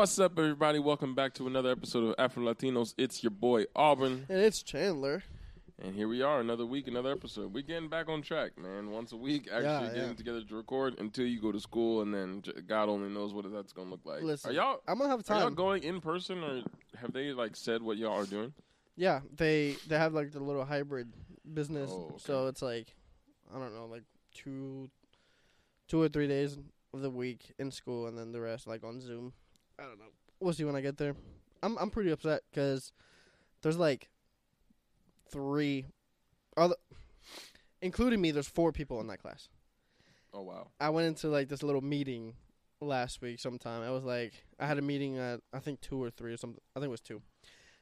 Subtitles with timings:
[0.00, 0.78] What's up, everybody?
[0.78, 2.94] Welcome back to another episode of Afro Latinos.
[2.96, 5.22] It's your boy Auburn, And it's Chandler.
[5.78, 7.52] and here we are, another week, another episode.
[7.52, 8.92] We're getting back on track, man.
[8.92, 10.14] Once a week, actually Yeah, getting yeah.
[10.14, 13.74] together to record until you go to school, and then God only knows what that's
[13.74, 14.22] gonna look like.
[14.22, 16.62] Listen, are y'all I'm gonna have are y'all going in person, or
[16.96, 18.54] have they like said what y'all are doing?
[18.96, 21.12] yeah, they they have like the little hybrid
[21.52, 22.14] business, Oh, okay.
[22.20, 22.94] so it's like
[23.54, 24.88] I don't know, like two
[25.88, 26.56] two or three days
[26.94, 29.34] of the week in school, and then the rest like on Zoom.
[29.80, 30.06] I don't know.
[30.40, 31.14] We'll see when I get there.
[31.62, 32.92] I'm I'm pretty upset because
[33.62, 34.08] there's like
[35.30, 35.86] three,
[36.56, 36.76] other,
[37.82, 38.30] including me.
[38.30, 39.48] There's four people in that class.
[40.32, 42.34] Oh wow, I went into like this little meeting
[42.80, 43.82] last week sometime.
[43.82, 46.60] I was like I had a meeting at I think two or three or something.
[46.76, 47.22] I think it was two.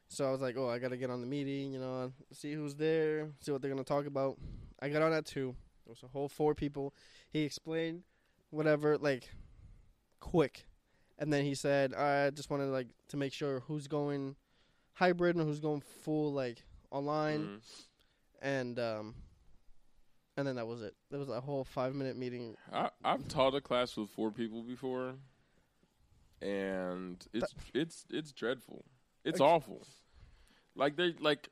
[0.08, 2.74] So I was like, oh, I gotta get on the meeting, you know, see who's
[2.74, 4.38] there, see what they're gonna talk about.
[4.80, 5.54] I got on at two.
[5.84, 6.94] There was a whole four people.
[7.30, 8.04] He explained
[8.50, 9.28] whatever, like,
[10.20, 10.67] quick,
[11.18, 14.36] and then he said, I just wanted like to make sure who's going
[14.94, 17.60] hybrid and who's going full like online Mhm.
[18.42, 19.14] and um
[20.36, 20.94] and then that was it.
[21.10, 22.56] There was a whole five minute meeting.
[22.72, 25.14] I, I've taught a class with four people before,
[26.40, 28.84] and it's it's it's dreadful.
[29.24, 29.84] It's awful.
[30.76, 31.48] Like they like,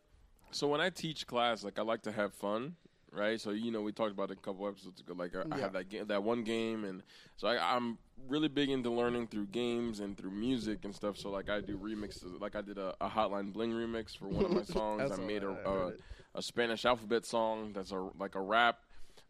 [0.53, 2.77] so when I teach class, like I like to have fun,
[3.17, 3.41] right?
[3.41, 5.15] So you know we talked about it a couple episodes ago.
[5.17, 7.03] Like I, I have that game, that one game, and
[7.37, 11.17] so I, I'm really big into learning through games and through music and stuff.
[11.17, 12.41] So like I do remixes.
[12.41, 15.11] Like I did a, a Hotline Bling remix for one of my songs.
[15.11, 15.91] I made a, I a
[16.37, 18.79] a Spanish alphabet song that's a like a rap.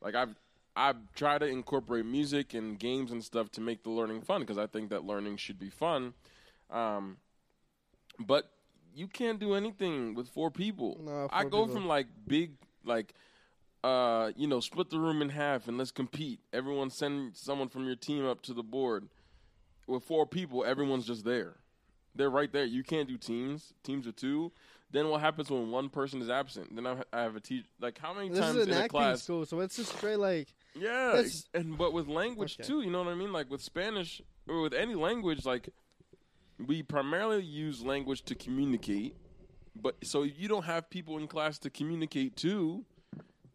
[0.02, 0.34] Like I've
[0.74, 4.58] I've tried to incorporate music and games and stuff to make the learning fun because
[4.58, 6.12] I think that learning should be fun.
[6.70, 7.16] Um,
[8.18, 8.50] but
[8.94, 10.98] you can't do anything with four people.
[11.02, 11.68] No, I go people.
[11.68, 12.52] from like big
[12.84, 13.14] like
[13.86, 16.40] uh, you know, split the room in half and let's compete.
[16.52, 19.08] Everyone send someone from your team up to the board.
[19.86, 21.56] With four people, everyone's just there.
[22.14, 22.64] They're right there.
[22.64, 23.74] You can't do teams.
[23.84, 24.50] Teams of two.
[24.90, 26.74] Then what happens when one person is absent?
[26.74, 27.66] Then I, I have a teacher.
[27.80, 29.22] Like how many This times is an in a class?
[29.22, 31.22] school, so it's just straight like Yeah,
[31.54, 32.66] and but with language Okay.
[32.66, 33.32] too, you know what I mean?
[33.32, 35.68] Like with Spanish or with any language, like
[36.66, 39.14] we primarily use language to communicate.
[39.80, 42.84] But so if you don't have people in class to communicate to,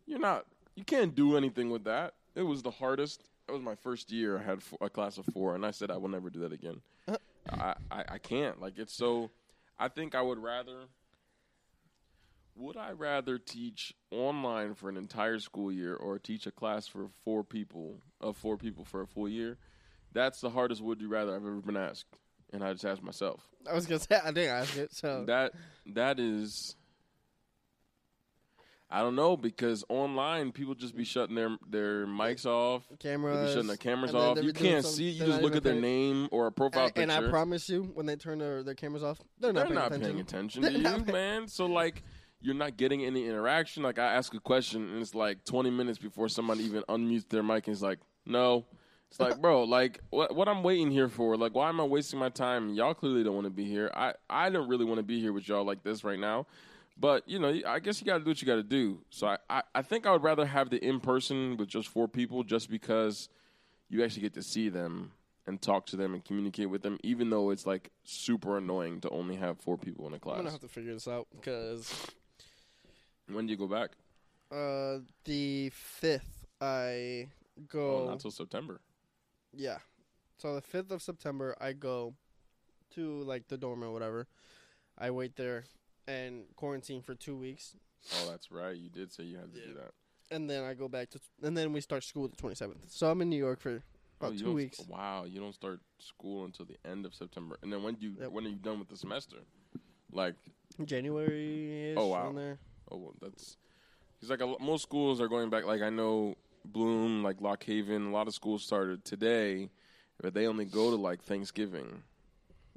[0.06, 0.45] you're not.
[0.75, 2.13] You can't do anything with that.
[2.35, 3.23] It was the hardest.
[3.47, 4.38] It was my first year.
[4.38, 6.53] I had four, a class of four, and I said I will never do that
[6.53, 6.81] again.
[7.07, 7.17] Uh-huh.
[7.50, 8.61] I, I I can't.
[8.61, 9.31] Like it's so.
[9.79, 10.85] I think I would rather.
[12.56, 17.07] Would I rather teach online for an entire school year or teach a class for
[17.23, 19.57] four people of four people for a full year?
[20.13, 22.06] That's the hardest would you rather I've ever been asked,
[22.51, 23.47] and I just asked myself.
[23.69, 24.94] I was gonna say I didn't ask it.
[24.94, 25.53] So That
[25.88, 26.75] that is.
[28.91, 32.84] I don't know because online people just be shutting their their mics off.
[33.00, 34.44] Cameras, shutting their cameras off.
[34.44, 35.09] You can't see.
[35.09, 37.25] You just look at their name or a profile and, and.
[37.28, 39.88] I promise you, when they turn their, their cameras off, they're not, They're paying not
[39.88, 40.12] attention.
[40.12, 41.47] paying attention They're to you, man.
[41.47, 42.03] So like,
[42.41, 43.81] you're not getting any interaction.
[43.84, 47.44] Like I ask a question and it's like 20 minutes before somebody even unmutes their
[47.44, 48.66] mic and it's like, no.
[49.09, 51.35] It's like, bro, like what what I'm waiting here for?
[51.35, 52.73] Like, why am I wasting my time?
[52.73, 53.91] Y'all clearly don't want to be here.
[53.94, 56.47] I I don't really want to be here with y'all like this right now.
[56.97, 59.00] But you know, I guess you got to do what you got to do.
[59.09, 62.07] So I, I I think I would rather have the in person with just four
[62.07, 63.29] people, just because
[63.90, 65.12] you actually get to see them
[65.47, 69.09] and talk to them and communicate with them, even though it's like super annoying to
[69.09, 70.35] only have four people in a class.
[70.35, 71.91] I'm gonna have to figure this out because
[73.28, 73.91] When do you go back?
[74.52, 77.29] uh, the fifth I
[77.68, 78.03] go.
[78.03, 78.81] Oh, not till September.
[79.53, 79.78] yeah,
[80.38, 82.13] so the fifth of September I go
[82.96, 84.28] to like the dorm or whatever.
[84.97, 85.63] I wait there
[86.11, 87.75] and quarantine for two weeks,
[88.16, 88.75] Oh, that's right.
[88.75, 89.91] You did say you had to do that.
[90.35, 92.89] and then I go back to, and then we start school the twenty seventh.
[92.91, 93.83] So I'm in New York for
[94.23, 94.79] Oh, about you two weeks.
[94.88, 97.57] Wow, you don't start school until the end of September.
[97.63, 98.31] And then when do you Yep.
[98.31, 99.38] when are you done with the semester?
[100.11, 100.35] Like,
[100.85, 101.93] January.
[101.97, 102.31] Oh, wow.
[102.34, 102.59] There.
[102.91, 103.58] oh, well, that's
[104.16, 105.66] because like a, most schools are going back.
[105.66, 106.35] Like I know
[106.66, 109.69] Bloom, like Lock Haven, a lot of schools started today,
[110.22, 112.03] but they only go to like Thanksgiving.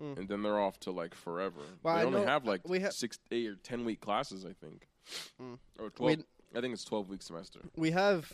[0.00, 0.18] Mm.
[0.18, 1.60] And then they're off to like forever.
[1.82, 4.52] Well, they I only have like we ha- six, eight, or ten week classes, I
[4.52, 4.88] think,
[5.40, 5.58] Mm.
[5.78, 6.18] or twelve.
[6.18, 6.24] We-
[6.56, 7.60] I think it's twelve week semester.
[7.76, 8.32] we have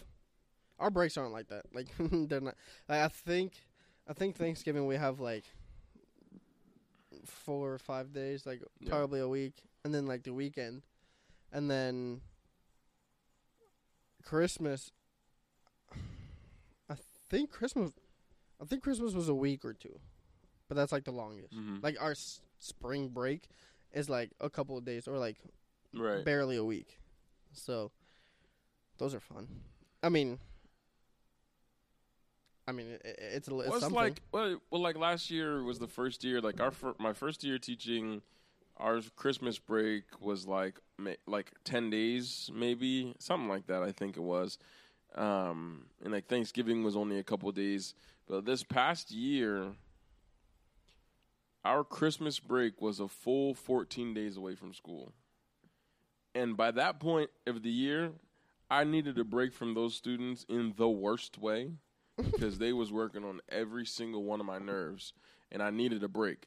[0.78, 1.66] our breaks aren't like that.
[1.74, 2.54] Like they're not.
[2.88, 3.52] Like, I think
[4.08, 5.44] I think Thanksgiving we have like
[7.26, 8.88] four or five days, like Yeah.
[8.90, 10.82] probably a week, and then like the weekend,
[11.52, 12.20] and then
[14.24, 14.92] Christmas.
[16.88, 16.94] I
[17.28, 17.92] think Christmas.
[18.60, 19.98] I think Christmas was a week or two,
[20.70, 21.52] but that's like the longest.
[21.52, 21.82] Mhm.
[21.82, 23.48] Like our s- spring break
[23.92, 25.36] is like a couple of days or like
[25.92, 26.24] Right.
[26.24, 27.00] barely a week.
[27.52, 27.90] So
[28.98, 29.48] those are fun.
[30.00, 30.38] I mean,
[32.68, 35.80] I mean, it, it's a it's Well, it's like well, well, like last year was
[35.80, 36.40] the first year.
[36.40, 38.22] Like our fir- my first year teaching,
[38.76, 43.82] our Christmas break was like ma- like ten days, maybe something like that.
[43.82, 44.56] I think it was,
[45.16, 47.94] um, and like Thanksgiving was only a couple days.
[48.28, 49.72] But this past year,
[51.64, 55.12] our Christmas break was a full fourteen days away from school,
[56.34, 58.12] and by that point of the year,
[58.70, 61.72] I needed a break from those students in the worst way
[62.16, 65.12] because they was working on every single one of my nerves
[65.50, 66.46] and I needed a break.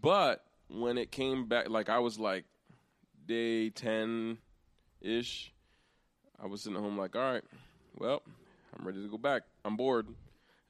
[0.00, 2.44] But when it came back like I was like
[3.26, 4.38] day 10
[5.00, 5.52] ish,
[6.42, 7.44] I was sitting at home like, "All right,
[7.98, 8.22] well,
[8.76, 9.42] I'm ready to go back.
[9.64, 10.08] I'm bored."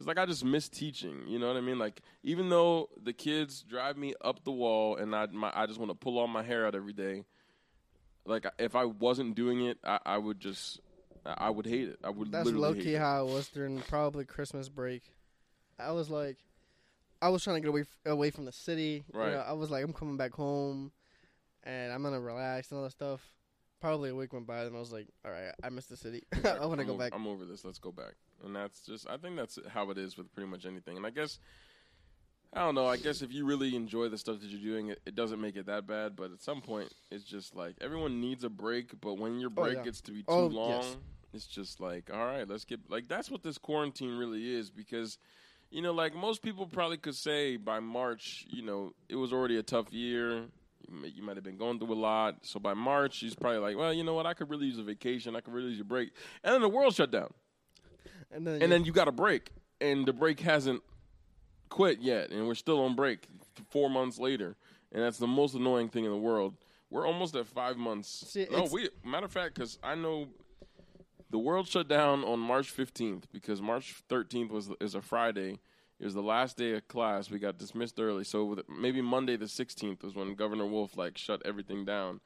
[0.03, 1.79] It's like I just miss teaching, you know what I mean?
[1.79, 5.79] Like even though the kids drive me up the wall and I my, I just
[5.79, 7.25] want to pull all my hair out every day,
[8.27, 10.81] like if I wasn't doing it, I, I would just
[11.25, 12.01] I would hate it.
[12.03, 15.05] I would That's literally low key how it was during probably Christmas break.
[15.79, 16.39] I was like,
[17.21, 19.05] I was trying to get away f- away from the city.
[19.15, 19.35] You Right.
[19.35, 20.91] know, I was like, I'm coming back home,
[21.63, 23.21] and I'm gonna relax and all that stuff.
[23.81, 26.25] Probably a week went by, and I was like, all right, I miss the city.
[26.45, 27.13] I want to go back.
[27.15, 27.65] I'm over this.
[27.65, 28.15] Let's go back.
[28.45, 29.09] And that's just.
[29.09, 30.97] I think that's how it is with pretty much anything.
[30.97, 31.39] And I guess.
[32.55, 32.87] I don't know.
[32.87, 35.57] I guess if you really enjoy the stuff that you're doing, it, it doesn't make
[35.57, 36.17] it that bad.
[36.17, 39.01] But at some point, it's just like everyone needs a break.
[39.01, 39.85] But when your Oh, break yeah.
[39.85, 40.97] gets to be oh, too Oh, long, yes.
[41.33, 44.71] it's just like, all right, let's get like that's what this quarantine really is.
[44.71, 45.17] Because,
[45.71, 49.57] you know, like most people probably could say by March, you know, it was already
[49.57, 50.43] a tough year.
[50.91, 52.41] You You might have been going through a lot.
[52.43, 54.27] So by March, she's probably like, well, you know what?
[54.27, 55.35] I could really use a vacation.
[55.37, 56.11] I could really use a break.
[56.45, 57.33] And then the world shut down
[58.33, 59.51] And then, and you- then you got a break,
[59.81, 60.83] and the break hasn't
[61.69, 63.27] quit yet, and we're still on break
[63.71, 64.57] four months later,
[64.91, 66.55] and that's the most annoying thing in the world.
[66.91, 68.09] We're almost at five months.
[68.09, 70.29] See, no, we matter of fact, because I know
[71.31, 75.59] the world shut down on March fifteenth because March thirteenth was is a Friday.
[75.99, 77.31] It was the last day of class.
[77.31, 81.17] We got dismissed early, so with, maybe Monday the sixteenth was when Governor Wolf like
[81.17, 82.21] shut everything down.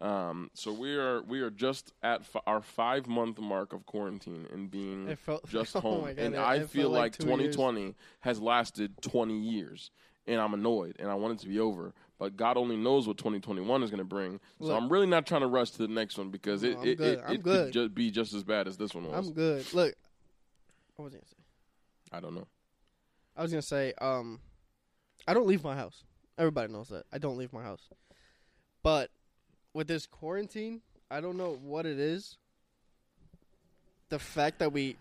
[0.00, 4.46] Um, so we are we are just at f- our five month mark of quarantine
[4.52, 6.00] and being felt just oh home.
[6.02, 7.56] God, and it- I it feel felt like, two years.
[7.56, 9.90] 2020 has lasted 20 years,
[10.26, 11.94] and I'm annoyed, and I want it to be over.
[12.18, 14.40] But God only knows what 2021 is going to bring.
[14.60, 17.00] So I'm really not trying to rush to the next one because it No, it,
[17.00, 19.26] it, it could just be just as bad as this one was.
[19.28, 19.72] I'm good.
[19.72, 19.94] Look,
[20.96, 21.36] what was I gonna say?
[22.12, 22.46] I don't know.
[23.36, 24.40] I was gonna say, um,
[25.26, 26.02] I don't leave my house.
[26.36, 27.88] Everybody knows that I don't leave my house.
[28.82, 29.10] But
[29.78, 32.36] with this quarantine, I don't know what it is.
[34.08, 34.96] The fact that we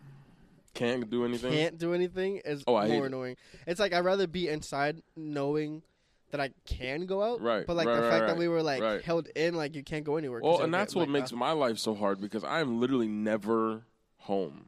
[0.76, 1.52] Can't do anything.
[1.52, 3.08] can't do anything is Oh, I more it.
[3.08, 3.38] annoying.
[3.66, 5.82] It's like I'd rather be inside knowing
[6.30, 7.42] that I can go out.
[7.42, 9.02] Right, But like right, the right, fact that we were like right.
[9.02, 10.42] held in, like you can't go anywhere.
[10.44, 12.80] Well, and get, that's what like, makes uh, my life so hard because I am
[12.80, 13.82] literally never
[14.18, 14.66] home.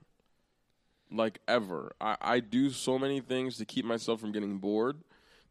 [1.12, 1.92] Like ever.
[2.02, 5.04] I, I do so many things to keep myself from getting bored.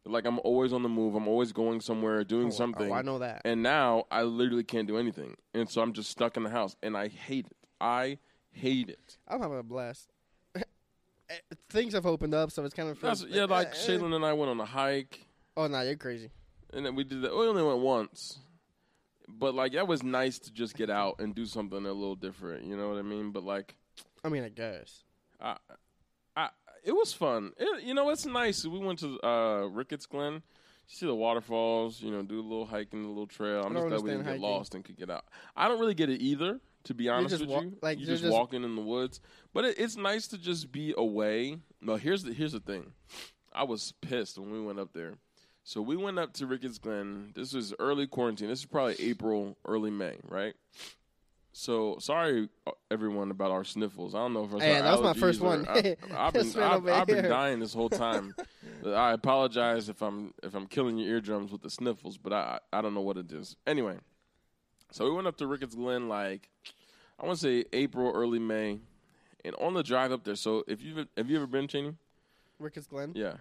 [0.05, 1.15] Like I'm always on the move.
[1.15, 2.91] I'm always going somewhere, doing oh, something.
[2.91, 3.41] Oh, I know that.
[3.45, 5.35] And now I literally can't do anything.
[5.53, 6.75] And so I'm just stuck in the house.
[6.81, 7.57] And I hate it.
[7.81, 8.17] I
[8.51, 9.17] hate it.
[9.27, 10.09] I'm having a blast.
[11.31, 11.35] Eh,
[11.69, 13.87] things have opened up, so it's kind of That's, yeah, like eh, eh.
[13.87, 15.27] Shaylin and I went on a hike.
[15.55, 16.31] Oh no, you're crazy.
[16.73, 17.37] And then we did that.
[17.37, 18.39] We only went once.
[19.27, 22.65] But like that was nice to just get out and do something a little different.
[22.65, 23.29] You know what I mean?
[23.29, 23.75] But like
[24.23, 25.03] I mean, I guess.
[25.39, 25.57] I,
[26.89, 27.51] it was fun.
[27.57, 28.65] It, you know, it's nice.
[28.65, 30.33] We went to uh, Ricketts Glen.
[30.33, 30.41] You
[30.87, 32.01] see the waterfalls.
[32.01, 33.61] You know, do a little hiking, a little trail.
[33.63, 35.25] I'm just glad we didn't understand get lost and could get out.
[35.55, 37.77] I don't really get it either, to be honest with wa- you.
[37.83, 39.21] like, you you're just, just- walking in the woods,
[39.53, 41.57] but it, it's nice to just be away.
[41.79, 42.91] No, here's the here's the thing.
[43.53, 45.13] I was pissed when we went up there.
[45.63, 47.33] So we went up to Ricketts Glen.
[47.35, 48.47] This was early quarantine.
[48.47, 50.55] This is probably April, early May, right?
[51.59, 54.15] So sorry, uh, everyone, about our sniffles.
[54.15, 55.67] I don't know if it's Hey, that was my first one.
[55.67, 58.33] I, I've been, I've, I've been dying this whole time.
[58.85, 62.81] I apologize if I'm if I'm killing your eardrums with the sniffles, but I I
[62.81, 63.57] don't know what it is.
[63.67, 63.97] Anyway,
[64.91, 66.47] so we went up to Ricketts Glen like
[67.19, 68.79] I want to say April, early May,
[69.43, 70.35] and on the drive up there.
[70.35, 71.93] So if you have you ever been Cheney?
[72.57, 73.11] Ricketts Glen.
[73.15, 73.33] Yeah.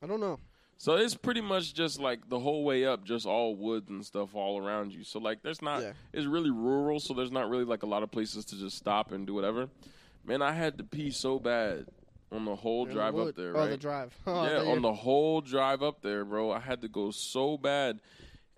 [0.00, 0.38] I don't know.
[0.80, 4.34] So it's pretty much just like the whole way up, just all woods and stuff
[4.34, 5.04] all around you.
[5.04, 5.82] So like, there's not.
[5.82, 5.92] Yeah.
[6.14, 9.12] It's really rural, so there's not really like a lot of places to just stop
[9.12, 9.68] and do whatever.
[10.24, 11.84] Man, I had to pee so bad
[12.32, 13.54] on the whole In the drive up there.
[13.54, 13.68] Oh, Right?
[13.68, 14.16] the drive.
[14.26, 16.50] Oh, yeah, on the whole drive up there, bro.
[16.50, 18.00] I had to go so bad,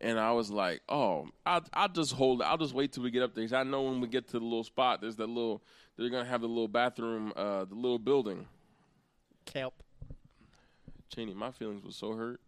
[0.01, 2.41] and I was like, "Oh, I'll, I'll just hold.
[2.41, 2.45] it.
[2.45, 3.43] I'll just wait till we get up there.
[3.45, 5.61] 'Cause I know when we get to the little spot, there's that little.
[5.97, 8.47] They're gonna have the little bathroom, uh, the little building.
[9.45, 9.83] kelp.
[11.15, 12.41] Cheney, my feelings were so hurt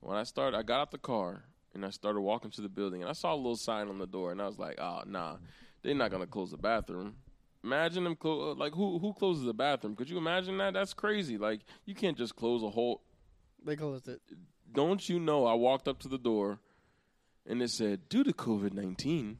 [0.00, 0.56] when I started.
[0.56, 3.34] I got out the car and I started walking to the building, and I saw
[3.34, 5.36] a little sign on the door, and I was like, "Oh, nah,
[5.82, 7.16] they're not gonna close the bathroom."
[7.64, 8.52] imagine them close.
[8.52, 9.96] Uh, like who who closes the bathroom?
[9.96, 10.74] Could you imagine that?
[10.74, 11.38] That's crazy.
[11.38, 13.02] Like you can't just close a whole.
[13.64, 14.20] They closed it.
[14.70, 15.46] Don't you know?
[15.46, 16.60] I walked up to the door,
[17.46, 19.38] and it said, "Due to COVID nineteen,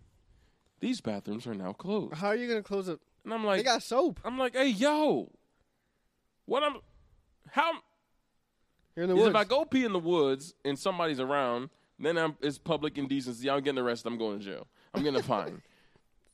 [0.80, 2.98] these bathrooms are now closed." How are you gonna close it?
[3.24, 4.20] And I'm like, They got soap.
[4.24, 5.30] I'm like, hey yo,
[6.46, 6.76] what I'm
[7.50, 7.72] how
[8.96, 9.30] You're in the is woods.
[9.30, 13.48] if I go pee in the woods and somebody's around, then I'm, it's public indecency.
[13.50, 14.08] I'm getting arrested.
[14.08, 14.66] I'm going to jail.
[14.94, 15.62] I'm getting a fine.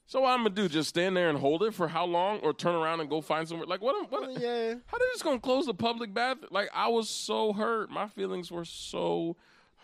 [0.06, 0.68] So what I'm gonna do?
[0.68, 3.46] Just stand there and hold it for how long, or turn around and go find
[3.48, 3.68] somewhere?
[3.68, 3.94] Like what?
[3.94, 4.74] am- what yeah.
[4.86, 6.48] How they just gonna close the public bathroom?
[6.50, 7.90] Like I was so hurt.
[7.90, 9.36] My feelings were so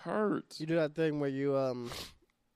[0.03, 0.57] hurt.
[0.59, 1.93] You do that thing where you um,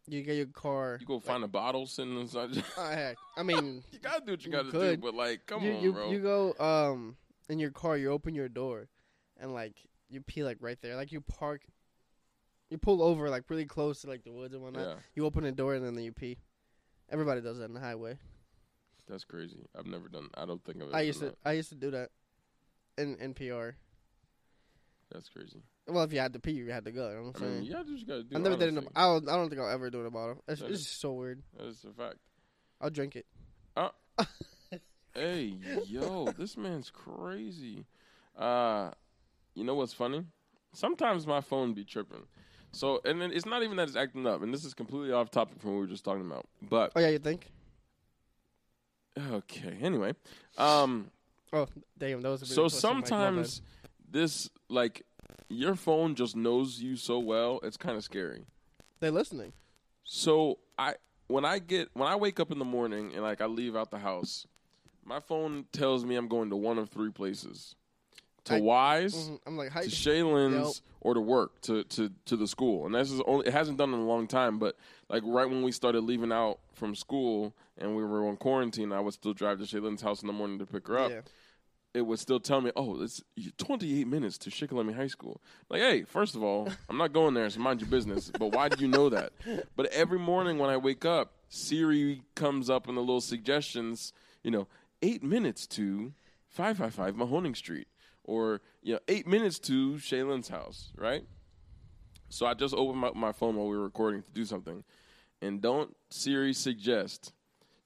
[0.09, 0.99] you get your car.
[1.01, 2.51] You go find a bottle sitting inside.
[2.77, 3.17] Oh, heck.
[3.37, 5.01] I mean, you gotta do what you You gotta do, could.
[5.01, 6.11] but like, come you on, you, bro.
[6.11, 7.17] you go um
[7.49, 7.97] in your car.
[7.97, 8.89] You open your door,
[9.41, 9.77] and like
[10.11, 10.97] you pee like right there.
[10.97, 11.63] Like you park.
[12.69, 14.87] You pull over like really close to like the woods and whatnot.
[14.87, 16.39] yeah, You open the door and then you pee.
[17.11, 18.19] Everybody does that in the highway.
[19.09, 19.67] that's crazy.
[19.77, 20.29] I've never done.
[20.35, 21.37] I don't think I've ever I used done to.
[21.45, 22.11] I used to do that.
[22.99, 23.71] In in PR.
[25.11, 25.63] That's crazy.
[25.89, 27.09] Well, if you had to pee, you had to go.
[27.09, 27.73] You know what I I'm mean, saying?
[27.73, 28.37] yeah, do what you gotta do.
[28.37, 28.85] I never did it.
[28.85, 28.87] A.
[28.95, 29.29] I don't.
[29.29, 30.45] I don't think I'll ever do it in a bottle.
[30.47, 31.43] It's, it's just so weird.
[31.57, 32.19] That is a fact.
[32.81, 33.27] I'll drink it.
[35.13, 35.55] Hey,
[35.87, 37.85] yo, this man's crazy.
[38.39, 38.93] Uh,
[39.55, 40.25] you know what's funny?
[40.73, 42.23] Sometimes my phone be tripping.
[42.73, 45.31] So, and then it's not even that it's acting up, and this is completely off
[45.31, 46.47] topic from what we were just talking about.
[46.63, 47.51] But Oh yeah, you think?
[49.19, 50.15] okay, anyway,
[50.57, 51.11] um,
[51.53, 51.67] Oh
[51.99, 53.63] damn, that was a really so close to the my sometimes
[54.09, 55.03] this like
[55.49, 58.45] your phone just knows you so well, it's kind of scary.
[59.01, 59.53] they're listening.
[60.05, 60.95] So I
[61.27, 63.91] when I get when I wake up in the morning and like I leave out
[63.91, 64.47] the house,
[65.05, 67.75] my phone tells me I'm going to one of three places:
[68.45, 69.41] to I- Wise, Mhm.
[69.47, 70.85] I'm like, to Shaylin's, Yep.
[71.03, 72.87] or to work to to to the school.
[72.87, 74.77] And this is only it hasn't done in a long time, but
[75.09, 79.01] like right when we started leaving out from school and we were on quarantine, I
[79.01, 81.21] would still drive to Shaylin's house in the morning to pick her up Yeah.
[81.93, 83.21] it would still tell me, "Oh, it's
[83.59, 87.51] 28 minutes to Shikellamy High School." Like, hey, first of all, I'm not going there,
[87.51, 88.31] so mind your business.
[88.39, 89.33] But why do you know that?
[89.77, 94.13] But every morning when I wake up, Siri comes up in the little suggestions.
[94.45, 94.69] You know,
[95.03, 96.13] eight minutes to
[96.49, 97.89] 555 Mahoning Street,
[98.31, 101.25] or you know, eight minutes to Shaylin's house, right?
[102.29, 104.85] So I just opened my, my phone while we were recording to do something,
[105.43, 107.33] and don't Siri suggest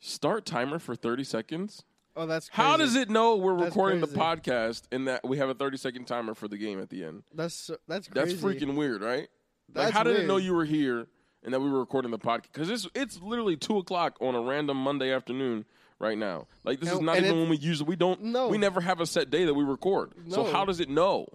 [0.00, 1.82] start timer for 30 seconds?
[2.16, 2.62] Oh, that's crazy.
[2.70, 4.14] How does it know we're That's recording crazy.
[4.14, 7.02] the podcast and that we have a 30 second timer for the game at the
[7.04, 7.22] end?
[7.34, 8.64] That's so- that's That's crazy.
[8.66, 9.28] freaking weird, right?
[9.72, 11.06] That's like, how did it know you were here
[11.42, 12.52] and that we were recording the podcast?
[12.52, 15.64] Because it's it's literally two o'clock on a random Monday afternoon
[16.04, 16.46] right now.
[16.62, 18.48] Like this is not even when we usually we don't No.
[18.48, 20.12] we never have a set day that we record.
[20.28, 21.26] So how does it know?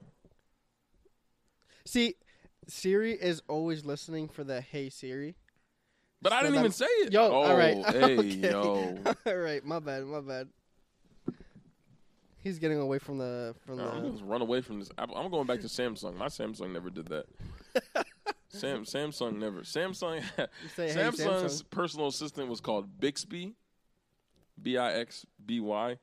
[1.85, 2.15] See,
[2.67, 5.35] Siri is always listening for the "Hey Siri."
[6.21, 7.13] But I didn't that- even say it.
[7.13, 7.77] Yo, oh, all right.
[7.85, 8.51] Oh, hey, Okay.
[8.51, 8.97] yo.
[9.25, 10.49] all right, my bad, my bad.
[12.41, 14.09] He's getting away from the from No, I'm the.
[14.11, 14.89] gonna run away from this.
[14.97, 16.15] I'm going back to Samsung.
[16.15, 17.25] My Samsung never did that.
[18.49, 19.61] Sam Samsung never.
[19.61, 20.21] Samsung.
[20.75, 23.55] say, "Hey, Samsung's Samsung." personal assistant was called Bixby.
[24.61, 25.97] B I X B Y.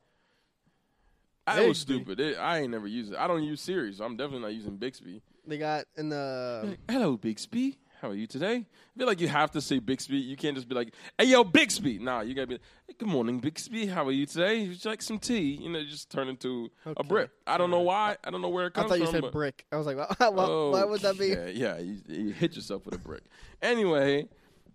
[1.45, 1.93] I was Bixby.
[2.03, 2.19] stupid.
[2.19, 3.17] It, I ain't never used it.
[3.17, 5.21] I don't use Siri, so I'm definitely not using Bixby.
[5.45, 6.61] They got in the.
[6.65, 7.77] Um, Hello, Bixby.
[8.01, 8.57] How are you today?
[8.57, 10.17] I feel like you have to say Bixby.
[10.17, 13.07] You can't just be like, "Hey, yo, Bixby." Nah, you gotta be, like, hey, "Good
[13.07, 13.87] morning, Bixby.
[13.87, 14.67] How are you today?
[14.67, 17.07] Would you like some tea?" You know, just turn into a Okay.
[17.07, 17.31] brick.
[17.47, 18.17] I don't know why.
[18.23, 19.13] I don't know where it I comes thought you from.
[19.13, 19.65] said but- brick.
[19.71, 21.29] I was like, well, why would that be?
[21.29, 21.77] Yeah, yeah.
[21.79, 23.23] You, you hit yourself with a brick.
[23.63, 24.27] Anyway,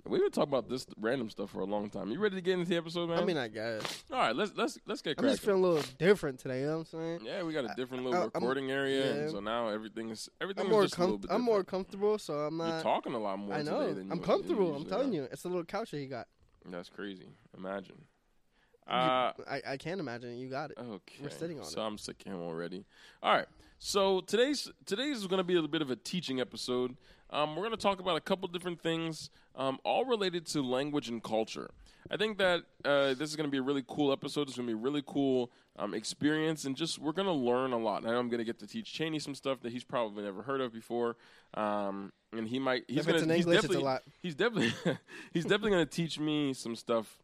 [0.05, 2.11] we were talking about this random stuff for a long time.
[2.11, 3.19] You ready to get into the episode, man?
[3.21, 4.05] I mean, I guess.
[4.11, 4.35] all right.
[4.35, 5.33] Let's let's let's get I'm cracking.
[5.35, 6.61] just feeling a little different today.
[6.61, 7.21] You know what I'm saying?
[7.25, 10.29] yeah, we got a different little I- I'm- recording area, and so now everything is
[10.41, 11.31] everything I'm is more just a little com- bit.
[11.33, 12.69] I'm more comfortable, so I'm not.
[12.75, 13.55] You're talking a lot more.
[13.55, 13.95] I today know.
[13.95, 14.75] than you I'm you comfortable.
[14.75, 15.15] I'm telling are.
[15.15, 16.27] you, it's a little couch that he got.
[16.69, 17.29] That's crazy.
[17.57, 17.97] Imagine.
[17.99, 20.37] You- Uh, I, I can't imagine.
[20.37, 20.79] You got it.
[20.79, 21.15] Okay.
[21.23, 21.75] We're sitting on so it.
[21.75, 22.85] So I'm sick of him already.
[23.23, 23.47] All right.
[23.79, 26.97] So today's today's is going to be a bit of a teaching episode.
[27.31, 31.09] Um, we're going to talk about a couple different things, um, all related to language
[31.09, 31.71] and culture.
[32.11, 34.49] I think that uh, this is going to be a really cool episode.
[34.49, 37.73] It's going to be a really cool um, experience, and just we're going to learn
[37.73, 38.05] a lot.
[38.05, 40.43] I know I'm going to get to teach Cheney some stuff that he's probably never
[40.43, 41.17] heard of before,
[41.55, 42.85] um, and he might.
[42.89, 44.03] He's if going it's in he's English, it's a definitely lot.
[44.21, 44.75] he's definitely
[45.33, 47.19] he's definitely going to teach me some stuff.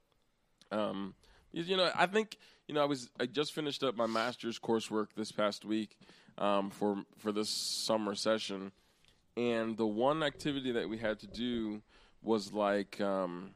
[0.70, 1.14] Um,
[1.52, 4.58] you you know, I think you know I was I just finished up my master's
[4.58, 5.96] coursework this past week
[6.38, 8.72] um, for for this summer session,
[9.36, 11.82] and the one activity that we had to do
[12.22, 13.50] was like um,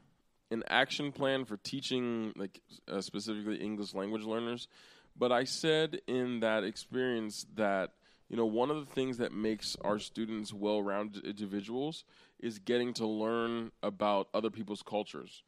[0.51, 4.67] an action plan for teaching like uh, specifically English language learners.
[5.17, 7.91] But I said in that experience that
[8.29, 12.03] you know one of the things that makes our students well-rounded individuals
[12.39, 15.43] is getting to learn about other people's cultures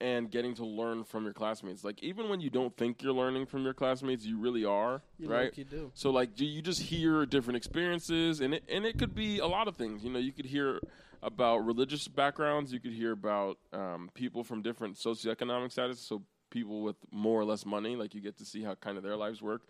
[0.00, 1.84] and getting to learn from your classmates.
[1.84, 5.28] Like even when you don't think you're learning from your classmates, you really are, You
[5.28, 5.52] right?
[5.56, 5.90] You do.
[5.94, 9.46] So like you- you just hear different experiences, and it and it could be a
[9.46, 10.02] lot of things.
[10.02, 10.80] You know, you could hear
[11.22, 12.72] about religious backgrounds.
[12.72, 16.00] You could hear about um, people from different socioeconomic status.
[16.00, 19.02] So people with more or less money, like you get to see how kind of
[19.02, 19.62] their lives work.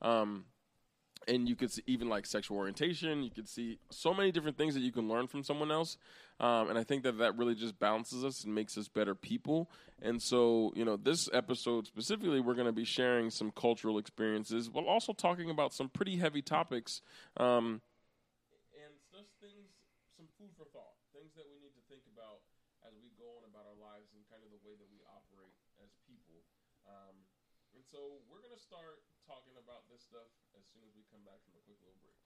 [0.00, 0.44] Um,
[1.28, 3.22] and you could see even like sexual orientation.
[3.22, 5.96] You could see so many different things that you can learn from someone else.
[6.40, 9.70] Um, and I think that that really just balances us and makes us better people.
[10.00, 14.68] And so, you know, this episode specifically, we're going to be sharing some cultural experiences
[14.70, 17.02] while also talking about some pretty heavy topics.
[17.36, 17.80] Um,
[18.74, 19.70] and just things,
[20.16, 22.42] some food for thought, things that we need to think about
[22.82, 25.54] as we go on about our lives and kind of the way that we operate
[25.78, 26.42] as people.
[26.90, 27.14] Um,
[27.78, 27.98] and so
[28.30, 30.24] we're going to start talking about this stuff
[30.56, 32.16] as soon as we come back from a quick little break.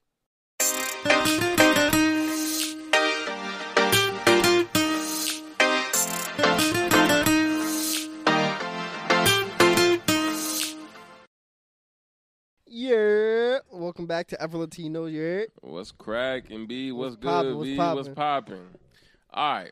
[12.65, 13.59] Yeah.
[13.69, 15.07] Welcome back to Afro Latino.
[15.07, 15.43] Yeah.
[15.59, 16.93] What's cracking, B?
[16.93, 17.75] What's, What's poppin', good, what's B?
[17.75, 17.95] poppin'?
[17.97, 18.67] What's popping?
[19.33, 19.71] All right.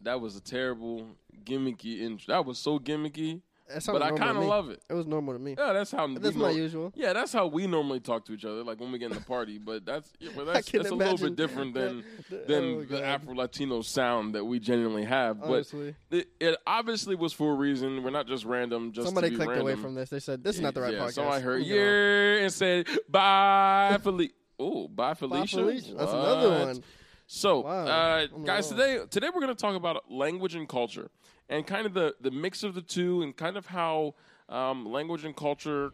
[0.00, 1.06] That was a terrible,
[1.44, 2.34] gimmicky intro.
[2.34, 4.48] That was so gimmicky, That sounded but I normal to kind of me.
[4.48, 4.82] love it.
[4.88, 5.54] It was normal to me.
[5.58, 6.92] Yeah, that's how That's we my nor- usual.
[6.96, 9.24] Yeah, that's how we normally talk to each other, like when we get in the
[9.24, 9.58] party.
[9.58, 12.64] But that's yeah, but that's, can that's a little imagine bit different than the- than
[12.64, 15.40] oh, the Afro Latino sound that we genuinely have.
[15.40, 18.02] But Honestly, it, it obviously was for a reason.
[18.02, 18.92] We're not just random.
[18.92, 19.66] Just somebody to be clicked random.
[19.66, 20.08] away from this.
[20.10, 21.12] They said this is not the right yeah, podcast.
[21.14, 24.32] So I heard yeah and said bye Felicia.
[24.58, 25.56] Oh, bye Felicia.
[25.56, 25.94] Felicia.
[25.94, 26.66] That's another What?
[26.66, 26.84] one.
[27.30, 27.86] So, Wow.
[27.86, 28.76] uh, Oh my guys, God.
[28.78, 31.10] today today we're going to talk about language and culture,
[31.48, 34.14] and kind of the the mix of the two, and kind of how
[34.48, 35.92] um, language and culture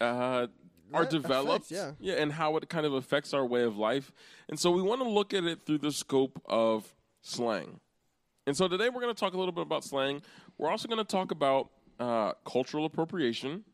[0.00, 0.46] uh,
[0.92, 2.14] are That developed, affects, yeah.
[2.14, 4.12] yeah, and how it kind of affects our way of life.
[4.48, 7.80] And so we want to look at it through the scope of slang.
[8.46, 10.22] And so today we're going to talk a little bit about slang.
[10.56, 11.68] We're also going to talk about
[12.00, 13.64] uh, cultural appropriation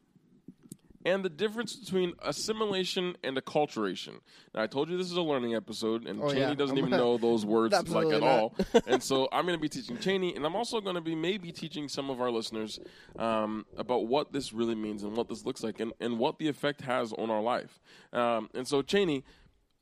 [1.05, 4.21] and the difference between assimilation and acculturation.
[4.55, 6.55] Now, I told you this is a learning episode, and Oh, Cheney yeah.
[6.55, 8.23] doesn't I'm even not- know those words like at not.
[8.23, 8.55] all.
[8.87, 11.53] and so I'm going to be teaching Cheney, and I'm also going to be maybe
[11.53, 12.79] teaching some of our listeners
[13.19, 16.49] um, about what this really means and what this looks like and, and what the
[16.49, 17.81] effect has on our life.
[18.13, 19.25] Um, and so, Cheney,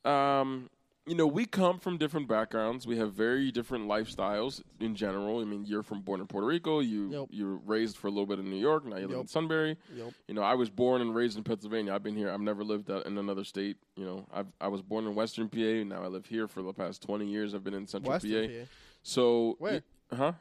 [0.05, 0.69] um,
[1.05, 2.87] you know, we come from different backgrounds.
[2.87, 5.41] We have very different lifestyles in general.
[5.41, 6.79] I mean, you're from born in Puerto Rico.
[6.79, 7.27] You Yep.
[7.31, 8.85] you were raised for a little bit in New York.
[8.85, 9.77] Now you live in Sunbury.
[9.93, 10.13] Yep.
[10.29, 11.93] You know, I was born and raised in Pennsylvania.
[11.93, 12.29] I've been here.
[12.31, 13.75] I've never lived out in another state.
[13.97, 15.57] You know, I've, I was born in Western PA.
[15.59, 17.53] and Now I live here for the past 20 years.
[17.53, 18.47] I've been in Central Western PA.
[18.63, 18.67] PA.
[19.03, 19.83] So, Where?
[20.11, 20.31] y- huh?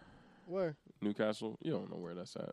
[0.47, 0.77] Where?
[1.01, 1.59] Newcastle.
[1.61, 2.51] You don't know where that's at.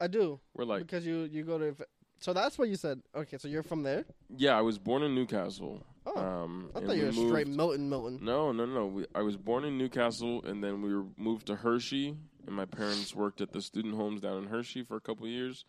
[0.00, 1.76] I do We're like, because you you go to.
[2.18, 3.02] So that's what you said.
[3.14, 4.04] Okay, so you're from there.
[4.36, 5.84] yeah, I was born in Newcastle.
[6.04, 8.18] Oh, um, I thought you we were straight Milton, Milton.
[8.22, 8.86] No, no, no.
[8.86, 12.64] We, I was born in Newcastle, and then we were moved to Hershey, and my
[12.64, 15.64] parents worked at the student homes down in Hershey for a couple of years.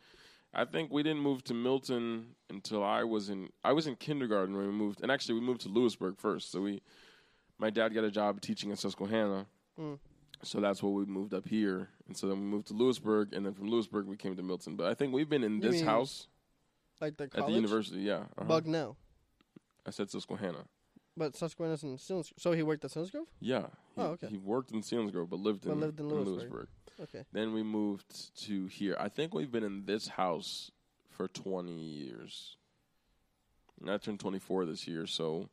[0.56, 4.56] I think we didn't move to Milton until I was in I was in kindergarten
[4.56, 6.52] when we moved, and actually we moved to Lewisburg first.
[6.52, 6.82] So we,
[7.58, 9.46] my dad got a job teaching at Susquehanna,
[9.80, 9.98] Mm.
[10.44, 13.44] so that's where we moved up here, and so then we moved to Lewisburg, and
[13.44, 14.76] then from Lewisburg we came to Milton.
[14.76, 16.28] But I think we've been in You this mean house
[17.02, 18.02] Like the at the university.
[18.02, 18.44] Yeah, uh-huh.
[18.46, 18.96] Bucknell.
[19.86, 20.66] I said Susquehanna.
[21.16, 22.40] But Susquehanna's in Selinsgrove.
[22.40, 23.28] So he worked at Selinsgrove?
[23.40, 23.68] Yeah.
[23.68, 24.28] Oh, he, Oh, okay.
[24.28, 26.36] He worked in Selinsgrove, but lived But in, lived in Lewisburg.
[26.38, 26.68] Lewisburg.
[27.02, 27.24] Okay.
[27.32, 28.96] Then we moved to here.
[29.00, 30.72] I think we've been in this house
[31.10, 32.58] for 20 years.
[33.82, 35.50] And I turned 24 this year, so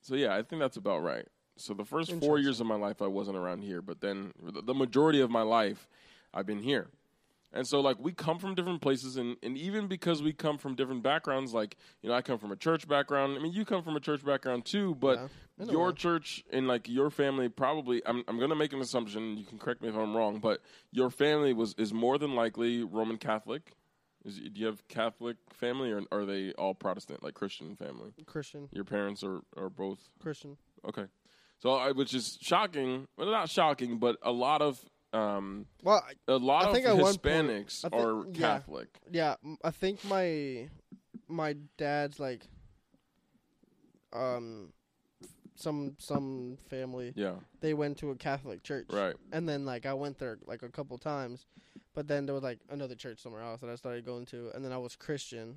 [0.00, 1.26] so yeah, I think that's about right.
[1.56, 2.42] So the first 4 Interesting.
[2.44, 5.42] years of my life I wasn't around here, but then the- the majority of my
[5.42, 5.88] life
[6.32, 6.88] I've been here.
[7.52, 10.74] And so like we come from different places and, and even because we come from
[10.74, 13.36] different backgrounds, like, you know, I come from a church background.
[13.38, 15.92] I mean you come from a church background too, but Yeah, your way.
[15.94, 19.80] church and like your family probably I'm I'm gonna make an assumption, you can correct
[19.82, 20.60] me if I'm wrong, but
[20.92, 23.72] your family was is more than likely Roman Catholic.
[24.24, 28.10] Is, do you have Catholic family or are they all Protestant, like Christian family?
[28.26, 28.68] Christian.
[28.72, 30.58] Your parents are, are both Christian.
[30.86, 31.04] okay.
[31.60, 34.80] So I which is shocking, well not shocking, but a lot of
[35.12, 38.38] um Well, a lot I of think at one point- Hispanics are yeah.
[38.38, 38.88] Catholic.
[39.10, 40.68] yeah, i think my
[41.28, 42.46] my dad's like
[44.12, 44.72] um
[45.54, 48.86] some some family Yeah, they went to a Catholic church.
[48.92, 49.16] right.
[49.32, 51.46] And then like I went there like a couple times,
[51.94, 54.64] but then there was like another church somewhere else that I started going to, and
[54.64, 55.56] then I was Christian.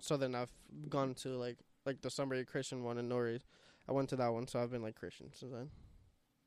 [0.00, 0.50] So then I've
[0.88, 3.44] gone to like like the Sunbury Christian one in Norris.
[3.88, 5.70] I went to that one, so I've been like Christian since then.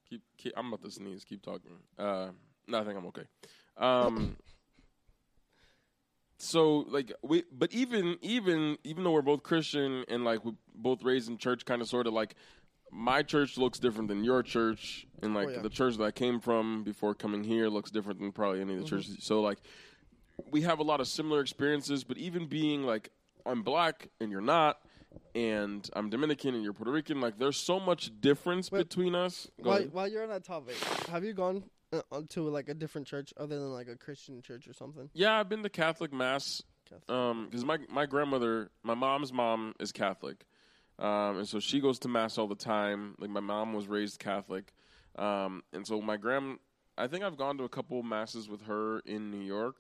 [0.10, 1.24] Keep, keep I'm about to sneeze.
[1.24, 1.72] Keep talking.
[1.98, 2.30] Uh,
[2.68, 3.24] no, I think I'm okay.
[3.78, 4.38] Um,
[6.40, 11.04] so like we, but even even even though we're both Christian and like we both
[11.04, 12.36] raised in church, kind of sort of like
[12.92, 15.62] my church looks different than your church, and like Oh, yeah.
[15.62, 18.80] the church that I came from before coming here looks different than probably any of
[18.80, 18.96] the Mm-hmm.
[18.96, 19.18] churches.
[19.22, 19.58] So like,
[20.52, 23.10] we have a lot of similar experiences, but even being like
[23.46, 24.78] I'm black and you're not,
[25.36, 29.50] and I'm Dominican and you're Puerto Rican, like there's so much difference Wait, between us.
[29.62, 29.94] Go While, ahead.
[29.94, 30.76] while you're on that topic,
[31.10, 34.68] have you gone uh, to like a different church other than like a Christian church
[34.68, 35.10] or something?
[35.14, 37.10] Yeah, I've been to Catholic mass Catholic.
[37.10, 40.46] Um, because my my grandmother, my mom's mom is Catholic,
[41.00, 43.16] um, and so she goes to mass all the time.
[43.20, 44.74] Like my mom was raised Catholic,
[45.18, 46.60] um, and so my grand,
[46.98, 49.76] I think I've gone to a couple masses with her in New York,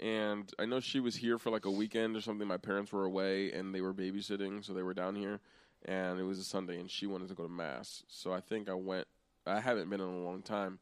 [0.00, 2.46] and I know she was here for like a weekend or something.
[2.46, 5.40] My parents were away and they were babysitting, so they were down here,
[5.84, 8.02] and it was a Sunday, and she wanted to go to mass.
[8.08, 9.06] So I think I went.
[9.46, 10.78] I haven't been in a long time,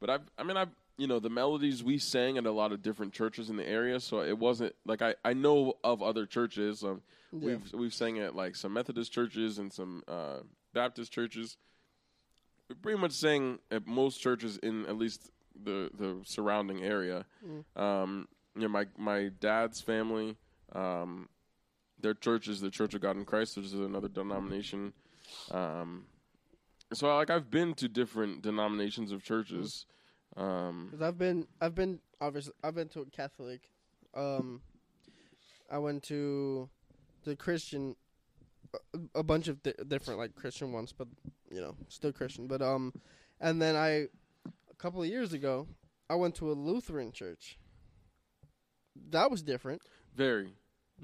[0.00, 0.22] but I've.
[0.38, 0.70] I mean, I've.
[0.98, 3.98] You know the melodies we sang at a lot of different churches in the area,
[3.98, 6.84] so it wasn't like I, I know of other churches.
[6.84, 7.00] Um,
[7.32, 7.38] Yeah.
[7.46, 10.40] We've we've sang at like some Methodist churches and some uh,
[10.74, 11.56] Baptist churches.
[12.68, 15.30] We pretty much sang at most churches in at least
[15.60, 17.24] the the surrounding area.
[17.74, 20.36] Um, you know, my my dad's family,
[20.74, 21.28] um,
[22.00, 24.92] their church is the Church of God in Christ, which is another denomination.
[25.50, 26.06] Um,
[26.92, 29.86] so like I've been to different denominations of churches.
[30.36, 33.62] Um, I've been, I've been obviously, I've been to a Catholic.
[34.14, 34.60] Um,
[35.70, 36.68] I went to
[37.24, 37.96] the Christian,
[38.74, 41.08] a, a bunch of di- different like Christian ones, but
[41.50, 42.46] you know, still Christian.
[42.46, 42.92] But um,
[43.40, 44.06] and then I,
[44.70, 45.66] a couple of years ago,
[46.10, 47.58] I went to a Lutheran church.
[49.10, 49.82] That was different.
[50.14, 50.54] very.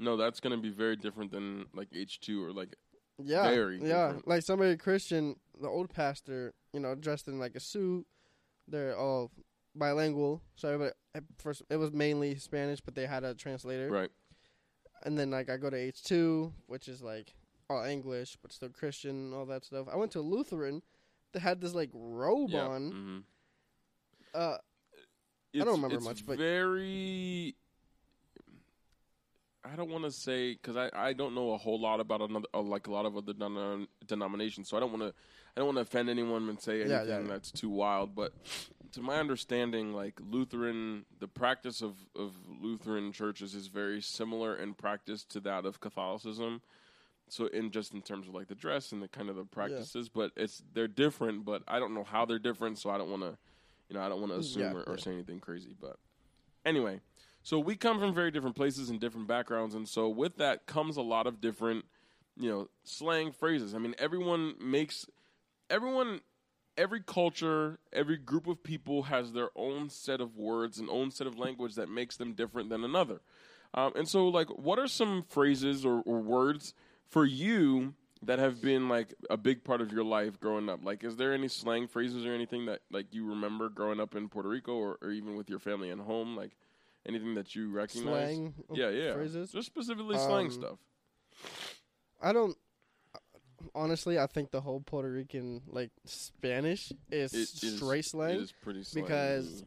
[0.01, 2.77] No, that's going to be very different than like H two or like
[3.19, 4.07] Yeah, Very yeah.
[4.09, 4.29] different.
[4.29, 8.07] Like somebody Christian, the old pastor, you know, dressed in like a suit.
[8.69, 9.33] They're all
[9.75, 10.41] bilingual.
[10.55, 13.89] So everybody, at first it was mainly Spanish, but they had a translator.
[13.91, 14.11] right.
[15.05, 17.33] And then like I go to H two, which is like
[17.71, 19.87] all English but still Christian all that stuff.
[19.93, 20.83] I went to Lutheran
[21.33, 22.67] that had this like robe Yeah.
[22.69, 22.93] on.
[22.93, 23.23] mhm.
[24.39, 24.59] Uh,
[25.53, 27.57] It's, don't remember much, but- very.
[29.71, 32.47] I don't want to say because I, I don't know a whole lot about another
[32.55, 35.09] uh, like a lot of other denom- denominations, so I don't want to
[35.57, 37.33] I don't want to offend anyone and say Yeah, anything yeah.
[37.33, 38.15] that's too wild.
[38.15, 38.33] But
[38.93, 44.75] to my understanding, like Lutheran, the practice of of Lutheran churches is very similar in
[44.75, 46.63] practice to that of Catholicism.
[47.31, 50.09] So in just in terms of like the dress and the kind of the practices,
[50.09, 51.45] but it's they're different.
[51.45, 53.37] But I don't know how they're different, so I don't want to,
[53.91, 55.03] you know, I don't want to assume Yeah, or, or yeah.
[55.05, 55.77] say anything crazy.
[55.79, 55.97] But
[56.65, 57.01] anyway,
[57.49, 60.99] so we come from very different places and different backgrounds, and so with that comes
[60.99, 61.87] a lot of different,
[62.37, 63.75] you know, slang phrases.
[63.75, 65.07] I mean, everyone makes
[65.71, 66.21] everyone.
[66.77, 71.27] Every culture, every group of people has their own set of words and own set
[71.27, 73.21] of language that makes them different than another.
[73.73, 76.75] Um, and so, like, what are some phrases or, or words
[77.09, 80.85] for you that have been like a big part of your life growing up?
[80.85, 84.29] Like, is there any slang phrases or anything that like you remember growing up in
[84.29, 86.37] Puerto Rico or, or even with your family and home?
[86.37, 86.53] Like,
[87.07, 88.05] anything that you recognize?
[88.05, 88.55] slang.
[88.73, 89.13] Yeah, yeah.
[89.15, 89.53] Phrases.
[89.53, 90.79] Just specifically slang Um, stuff.
[92.21, 92.57] I don't.
[93.75, 98.37] Honestly, I think the whole Puerto Rican like Spanish is It is- straight slang.
[98.37, 99.05] It is pretty slang.
[99.05, 99.65] because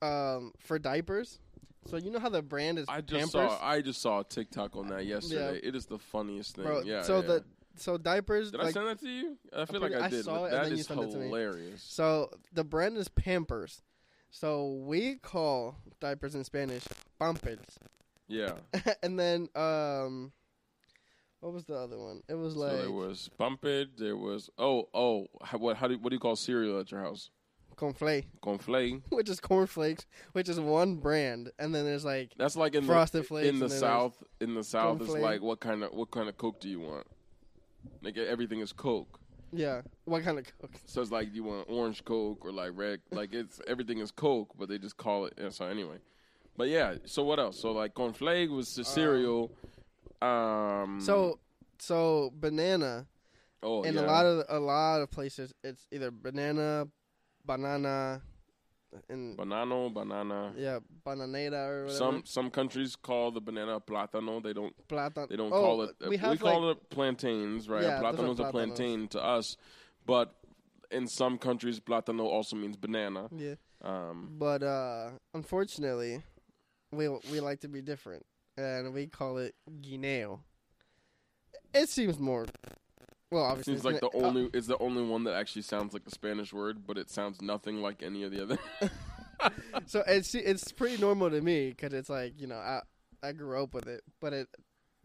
[0.00, 1.38] um for diapers.
[1.86, 4.24] So you know how the brand is I just Pampers, saw I just saw a
[4.24, 5.60] TikTok on that yesterday.
[5.62, 6.64] It is the funniest thing.
[6.64, 6.82] bro.
[6.82, 7.02] yeah.
[7.02, 7.26] so yeah.
[7.26, 7.44] the
[7.76, 9.36] so diapers did I like send that to you?
[9.52, 10.24] I feel pretty- like I I did.
[10.24, 11.24] saw but it, and that then you is sent it to me.
[11.26, 11.82] hilarious.
[11.82, 13.82] so the brand is Pampers.
[14.32, 16.84] So we call diapers in Spanish
[17.18, 17.78] pampers.
[18.26, 18.54] Yeah.
[19.02, 20.32] and then um
[21.40, 22.22] what was the other one?
[22.28, 23.98] It was so like there was Bumped.
[23.98, 27.00] There was oh oh how, what how do what do you call cereal at your
[27.00, 27.30] house?
[27.76, 29.02] conflay, Conflay.
[29.10, 33.22] which is cornflakes, which is one brand, and then there's like That's like in Frosted
[33.22, 34.22] the Flakes in the south.
[34.40, 37.06] In the south, it's like what kind of what kind of Coke do you want?
[38.02, 39.20] Like everything is Coke.
[39.52, 40.72] Yeah, what kind of coke?
[40.86, 43.00] So it's like you want orange Coke or like red.
[43.10, 45.34] Like it's everything is Coke, but they just call it.
[45.38, 45.96] yeah, So anyway,
[46.56, 46.94] but yeah.
[47.04, 47.60] So what else?
[47.60, 49.50] So like cornflake was the cereal.
[50.20, 51.00] Um.
[51.00, 51.38] So
[51.78, 53.06] so banana
[53.62, 54.02] oh in yeah.
[54.02, 56.86] a lot of a lot of places it's either banana,
[57.44, 58.22] banana,
[59.08, 60.52] and banana, banana.
[60.56, 61.90] yeah, bananera or whatever.
[61.90, 64.42] Some some countries call the banana plátano.
[64.42, 65.90] They don't Plata- They don't oh, call it.
[66.08, 67.82] We call like, it plantains, right?
[67.82, 69.56] Yeah, are plátano's a plantain to us,
[70.06, 70.34] but
[70.90, 73.28] in some countries, plátano also means banana.
[73.34, 76.22] yeah, Um, but uh, unfortunately,
[76.90, 78.24] we we like to be different,
[78.56, 80.40] and we call it guineo.
[81.74, 82.46] It seems more.
[83.32, 85.94] Well, obviously, seems like it's the uh, only it's the only one that actually sounds
[85.94, 88.58] like the Spanish word, but it sounds nothing like any of the other.
[89.86, 92.82] so it's it's pretty normal to me because it's like you know I
[93.22, 94.48] I grew up with it, but it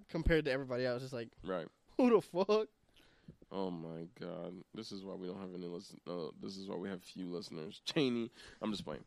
[0.09, 1.67] compared to everybody else, it's like right.
[1.95, 2.67] who the fuck?
[3.49, 6.01] Oh my god, this is why we don't have any listen.
[6.05, 7.81] No, this is why we have few listeners.
[7.85, 8.29] Cheney,
[8.61, 9.05] I'm just playing.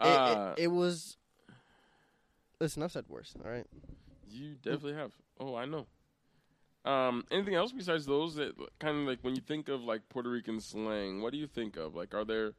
[0.00, 1.16] It- Uh, it, it was.
[2.60, 3.34] Listen, I've said worse.
[3.44, 3.66] All right.
[4.30, 5.10] you definitely have.
[5.40, 5.86] Oh, I know.
[6.84, 10.30] Um, anything else besides those that kind of like when you think of like Puerto
[10.30, 11.20] Rican slang?
[11.20, 11.94] What do you think of?
[11.94, 12.52] Like, are there?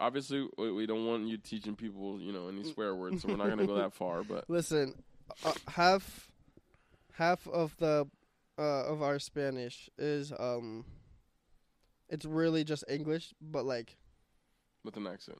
[0.00, 3.36] Obviously, we, we don't want you teaching people, you know, any swear words, so we're
[3.36, 4.22] not going to go that far.
[4.28, 4.94] But Listen,
[5.44, 6.30] uh, half,
[7.14, 8.06] half of the,
[8.58, 10.84] uh, of our Spanish is um.
[12.10, 13.98] It's really just English, but like,
[14.82, 15.38] with an accent.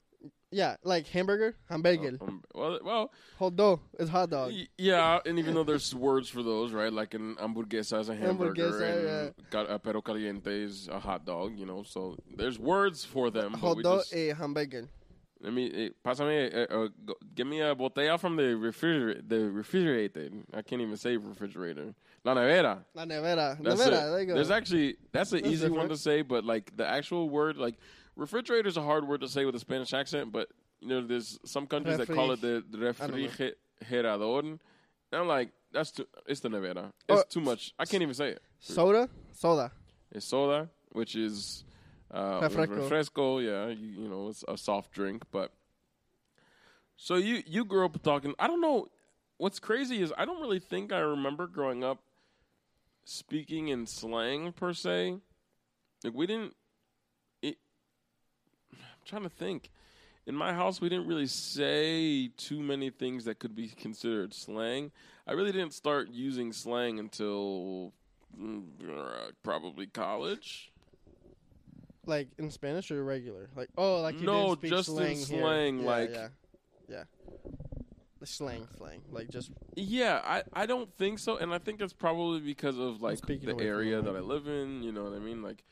[0.50, 2.16] Yeah, like hamburger, hamburger.
[2.20, 4.50] Um, well, well, Hot dog is hot dog.
[4.52, 6.92] y- yeah, and even though there's words for those, right?
[6.92, 11.24] Like an hamburguesa is a hamburger, Hamburguesa, and ca- a perro caliente is a hot
[11.24, 11.56] dog.
[11.58, 13.52] You know, so there's words for them.
[13.52, 14.88] but Hot we dog just, a hamburger.
[15.40, 19.22] let me eh, pásame, eh, uh, go, give me a botella from the refrigerator.
[19.26, 20.30] The refrigerator.
[20.54, 21.94] I can't even say refrigerator.
[22.24, 22.84] La nevera.
[22.94, 23.56] La nevera.
[23.62, 24.11] That's nevera.
[24.11, 24.34] There you go.
[24.34, 27.76] There's actually that's an That's easy one to say, but like the actual word, like
[28.18, 30.33] refrigerator is a hard word to say with a Spanish accent.
[30.33, 30.48] But
[30.81, 33.28] you know, there's some countries that call it the, the I don't know.
[33.28, 34.40] refrigerador.
[34.40, 34.61] And
[35.12, 36.07] I'm like, that's too.
[36.26, 36.92] It's the nevera.
[37.09, 37.24] It's Oh.
[37.31, 37.72] too much.
[37.78, 38.42] I can't even say it.
[38.61, 39.72] soda, soda.
[40.12, 41.64] It's soda, which is
[42.11, 42.88] uh, Refresco.
[42.88, 43.44] refresco.
[43.44, 45.22] Yeah, you, you know, it's a soft drink.
[45.31, 45.52] But
[46.96, 48.35] so you you grew up talking.
[48.38, 48.88] I don't know.
[49.38, 51.98] What's crazy is I don't really think I remember growing up
[53.04, 55.18] speaking in slang per se.
[56.04, 56.54] Like we didn't.
[59.09, 59.71] Trying to think.
[60.27, 64.90] In my house, we didn't really say too many things that could be considered slang.
[65.27, 67.94] I really didn't start using slang until
[68.38, 70.71] mm, uh, probably college.
[72.05, 73.49] Like in Spanish or regular?
[73.57, 75.25] Like oh, like you No, didn't speak just in slang here.
[75.25, 76.29] slang, Yeah, like- yeah,
[76.88, 77.05] yeah.
[78.21, 81.92] The slang, slang, like just Yeah, I, I don't think so, and I think it's
[81.92, 84.83] probably because of like the area that I live in.
[84.83, 85.40] You know what I mean?
[85.40, 85.62] Like,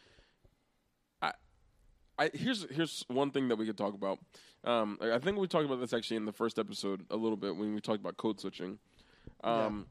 [2.18, 4.18] I here's here's one thing that we could talk about.
[4.64, 7.37] Um, I I think we talked about this actually in the first episode a little
[7.37, 8.79] bit when we talked about code switching.
[9.44, 9.87] Um,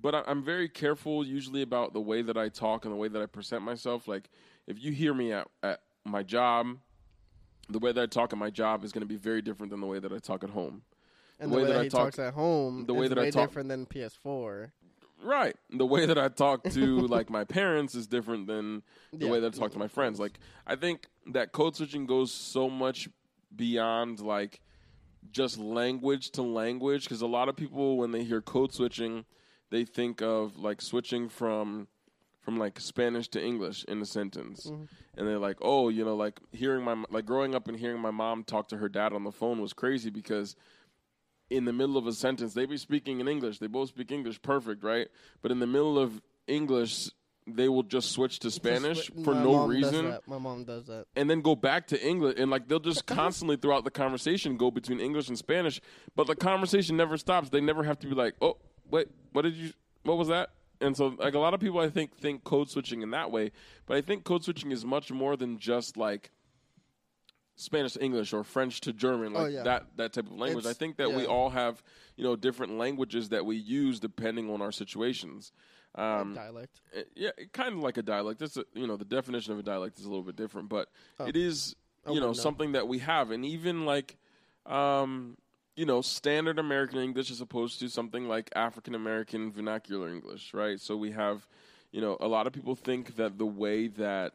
[0.00, 3.08] but I, I'm very careful usually about the way that I talk and the way
[3.08, 4.08] that I present myself.
[4.08, 4.30] Like,
[4.66, 6.78] if you hear me at at my job,
[7.68, 9.80] the way that I talk at my job is going to be very different than
[9.80, 10.82] the way that I talk at home.
[11.38, 12.86] and The the, way way, that I he talk- talks at home.
[12.86, 14.70] the way is that I way talk- different than PS4.
[15.22, 15.56] Right.
[15.70, 19.32] The way that I talk to like my parents is different than the Yeah.
[19.32, 20.20] way that I talk to my friends.
[20.20, 23.08] Like I think that code switching goes so much
[23.54, 24.60] beyond like
[25.32, 29.24] just language to language because a lot of people when they hear code switching,
[29.70, 31.88] they think of like switching from
[32.40, 34.66] from like Spanish to English in a sentence.
[34.66, 34.84] Mm-hmm.
[35.18, 38.12] And they're like, "Oh, you know, like hearing my like growing up and hearing my
[38.12, 40.54] mom talk to her dad on the phone was crazy because
[41.50, 43.58] in the middle of a sentence, they be speaking in English.
[43.58, 45.08] They both speak English perfect, right?
[45.42, 47.10] But in the middle of English,
[47.46, 50.18] they will just switch to Spanish Just- for no reason.
[50.26, 51.06] My mom does that.
[51.16, 54.70] and then go back to English and like they'll just constantly throughout the conversation go
[54.70, 55.80] between English and Spanish,
[56.14, 57.48] but the conversation never stops.
[57.48, 58.58] They never have to be like, "Oh,
[58.90, 61.88] wait, what did you what was that?" And so like a lot of people I
[61.88, 63.52] think think code switching in that way,
[63.86, 66.30] but I think code switching is much more than just like
[67.60, 69.62] Spanish to English or French to German, like Oh, yeah.
[69.64, 70.64] that that type of language.
[70.64, 71.82] I think that we all have,
[72.16, 75.52] you know, different languages that we use depending on our situations.
[75.94, 76.80] Um, dialect.
[76.96, 78.38] uh, yeah, kind of like a dialect.
[78.40, 80.88] That's a, you know the definition of a dialect is a little bit different, but
[81.18, 81.24] Oh.
[81.26, 81.74] it is
[82.06, 84.16] I you know wouldn't something that we have, and even like
[84.66, 85.36] um,
[85.76, 90.80] you know standard American English as opposed to something like African American vernacular English, right?
[90.80, 91.46] So we have
[91.90, 94.34] you know a lot of people think that the way that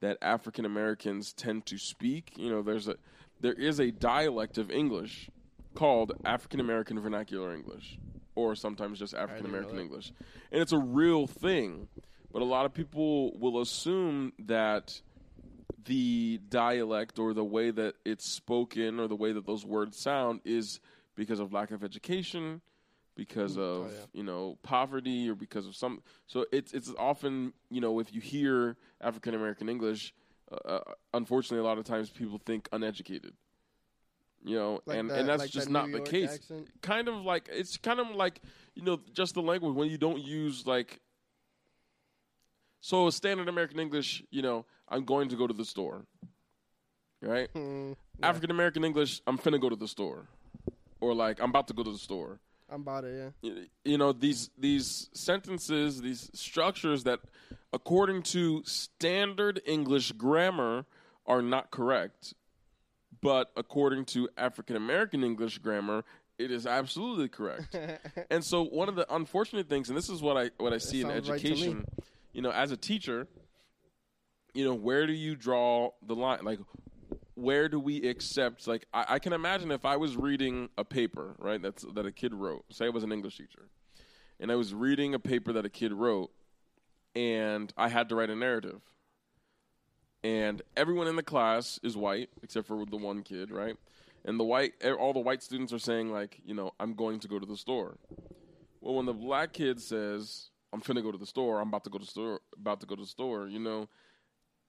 [0.00, 2.96] that African Americans tend to speak, you know, there's a
[3.40, 5.30] there is a dialect of English
[5.74, 7.98] called African American vernacular English,
[8.34, 9.78] or sometimes just African American.
[9.78, 10.12] English,
[10.50, 11.88] and it's a real thing.
[12.32, 15.00] But a lot of people will assume that
[15.86, 20.40] the dialect or the way that it's spoken or the way that those words sound
[20.44, 20.80] is
[21.16, 22.60] because of lack of education,
[23.18, 24.04] because of oh, yeah.
[24.14, 26.00] you know poverty or because of some.
[26.28, 30.14] So it's it's often you know if you hear African American English,
[30.50, 30.80] uh, uh,
[31.12, 33.34] unfortunately a lot of times people think uneducated.
[34.44, 36.34] You know, Like and that- and that's like just that not New the case.
[36.36, 36.68] accent?
[36.80, 38.40] Kind of like it's kind of like
[38.74, 41.00] you know just the language when you don't use like.
[42.80, 46.06] So standard American English, you know, I'm going to go to the store.
[47.20, 47.52] Right?
[47.52, 50.28] Mm, yeah, African American English, I'm finna go to the store.
[51.00, 52.38] Or like I'm about to go to the store.
[52.70, 53.32] I'm about it.
[53.42, 53.52] Yeah.
[53.84, 57.20] You know, these these sentences, these structures that
[57.72, 60.84] according to standard English grammar
[61.26, 62.34] are not correct.
[63.20, 66.04] But according to African American English grammar,
[66.38, 67.76] it is absolutely correct.
[68.30, 71.00] and so one of the unfortunate things, and this is what I what I see
[71.00, 71.84] in sounds right education,
[72.32, 73.26] you know, as a teacher,
[74.54, 76.44] you know, where do you draw the line?
[76.44, 76.60] Like,
[77.38, 78.66] where do we accept?
[78.66, 82.12] Like, I, I can imagine if I was reading a paper, right, that's that a
[82.12, 82.64] kid wrote.
[82.70, 83.68] Say I was an English teacher,
[84.40, 86.30] and I was reading a paper that a kid wrote,
[87.14, 88.80] and I had to write a narrative.
[90.24, 93.76] And everyone in the class is white except for the one kid, right?
[94.24, 97.28] And the white, all the white students are saying like, you know, I'm going to
[97.28, 97.98] go to the store.
[98.80, 101.90] Well, when the black kid says, "I'm finna go to the store," I'm about to
[101.90, 103.88] go to store, about to go to the store, you know,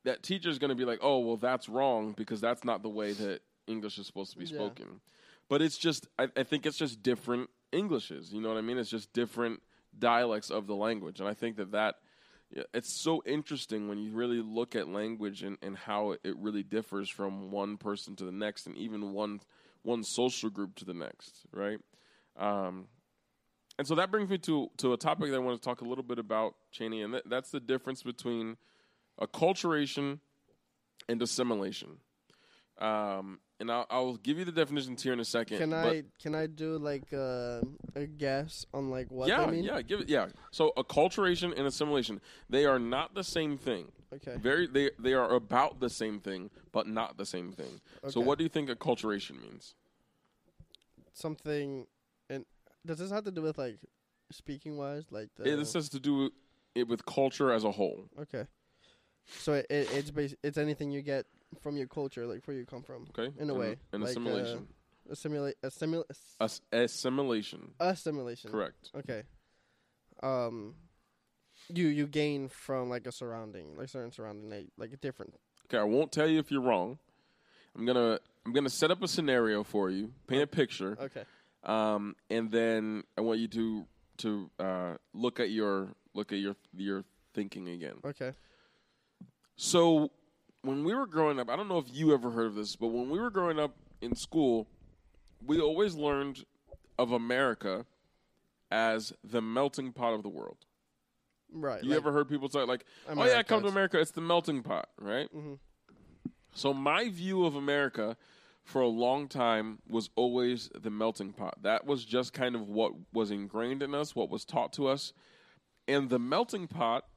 [0.05, 3.13] that teacher's going to be like, "Oh, well, that's wrong because that's not the way
[3.13, 4.53] that English is supposed to be Yeah.
[4.53, 5.01] spoken."
[5.49, 8.31] But it's just, I, I think it's just different Englishes.
[8.31, 8.77] You know what I mean?
[8.77, 9.61] It's just different
[9.97, 11.95] dialects of the language, and I think that that,
[12.73, 16.63] it's so interesting when you really look at language and, and how it, it really
[16.63, 19.41] differs from one person to the next, and even one
[19.83, 21.79] one social group to the next, right?
[22.37, 22.87] Um,
[23.77, 25.85] and so that brings me to to a topic that I want to talk a
[25.85, 28.57] little bit about, Cheney, and that, that's the difference between
[29.21, 30.19] acculturation
[31.07, 31.97] and assimilation.
[32.79, 35.57] Um, and I'll, I'll give you the definitions here in a second.
[35.57, 37.61] Can I can I do like uh,
[37.95, 39.65] a guess on like what yeah, mean?
[39.65, 40.09] yeah, give it.
[40.09, 40.27] Yeah.
[40.51, 43.91] So acculturation and assimilation, they are not the same thing.
[44.13, 44.37] Okay.
[44.37, 47.81] Very, they they are about the same thing, but not the same thing.
[48.07, 49.75] So, what do you think acculturation means?
[51.13, 51.85] Something
[52.29, 52.45] and
[52.85, 53.77] does this have to do with like
[54.31, 56.31] speaking wise like the It, this has to do
[56.75, 58.05] it with culture as a whole.
[58.21, 58.45] Okay.
[59.37, 61.25] So it, it it's bas- it's anything you get
[61.61, 63.07] from your culture, like where you come from.
[63.17, 64.67] Okay, In a way, and like, uh, assimilation,
[65.11, 66.03] Assimilate, assimil,
[66.39, 67.71] As- assimilation.
[67.79, 68.51] assimilation.
[68.51, 68.91] Correct.
[68.95, 69.23] Okay.
[70.21, 70.75] Um,
[71.69, 75.33] you you gain from like a surrounding, like certain surrounding, like, like a different.
[75.67, 76.97] Okay, I won't tell you if you're wrong.
[77.75, 81.23] I'm gonna I'm gonna set up a scenario for you, paint a picture, Okay.
[81.63, 83.85] um, and then I want you to
[84.17, 87.95] to uh, look at your look at your your thinking again.
[88.05, 88.33] Okay.
[89.59, 90.09] So
[90.61, 92.87] when we were growing up, I don't know if you ever heard of this, but
[92.87, 94.69] when we were growing up in school,
[95.45, 96.45] we always learned
[96.97, 97.85] of America
[98.71, 100.59] as the melting pot of the world.
[101.51, 101.83] Right.
[101.83, 104.63] You like ever heard people say like, "Oh yeah, come to America, it's the melting
[104.63, 105.29] pot," right?
[105.35, 105.59] Mhm.
[106.53, 108.15] So my view of America
[108.63, 111.61] for a long time was always the melting pot.
[111.63, 115.11] That was just kind of what was ingrained in us, what was taught to us.
[115.85, 117.08] And the melting pot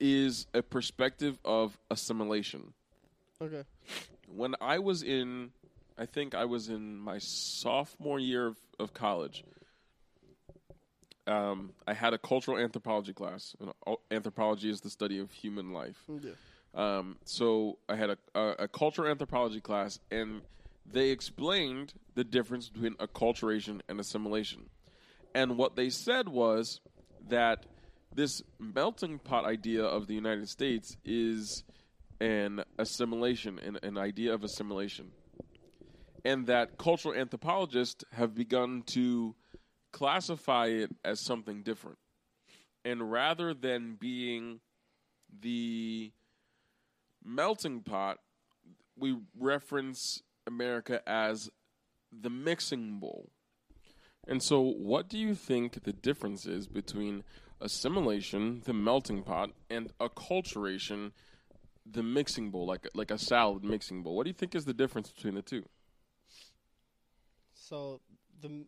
[0.00, 2.72] is a perspective of assimilation.
[3.40, 3.64] Okay.
[4.28, 5.50] When I was in,
[5.98, 9.44] I think I was in my sophomore year of, of college,
[11.26, 13.54] um, I had a cultural anthropology class.
[13.60, 13.72] And
[14.10, 16.02] anthropology is the study of human life.
[16.08, 16.32] Yeah.
[16.74, 20.40] Um, so I had a, a, a cultural anthropology class, and
[20.90, 24.70] they explained the difference between acculturation and assimilation.
[25.34, 26.80] And what they said was
[27.28, 27.66] that
[28.14, 31.64] this melting pot idea of the United States is
[32.20, 35.10] an assimilation, an, an idea of assimilation.
[36.24, 39.34] And that cultural anthropologists have begun to
[39.92, 41.98] classify it as something different.
[42.84, 44.60] And rather than being
[45.40, 46.12] the
[47.24, 48.18] melting pot,
[48.96, 51.50] we reference America as
[52.12, 53.30] the mixing bowl.
[54.26, 57.24] And so, what do you think the difference is between
[57.62, 61.12] assimilation, the melting pot, and acculturation,
[61.90, 64.16] the mixing bowl, like like a salad mixing bowl?
[64.16, 65.64] What do you think is the difference between the two?
[67.54, 68.00] So
[68.40, 68.66] the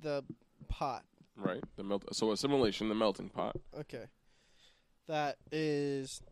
[0.00, 0.22] the
[0.68, 1.04] pot.
[1.36, 2.04] Right, the melt.
[2.14, 3.56] So assimilation, the melting pot.
[3.80, 4.04] Okay.
[5.08, 6.22] That is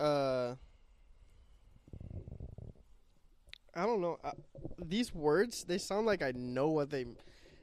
[0.00, 0.56] uh
[3.74, 4.18] I don't know.
[4.24, 4.30] Uh,
[4.82, 7.04] these words, they sound like I know what they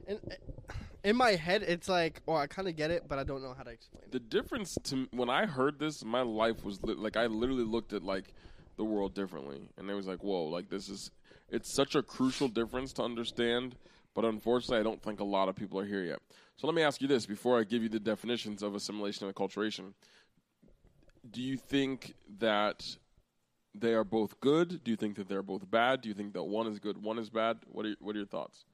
[0.06, 3.24] and uh, in my head it's like, oh, I kind of get it, but I
[3.24, 4.12] don't know how to explain it.
[4.12, 7.92] The difference to when I heard this, my life was li- like I literally looked
[7.92, 8.32] at like
[8.76, 11.10] the world differently, and it was like, whoa, like this is
[11.50, 13.76] it's such a crucial difference to understand.
[14.14, 16.20] But unfortunately, I don't think a lot of people are here yet.
[16.56, 19.34] So let me ask you this before I give you the definitions of assimilation and
[19.34, 19.92] acculturation.
[21.28, 22.96] Do you think that
[23.74, 24.84] they are both good?
[24.84, 26.00] Do you think that they're both bad?
[26.00, 27.58] Do you think that one is good, one is bad?
[27.66, 28.64] What are what are your thoughts?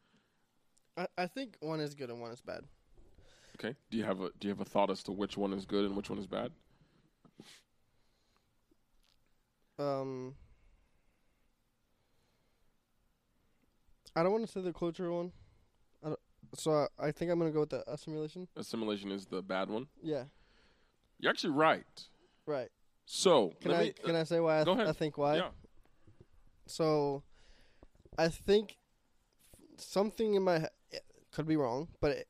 [1.01, 2.63] I, I think one is good and one is bad.
[3.57, 3.75] Okay.
[3.91, 5.85] Do you have a do you have a thought as to which one is good
[5.85, 6.51] and which one is bad?
[9.79, 10.35] Um
[14.15, 15.33] I don't want to say the culture one.
[16.05, 16.15] I
[16.55, 18.49] so I, I think I'm going to go with the assimilation.
[18.57, 19.87] Assimilation is the bad one.
[20.03, 20.25] Yeah.
[21.19, 21.87] You're actually right.
[22.45, 22.69] Right.
[23.07, 24.79] So Can I me, can I say why I, th-.
[24.79, 25.37] I think why?
[25.37, 25.49] Yeah.
[26.67, 27.25] So,
[28.17, 28.77] I think
[29.77, 30.69] something in my
[31.33, 32.28] could be wrong, but it,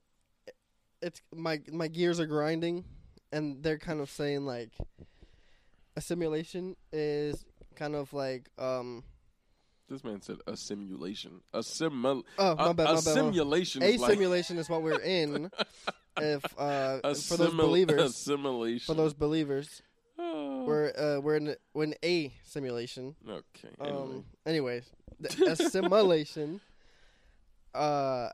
[1.02, 2.84] it's my my gears are grinding,
[3.32, 4.70] and they're kind of saying like,
[5.96, 7.44] a simulation is
[7.76, 9.04] kind of like um.
[9.88, 11.40] This man said a simulation.
[11.52, 12.22] A simul.
[12.38, 12.94] Oh my bad, a my bad.
[12.94, 13.82] my- simulation.
[13.82, 15.50] A is like simulation is what we're in.
[16.16, 18.24] if uh, a for those simul- believers,
[18.86, 19.82] for those believers,
[20.22, 20.64] Oh.
[20.64, 23.16] we're uh, we're in we're in a simulation.
[23.26, 23.68] okay.
[23.80, 23.96] Anyway.
[23.96, 24.24] Um.
[24.46, 24.84] Anyways,
[25.18, 26.60] the assimilation.
[27.72, 28.28] Uh,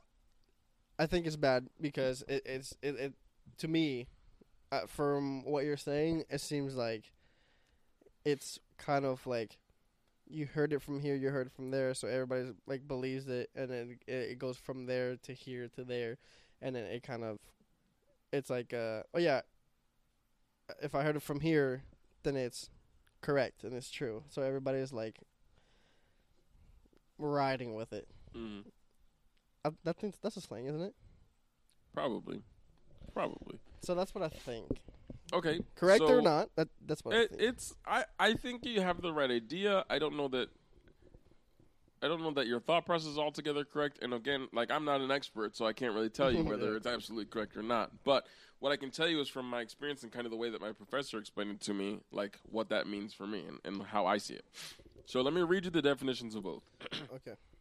[0.99, 3.13] I think it's bad because it, it's it, it
[3.59, 4.07] to me,
[4.71, 7.11] uh, from what you're saying, it seems like
[8.25, 9.57] it's kind of like
[10.29, 13.49] you heard it from here, you heard it from there, so everybody like believes it,
[13.55, 16.17] and then it, it goes from there to here to there,
[16.61, 17.37] and then it kind of
[18.33, 19.41] it's like uh oh yeah,
[20.81, 21.83] if I heard it from here,
[22.23, 22.69] then it's
[23.21, 24.23] correct and it's true.
[24.29, 25.19] So everybody is like
[27.17, 28.07] riding with it.
[28.35, 28.63] Mm,
[29.67, 30.93] I, that thing's, that's a slang, isn't it?
[31.93, 32.41] probably.
[33.13, 33.59] Probably.
[33.81, 34.67] So that's what I think.
[35.33, 35.61] Okay.
[35.75, 36.49] Correct so or not?
[36.55, 37.41] That that's what I It, think.
[37.41, 37.73] it's.
[37.85, 38.05] I.
[38.19, 39.83] I think you have the right idea.
[39.89, 40.49] I don't know that.
[42.03, 43.97] I don't know that your thought process is altogether correct.
[44.03, 46.85] And again, like I'm not an expert, so I can't really tell you whether it's
[46.85, 47.91] absolutely correct or not.
[48.03, 48.27] But
[48.59, 50.61] what I can tell you is from my experience and kind of the way that
[50.61, 54.05] my professor explained it to me, like what that means for me and, and how
[54.05, 54.45] I see it.
[55.07, 56.63] So let me read you the definitions of both.
[57.15, 57.33] okay.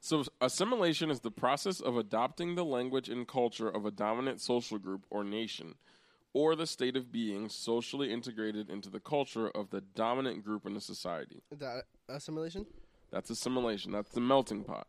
[0.00, 4.78] So, assimilation is the process of adopting the language and culture of a dominant social
[4.78, 5.74] group or nation,
[6.32, 10.76] or the state of being socially integrated into the culture of the dominant group in
[10.76, 11.42] a society.
[11.50, 12.66] That assimilation.
[13.10, 13.92] That's assimilation.
[13.92, 14.86] That's the melting pot.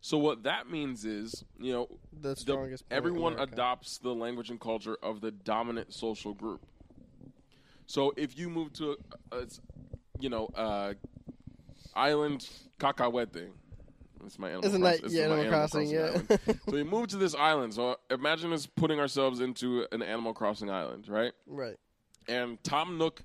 [0.00, 2.84] So, what that means is, you know, The the- strongest.
[2.90, 6.62] in everyone adopts the language and culture of the dominant social group.
[7.86, 8.96] So, if you move to,
[9.32, 9.46] a, a-
[10.18, 10.94] you know, uh,
[11.94, 12.48] island
[12.78, 13.48] Cacahuete,
[14.26, 15.24] it's my animal Isn't Cross- that it's yeah?
[15.24, 15.96] Animal Crossing.
[15.98, 16.26] island.
[16.30, 16.36] Yeah.
[16.46, 17.74] so we moved to this island.
[17.74, 21.32] So imagine us putting ourselves into an Animal Crossing island, right?
[21.46, 21.76] right.
[22.28, 23.22] And Tom Nook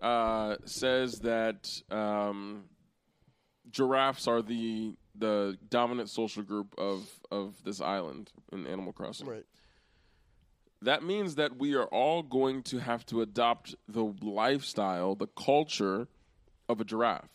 [0.00, 2.64] uh, says that um,
[3.70, 9.26] giraffes are the the dominant social group of of this island in Animal Crossing.
[9.26, 9.44] Right.
[10.82, 16.08] That means that we are all going to have to adopt the lifestyle, the culture
[16.70, 17.28] of a giraffe.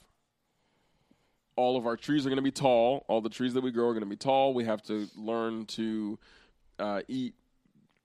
[1.56, 3.06] All of our trees are going to be tall.
[3.08, 4.54] All the trees that we grow are going to be tall.
[4.54, 6.20] We have to learn to
[6.80, 7.34] uh, eat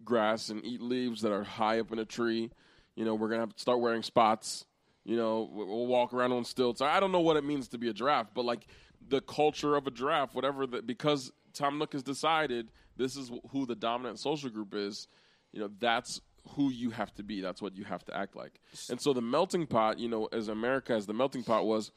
[0.05, 2.51] grass and eat leaves that are high up in a tree.
[2.95, 4.65] You know, we're going to have to start wearing spots.
[5.05, 6.81] You know, we- we'll walk around on stilts.
[6.81, 8.67] I don't know what it means to be a giraffe, but like
[9.09, 13.67] the culture of a giraffe, whatever that, because Tom Nook has decided this is who
[13.67, 15.09] the dominant social group is.
[15.53, 16.21] You know, that's
[16.51, 17.41] who you have to be.
[17.41, 18.61] That's what you have to act like.
[18.89, 21.91] And so the melting pot, you know, as America as the melting pot was,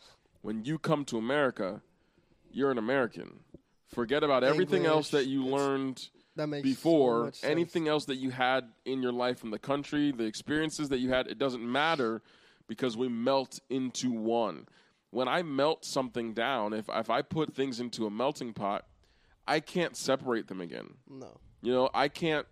[0.43, 1.81] when you come to America,
[2.51, 3.39] you're an American.
[3.87, 7.43] Forget about everything else that you learned That so before sense.
[7.43, 11.09] anything else that you had in your life from the country, the experiences that you
[11.09, 12.21] had, it doesn't matter
[12.67, 14.67] because we melt into one.
[15.11, 18.85] When I melt something down, if if I put things into a melting pot,
[19.47, 20.95] I can't separate them again.
[21.07, 21.37] No.
[21.61, 22.47] You know, I can't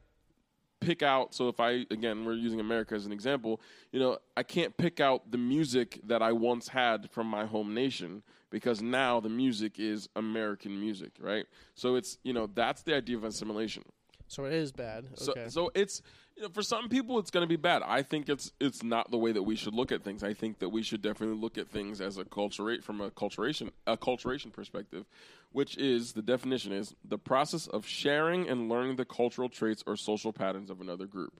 [0.81, 1.33] pick out.
[1.33, 3.61] So if I again, we're using America as an example.
[3.91, 7.73] You know, I can't pick out the music that I once had from my home
[7.73, 11.45] nation because now the music is American music, right?
[11.75, 13.83] So it's you know that's the idea of assimilation.
[14.31, 15.07] So it is bad.
[15.15, 15.49] So Okay.
[15.49, 16.01] so it's
[16.37, 17.81] you know, for some people it's going to be bad.
[17.85, 20.23] I think it's it's not the way that we should look at things.
[20.23, 23.71] I think that we should definitely look at things as a culturate from a culturation
[23.85, 25.05] a culturation perspective,
[25.51, 29.97] which is the definition is the process of sharing and learning the cultural traits or
[29.97, 31.33] social patterns of another group.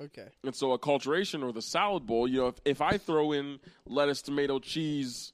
[0.00, 0.26] okay.
[0.42, 3.60] And so a culturation or the salad bowl, you know, if, if I throw in
[3.86, 5.32] lettuce, tomato, cheese,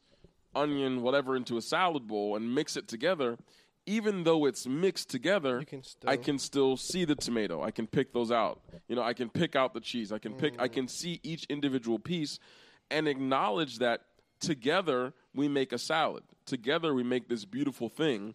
[0.55, 3.38] onion, whatever into a salad bowl and mix it together,
[3.86, 5.82] even though it's mixed together, can.
[6.06, 7.62] I can still see the tomato.
[7.62, 8.60] I can pick those out.
[8.88, 10.12] You know, I can pick out the cheese.
[10.12, 12.38] I can pick I can see each individual piece
[12.90, 14.02] and acknowledge that
[14.40, 16.22] together we make a salad.
[16.46, 18.34] Together we make this beautiful thing,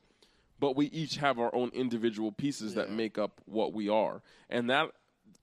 [0.59, 4.21] but we each have our own individual pieces that make up what we are.
[4.49, 4.91] And that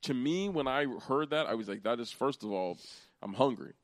[0.02, 2.78] to me when I heard that, I was like that is first of all,
[3.22, 3.74] I'm hungry.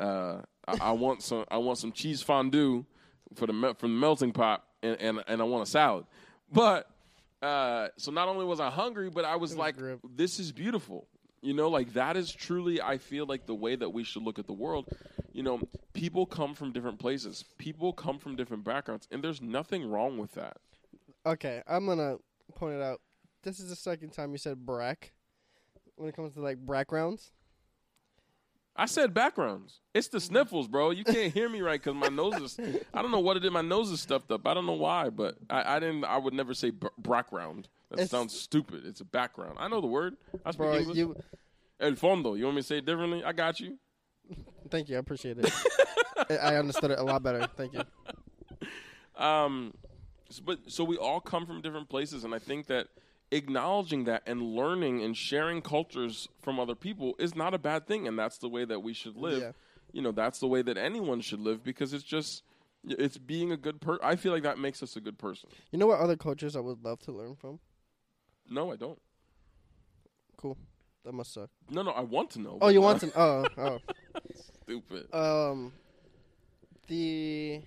[0.00, 2.84] Uh, I, I want some I want some cheese fondue
[3.34, 6.06] for the from the melting pot and, and and I want a salad.
[6.52, 6.90] But
[7.42, 10.00] uh, so not only was I hungry, but I was, was like, grip.
[10.16, 11.06] this is beautiful.
[11.40, 14.38] You know, like that is truly, I feel like the way that we should look
[14.38, 14.88] at the world.
[15.32, 15.60] You know,
[15.92, 20.32] people come from different places, people come from different backgrounds, and there's nothing wrong with
[20.32, 20.56] that.
[21.24, 22.16] Okay, I'm gonna
[22.56, 23.00] point it out.
[23.42, 25.12] This is the second time you said brack.
[25.94, 27.32] When it comes to like backgrounds.
[28.80, 29.80] I said backgrounds.
[29.92, 30.90] It's the sniffles, bro.
[30.90, 32.60] You can't hear me right because my nose is.
[32.94, 33.50] I don't know what it is.
[33.50, 34.46] My nose is stuffed up.
[34.46, 36.04] I don't know why, but I, I didn't.
[36.04, 37.68] I would never say b- background.
[37.90, 38.86] That It's- sounds stupid.
[38.86, 39.56] It's a background.
[39.58, 40.14] I know the word.
[40.46, 40.96] I speak Bro, English.
[40.96, 41.16] you
[41.80, 42.38] El fondo.
[42.38, 43.24] You want me to say it differently?
[43.24, 43.78] I got you.
[44.70, 44.96] Thank you.
[44.96, 45.52] I appreciate it.
[46.30, 47.48] I I understood it a lot better.
[47.56, 47.82] Thank you.
[49.16, 49.74] Um,
[50.30, 52.88] s- but so we all come from different places, and I think that
[53.30, 58.06] acknowledging that and learning and sharing cultures from other people is not a bad thing,
[58.08, 59.40] and that's the way that we should live.
[59.42, 59.52] Yeah.
[59.92, 62.42] You know, that's the way that anyone should live because it's just
[62.84, 64.00] it's being a good person.
[64.04, 65.48] I feel like that makes us a good person.
[65.70, 67.58] You know what other cultures I would love to learn from?
[68.50, 69.00] No, I don't.
[70.36, 70.56] Cool.
[71.04, 71.50] That must suck.
[71.70, 72.58] No, no, I want to know.
[72.60, 73.12] Oh, you want to?
[73.18, 73.78] Oh, oh.
[74.64, 75.12] Stupid.
[75.14, 75.72] Um,
[76.86, 77.62] the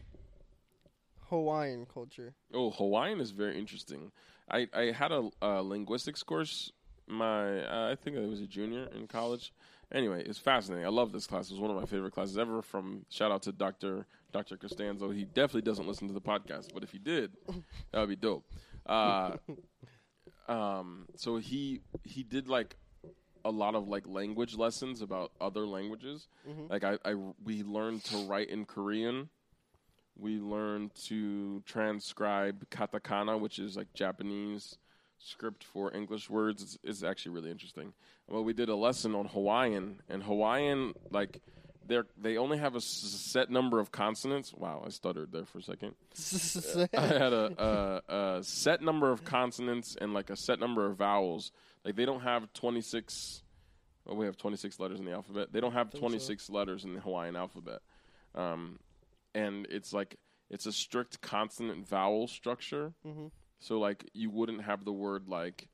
[1.29, 2.33] Hawaiian culture.
[2.53, 4.11] Oh, Hawaiian is very interesting.
[4.51, 6.71] I, I had a, a linguistics course.
[7.07, 9.53] My uh, I think I was a junior in college.
[9.93, 10.85] Anyway, it's fascinating.
[10.85, 11.49] I love this class.
[11.49, 12.61] It was one of my favorite classes ever.
[12.61, 15.09] From shout out to Doctor Doctor Costanzo.
[15.09, 17.31] He definitely doesn't listen to the podcast, but if he did,
[17.91, 18.45] that would be dope.
[18.85, 19.31] Uh,
[20.47, 22.77] um, so he he did like
[23.43, 26.27] a lot of like language lessons about other languages.
[26.69, 29.29] Like I, I we learned to write in Korean.
[30.17, 34.77] We learned to transcribe katakana, which is like Japanese
[35.17, 36.61] script for English words.
[36.63, 37.93] It's, it's actually really interesting.
[38.27, 41.41] Well, we did a lesson on Hawaiian, and Hawaiian like
[41.87, 44.53] they they only have a s- set number of consonants.
[44.53, 45.95] Wow, I stuttered there for a second.
[46.97, 50.97] I had a, a, a set number of consonants and like a set number of
[50.97, 51.51] vowels.
[51.83, 53.41] Like they don't have 26.
[54.05, 55.51] Well, we have 26 letters in the alphabet.
[55.51, 55.99] They don't have so.
[55.99, 57.79] 26 letters in the Hawaiian alphabet.
[58.35, 58.79] Um,
[59.35, 60.17] and it's like
[60.49, 62.93] it's a strict consonant vowel structure.
[63.03, 63.27] hmm
[63.59, 65.67] So like you wouldn't have the word like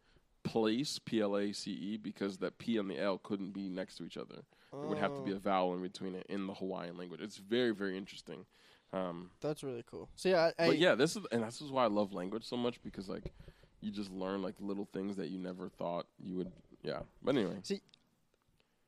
[0.44, 3.98] place P L A C E because that P and the L couldn't be next
[3.98, 4.44] to each other.
[4.74, 5.36] It would have to be Oh.
[5.38, 7.22] a vowel in between it in the Hawaiian language.
[7.22, 8.46] It's very very interesting.
[8.94, 10.08] Um, That's really cool.
[10.16, 12.56] See, I, I but yeah, this is and this is why I love language so
[12.56, 13.34] much because like
[13.82, 16.52] you just learn like little things that you never thought you would.
[16.84, 17.82] Yeah, but anyway, See,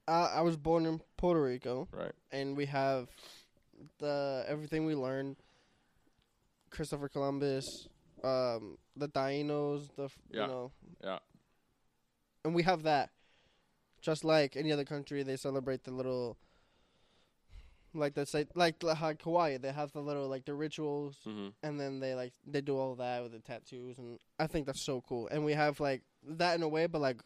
[0.07, 2.13] I, I was born in Puerto Rico, right?
[2.31, 3.07] and we have
[3.99, 5.37] the everything we learned.
[6.69, 7.87] Christopher Columbus,
[8.23, 10.41] um, the Tainos, the f- Yeah.
[10.43, 10.71] you know,
[11.03, 11.19] Yeah.
[12.45, 13.09] and we have that.
[14.01, 16.37] Just like any other country, they celebrate the little,
[17.93, 21.79] like they say, like like Hawaii, they have the little like the rituals, hmm and
[21.79, 25.01] then they like they do all that with the tattoos, and I think that's so
[25.01, 25.27] cool.
[25.29, 27.21] And we have like that in a way, but like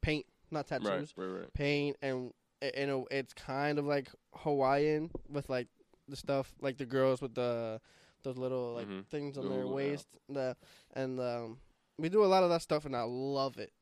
[0.00, 1.52] paint, not tattoos, Right, right, right.
[1.54, 2.32] paint, and
[2.62, 5.68] in a, it's kind of like Hawaiian with like
[6.08, 7.80] the stuff, like the girls with the
[8.22, 9.06] those little like Mhm.
[9.06, 10.56] things on The their waist, the
[10.94, 11.60] and um,
[11.98, 13.72] we do a lot of that stuff, and I love it.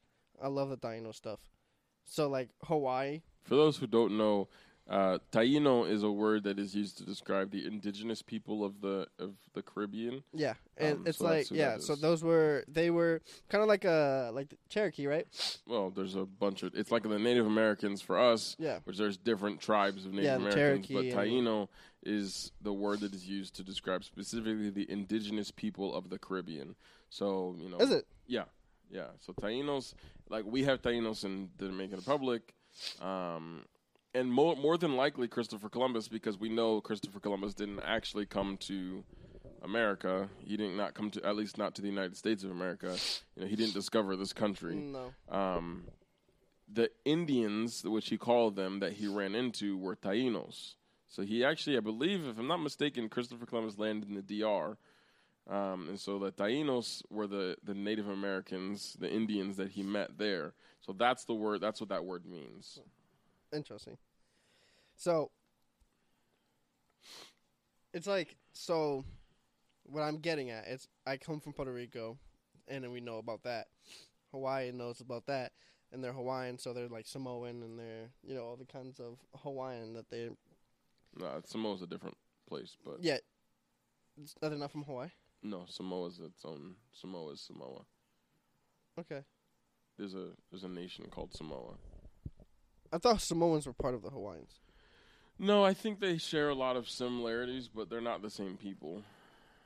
[0.42, 1.40] I love the dino stuff.
[2.04, 4.48] So like Hawaii, For those who don't know,
[4.88, 9.06] uh, Taino is a word that is used to describe the indigenous people of the
[9.18, 10.22] of the Caribbean.
[10.32, 11.78] yeah, and Um, it's so like yeah.
[11.78, 15.26] So those were they were kind of like a like the Cherokee, right?
[15.66, 18.78] Well, there's a bunch of it's like the Native Americans for us, Yeah.
[18.84, 21.68] which there's different tribes of Native Yeah, Americans, Cherokee but Taino
[22.04, 26.76] is the word that is used to describe specifically the indigenous people of the Caribbean.
[27.10, 28.06] So you know, Is it?
[28.28, 28.44] Yeah,
[28.88, 29.06] yeah.
[29.18, 29.94] So Tainos,
[30.28, 32.54] like we have Tainos in the Dominican Republic,
[33.00, 33.64] um,
[34.16, 38.56] and more more than likely Christopher Columbus, because we know Christopher Columbus didn't actually come
[38.58, 39.04] to
[39.62, 40.28] America.
[40.44, 42.96] He didn't not come to at least not to the United States of America.
[43.34, 44.76] You know, he didn't discover this country.
[44.76, 45.12] No.
[45.28, 45.84] Um,
[46.72, 50.74] the Indians, which he called them, that he ran into were Tainos.
[51.08, 54.76] So he actually, I believe, if I'm not mistaken, Christopher Columbus landed in the DR.
[55.48, 60.18] Um, and so the Tainos were the, the Native Americans, the Indians that he met
[60.18, 60.54] there.
[60.80, 61.60] So that's the word.
[61.60, 62.80] That's what that word means.
[63.52, 63.96] Interesting.
[64.96, 65.30] So
[67.92, 69.04] it's like so
[69.84, 72.18] what I'm getting at it's I come from Puerto Rico
[72.68, 73.68] and then we know about that.
[74.32, 75.52] Hawaii knows about that
[75.92, 79.18] and they're Hawaiian so they're like Samoan and they're you know all the kinds of
[79.42, 80.30] Hawaiian that they
[81.16, 82.16] No, Samoa's a different
[82.48, 83.18] place, but yeah
[84.42, 85.08] are they not from Hawaii?
[85.42, 86.74] no, Samoa's its own.
[86.92, 87.84] Samoa is Samoa.
[88.98, 89.20] Okay.
[89.98, 91.74] There's a there's a nation called Samoa.
[92.92, 94.60] I thought Samoans were part of the Hawaiians.
[95.38, 99.02] No, I think they share a lot of similarities, but they're not the same people.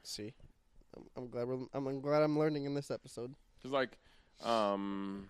[0.03, 0.33] See.
[0.97, 3.35] I'm, I'm glad we're, I'm, I'm glad I'm learning in this episode.
[3.63, 3.91] Cause like,
[4.43, 5.29] um,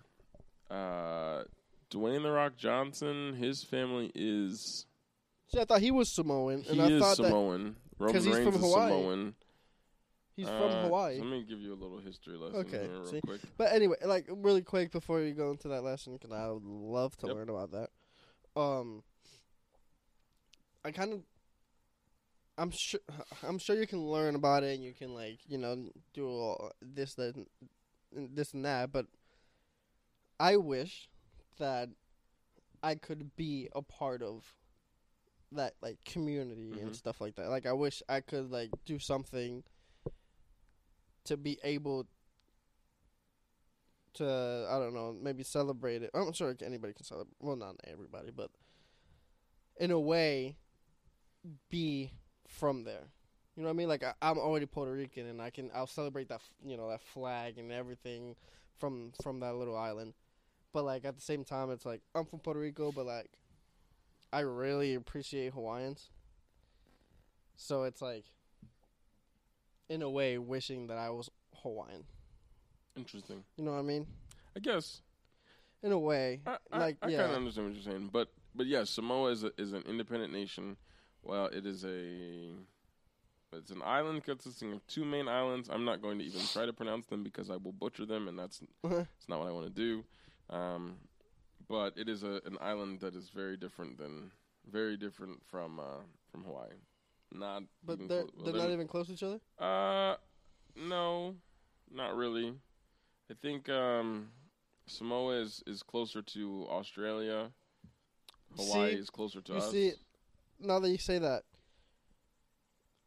[0.71, 1.43] uh,
[1.91, 4.87] Dwayne the Rock Johnson, his family is
[5.49, 7.77] See, I thought he was Samoan he and I is thought that Samoan.
[7.99, 8.89] Roman he's Reigns from is Hawaii.
[8.91, 9.35] Samoan.
[10.37, 11.17] he's Uh, from Hawaii.
[11.19, 13.21] so let me give you a little history lesson Okay, here real see.
[13.21, 13.41] quick.
[13.59, 17.17] But anyway, like really quick before you go into that lesson, because I would love
[17.19, 17.37] to Yep.
[17.37, 17.91] learn about that.
[18.59, 19.03] Um,
[20.85, 21.21] I kind of,
[22.59, 23.01] I'm sure,
[23.43, 26.73] I'm sure you can learn about it, and you can like, you know, do all
[26.81, 28.93] this, that, and this and that.
[28.93, 29.07] But
[30.39, 31.09] I wish
[31.59, 31.91] that
[32.83, 34.45] I could be a part of
[35.53, 36.83] that like community Mhm.
[36.83, 37.49] and stuff like that.
[37.51, 39.65] Like I wish I could like do something
[41.25, 42.07] to be able
[44.15, 46.11] to I don't know maybe celebrate it.
[46.15, 47.35] I'm sure anybody can celebrate.
[47.41, 48.51] Well, not everybody, but
[49.79, 50.57] in a way,
[51.71, 52.13] be
[52.47, 53.09] from there.
[53.57, 53.89] You know what I mean?
[53.89, 57.03] Like I, I'm already Puerto Rican, and I can I'll celebrate that you know that
[57.03, 58.37] flag and everything
[58.79, 60.15] from from that little island.
[60.73, 63.31] But like at the same time, it's like I'm from Puerto Rico, but like
[64.33, 66.09] I really appreciate Hawaiians.
[67.57, 68.25] So it's like,
[69.89, 72.05] in a way, wishing that I was Hawaiian.
[72.97, 73.45] Interesting.
[73.57, 74.07] You know what I mean?
[74.57, 75.03] I guess.
[75.83, 78.29] In a way, I, I, like I yeah, kind of understand what you're saying, but
[78.55, 80.77] but yes, Samoa is a, is an independent nation.
[81.23, 82.51] Well, it is a
[83.53, 85.69] it's an island consisting of two main islands.
[85.71, 88.39] I'm not going to even try to pronounce them because I will butcher them, and
[88.39, 90.05] that's it's not what I want to do.
[90.55, 90.97] Um,
[91.69, 94.31] but it is a an island that is very different than
[94.71, 96.69] very different from uh, from Hawaii.
[97.33, 99.41] Not but they're clo- well, they're not even close to each other.
[99.59, 100.17] uh,
[100.77, 101.35] no,
[101.93, 102.55] not really.
[103.31, 104.29] I think um,
[104.87, 107.51] Samoa is, is closer to Australia.
[108.57, 108.99] Hawaii See?
[108.99, 109.71] is closer to you us.
[109.71, 109.93] see,
[110.61, 111.43] now that you say that,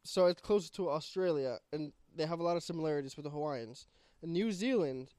[0.04, 3.88] so it's closer to Australia, and they have a lot of similarities with the Hawaiians.
[4.22, 5.10] In New Zealand,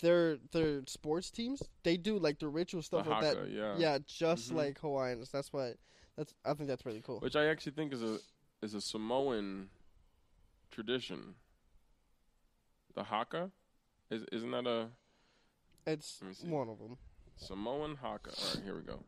[0.00, 3.50] their their sports teams they do like the ritual the stuff like that.
[3.50, 3.76] yeah.
[3.78, 4.56] Yeah, just Mhm.
[4.56, 5.30] like Hawaiians.
[5.30, 5.74] That's why.
[6.16, 7.20] That's I think that's really cool.
[7.20, 8.18] Which I actually think is a
[8.62, 9.70] is a Samoan
[10.70, 11.34] tradition.
[12.94, 13.50] The haka,
[14.10, 14.90] is isn't that a
[15.86, 16.48] It's Let me see.
[16.48, 16.98] one of them.
[17.36, 18.30] Samoan haka?
[18.30, 19.02] All right, here we go.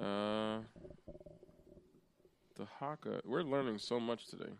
[0.00, 0.60] Uh,
[2.58, 3.20] the haka.
[3.24, 4.52] We're learning so much today.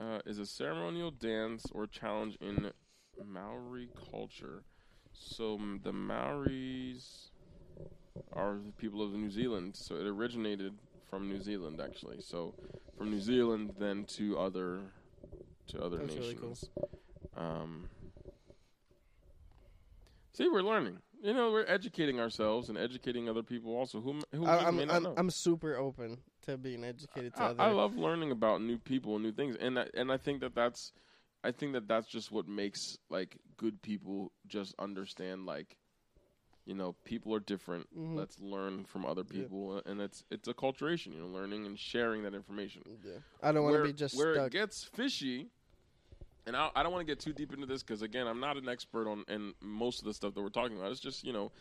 [0.00, 2.72] Uh, is a ceremonial dance or challenge in
[3.24, 4.64] Maori culture.
[5.12, 7.30] So the Maoris
[8.32, 9.76] are the people of New Zealand.
[9.76, 10.72] So it originated
[11.08, 12.20] from New Zealand, actually.
[12.20, 12.54] So
[12.96, 14.80] from New Zealand, then to other
[15.68, 16.70] to other That's really nations.
[17.36, 17.88] Um,
[20.32, 20.98] see, we're learning.
[21.22, 24.88] You know, we're educating ourselves and educating other people also who who I, may I'm
[24.88, 25.14] not I'm, know.
[25.16, 27.62] I'm super open to being educated to I, other.
[27.62, 30.54] I love learning about new people and new things, and I, and I think that
[30.56, 30.92] that's,
[31.44, 35.76] I think that that's just what makes like good people just understand like,
[36.64, 37.86] you know, people are different.
[37.96, 38.16] Mhm.
[38.16, 39.42] Let's learn from other Yeah.
[39.42, 41.12] people, and it's it's acculturation.
[41.14, 42.82] you know, learning and sharing that information.
[43.04, 43.18] yeah.
[43.40, 44.46] I don't want to be just where stuck.
[44.48, 45.50] it gets fishy.
[46.46, 48.56] And I, I don't want to get too deep into this because again, I'm not
[48.56, 50.90] an expert on and most of the stuff that we're talking about.
[50.90, 51.52] It's just you know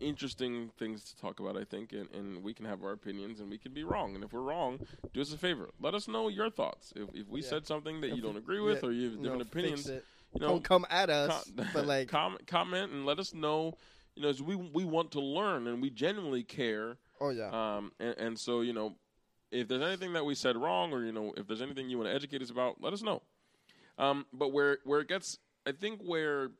[0.00, 1.56] interesting things to talk about.
[1.56, 4.14] I think, and, and we can have our opinions, and we can be wrong.
[4.14, 4.80] And if we're wrong,
[5.12, 5.70] do us a favor.
[5.80, 6.92] Let us know your thoughts.
[6.96, 7.48] If, if we Yeah.
[7.48, 9.86] said something that If you don't agree with, yeah, or you have different know, opinions,
[10.34, 13.76] you know, Don't come at us, com- but like comment, comment, and let us know.
[14.14, 16.98] You know, as we we want to learn, and we genuinely care.
[17.20, 18.96] oh yeah, Um, and, and so you know,
[19.50, 22.10] if there's anything that we said wrong, or you know, if there's anything you want
[22.10, 23.22] to educate us about, let us know.
[23.98, 26.50] Um, but where where it gets, I think where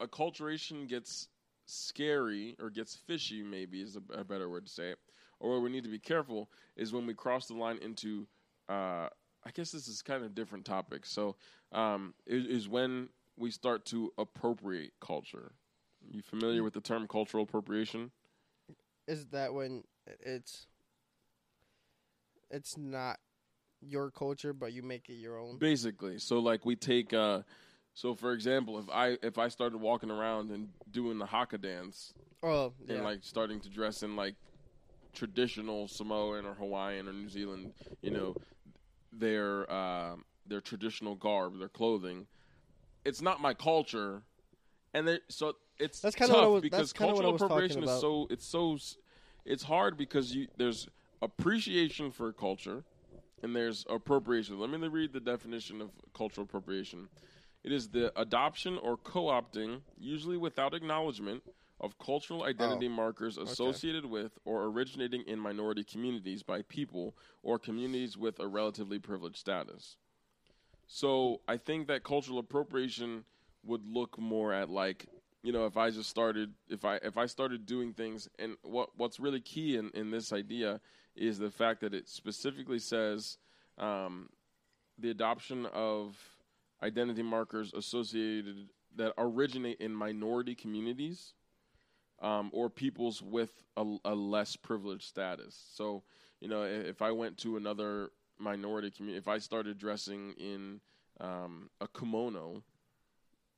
[0.00, 1.28] acculturation gets
[1.66, 4.98] scary or gets fishy, maybe is a, a better word to say it,
[5.40, 8.26] or where we need to be careful is when we cross the line into.
[8.68, 9.08] Uh,
[9.44, 11.04] I guess this is kind of a different topic.
[11.04, 11.34] So,
[11.72, 15.52] um, is, is when we start to appropriate culture.
[16.08, 18.12] You familiar with the term cultural appropriation?
[19.06, 19.84] is that when
[20.20, 20.66] it's
[22.50, 23.18] it's not
[23.82, 25.58] your culture, but you make it your own?
[25.58, 27.42] Basically, so like we take, uh,
[27.94, 32.14] so for example, if I if I started walking around and doing the haka dance
[32.42, 34.34] Oh yeah, and like starting to dress in like
[35.14, 37.72] traditional Samoan or Hawaiian or New Zealand,
[38.02, 38.36] you know,
[39.12, 40.16] their uh,
[40.46, 42.26] their traditional garb, their clothing,
[43.04, 44.22] it's not my culture,
[44.94, 47.82] and they, so it's That's tough kinda what was- because that's kinda what cultural appropriation
[47.82, 48.78] is so it's so
[49.44, 50.88] it's hard because you there's
[51.20, 52.84] appreciation for a culture
[53.42, 54.58] and there's appropriation.
[54.58, 57.08] Let me read the definition of cultural appropriation.
[57.64, 61.42] It is the adoption or co-opting, usually without acknowledgement,
[61.82, 67.58] of cultural oh, identity markers associated with or originating in minority communities by people or
[67.58, 69.96] communities with a relatively privileged status.
[70.86, 73.24] So I think that cultural appropriation
[73.64, 75.06] would look more at like
[75.42, 78.90] you know if I just started if I if I started doing things and what
[78.96, 80.80] what's really key in in this idea
[81.16, 83.38] is the fact that it specifically says
[83.78, 84.28] um,
[84.98, 86.16] the adoption of
[86.82, 91.34] identity markers associated that originate in minority communities
[92.20, 95.60] um, or peoples with a, a less privileged status.
[95.74, 96.02] So,
[96.40, 100.80] you know, i- if I went to another minority community, if I started dressing in
[101.20, 102.62] um, a kimono,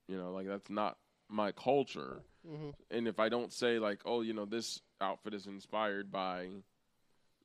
[0.08, 0.96] you know, like that's not
[1.28, 2.22] my culture.
[2.46, 6.48] hmm And if I don't say like, oh, you know, this outfit is inspired by,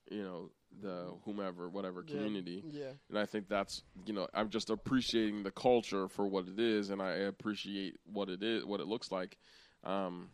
[0.10, 0.50] you know
[0.82, 2.14] the whomever whatever Yeah.
[2.14, 2.92] community Yeah.
[3.10, 6.90] and I think that's you know I'm just appreciating the culture for what it is,
[6.90, 9.38] and I appreciate what it is, what it looks like.
[9.84, 10.30] Um,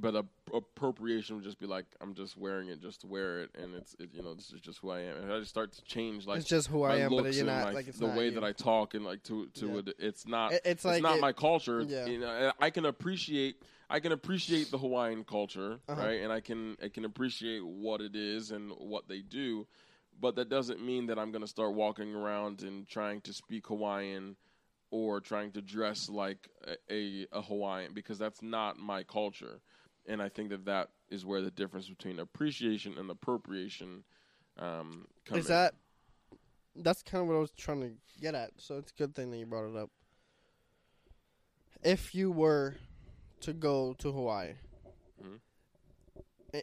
[0.00, 0.24] but a,
[0.54, 3.94] appropriation would just be like I'm just wearing it just to wear it, and it's
[3.98, 5.16] it, you know this is just who I am.
[5.18, 7.74] And I just start to change like it's just who I am, but you're not
[7.74, 8.30] like it's the not way you.
[8.32, 9.78] that I talk and like to to Yeah.
[9.78, 9.94] it.
[9.98, 11.82] It's not It- it's like not it- my culture.
[11.82, 12.06] yeah.
[12.06, 16.00] You know, I can appreciate I can appreciate the Hawaiian culture, Uh-huh.
[16.00, 16.20] right?
[16.20, 19.66] And I can I can appreciate what it is and what they do,
[20.20, 23.66] but that doesn't mean that I'm going to start walking around and trying to speak
[23.66, 24.36] Hawaiian
[24.92, 29.60] or trying to dress like a, a, a Hawaiian because that's not my culture.
[30.10, 34.02] And I think that that is where the difference between appreciation and appropriation
[34.58, 35.52] um, come Is in.
[35.52, 35.74] that
[36.74, 38.50] that's kind of what I was trying to get at.
[38.56, 39.90] So it's a good thing that you brought it up.
[41.84, 42.74] If you were
[43.42, 44.54] to go to Hawaii
[45.22, 45.40] Mhm.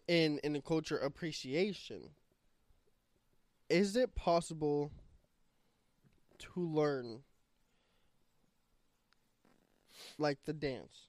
[0.10, 2.10] in in the culture appreciation,
[3.70, 4.92] is it possible
[6.40, 7.24] to learn
[10.18, 11.07] like the dance?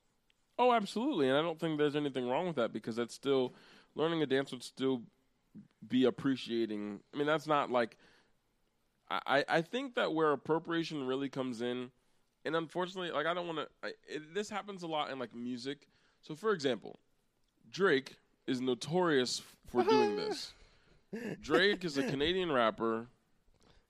[0.58, 3.54] Oh, absolutely, and I don't think there's anything wrong with that because that's still
[3.94, 5.02] learning a dance would still
[5.86, 7.00] be appreciating.
[7.14, 7.96] I mean, that's not like
[9.10, 11.90] I I think that where appropriation really comes in,
[12.44, 13.92] and unfortunately, like I don't want to.
[14.34, 15.86] This happens a lot in like music.
[16.22, 16.98] So, for example,
[17.70, 20.52] Drake is notorious for doing this.
[21.40, 23.06] Drake is a Canadian rapper.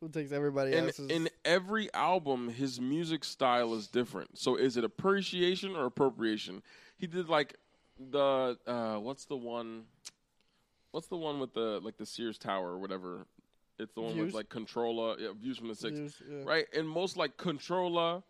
[0.00, 1.10] Who takes everybody In, else's?
[1.10, 4.38] in every album, his music style is different.
[4.38, 6.62] So is it appreciation or appropriation?
[6.96, 7.56] He did like
[7.98, 9.84] the uh, what's the one?
[10.92, 13.26] What's the one with the like the Sears Tower or whatever?
[13.78, 14.26] It's the one Views?
[14.26, 16.42] with like Controlla, yeah, views from the six, Views, yeah.
[16.44, 16.66] right?
[16.76, 18.22] And most like Controlla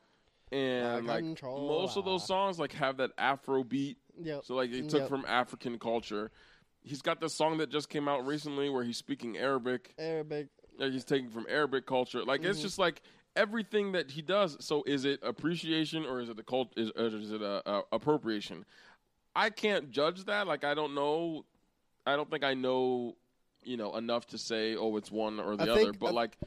[0.52, 3.98] and Uh, like most of those songs like have that Afro beat.
[4.22, 4.44] Yep.
[4.44, 5.08] So like he took Yep.
[5.08, 6.30] from African culture.
[6.82, 10.48] He's got this song that just came out recently where he's speaking Arabic Arabic.
[10.78, 12.24] Like he's taking from Arabic culture.
[12.24, 12.62] Like it's Mhm.
[12.62, 13.02] just like
[13.36, 14.56] everything that he does.
[14.64, 16.72] So is it appreciation or is it the cult?
[16.76, 18.64] Is, or is it a, a appropriation?
[19.36, 20.46] I can't judge that.
[20.46, 21.44] Like I don't know.
[22.06, 23.16] I don't think I know.
[23.64, 25.82] You know enough to say oh it's one or the I other.
[25.84, 26.38] think- But I- like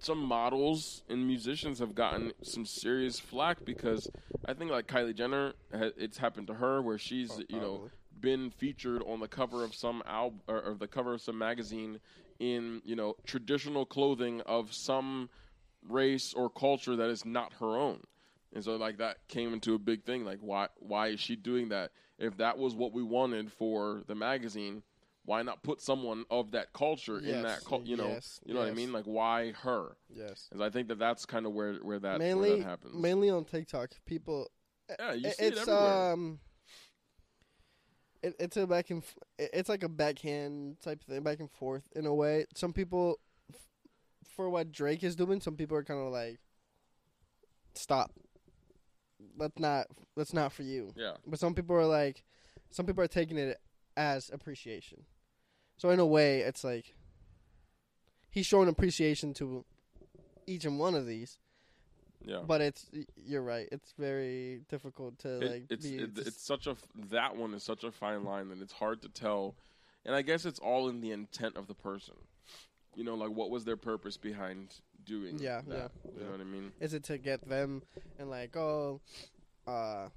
[0.00, 4.08] some models and musicians have gotten some serious flack because
[4.44, 8.50] I think like Kylie Jenner, it's happened to her where she's Oh, you know been
[8.50, 11.98] featured on the cover of some album or, or the cover of some magazine
[12.38, 15.28] in you know traditional clothing of some
[15.88, 18.00] race or culture that is not her own.
[18.54, 20.24] And so like that came into a big thing.
[20.24, 21.90] Like why why is she doing that?
[22.18, 24.82] If that was what we wanted for the magazine
[25.28, 28.70] why not put someone of that culture in that you know yes, you know what
[28.70, 28.92] i mean?
[28.92, 29.96] Like why her?
[30.08, 30.48] Yes.
[30.50, 32.94] and i think that that's kind of where where that mainly, where that happens.
[32.94, 34.50] mainly on TikTok, people.
[34.98, 36.12] yeah you see it it's everywhere.
[36.12, 36.40] um.
[38.22, 41.84] It, it's a back and f- it's like a backhand type thing, back and forth
[41.94, 42.46] in a way.
[42.56, 43.18] Some people,
[43.52, 43.60] f-
[44.34, 46.38] for what Drake is doing, some people are kind of like,
[47.74, 48.10] stop.
[49.36, 50.92] That's not that's not for you.
[50.96, 52.24] yeah But some people are like,
[52.70, 53.56] some people are taking it
[53.96, 55.04] as appreciation.
[55.76, 56.94] So in a way, it's like
[58.30, 59.64] he's showing appreciation to
[60.46, 61.38] each and one of these.
[62.24, 63.68] Yeah But it's you're right.
[63.70, 65.96] It's very difficult to It- like it's be.
[65.98, 66.76] it, it's such a
[67.10, 69.54] that one is such a fine line that it's hard to tell,
[70.04, 72.14] and I guess it's all in the intent of the person.
[72.96, 75.38] You know, like what was their purpose behind doing?
[75.38, 76.24] Yeah, that, yeah, You yeah.
[76.24, 76.72] know what I mean?
[76.80, 77.82] is it to get them
[78.18, 79.00] and like oh,
[79.66, 80.08] uh,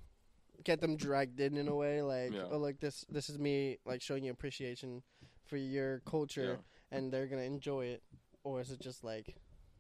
[0.64, 2.48] get them dragged in in a way like Yeah.
[2.52, 5.04] oh like this this is me like showing you appreciation
[5.46, 6.60] for your culture
[6.92, 8.02] and they're gonna enjoy it,
[8.44, 9.36] or is it just like,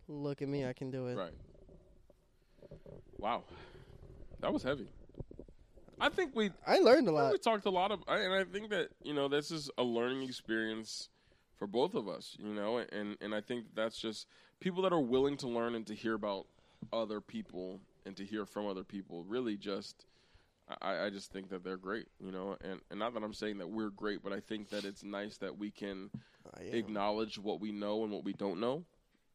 [0.07, 1.17] look at me, I can do it.
[1.17, 1.34] Right.
[3.22, 3.43] Wow,
[4.41, 4.88] that was heavy.
[5.99, 7.32] I think we I learned a lot.
[7.32, 10.24] we talked a lot of, and I think that you know this is a learning
[10.24, 11.09] experience
[11.57, 12.36] for both of us.
[12.39, 14.28] You know, and and I think that's just
[14.59, 16.47] people that are willing to learn and to hear about
[16.91, 19.24] other people and to hear from other people.
[19.26, 20.07] Really, just
[20.82, 22.07] I, I just think that they're great.
[22.19, 24.84] You know, and and not that I'm saying that we're great, but I think that
[24.84, 26.09] it's nice that we can
[26.59, 28.84] acknowledge what we know and what we don't know,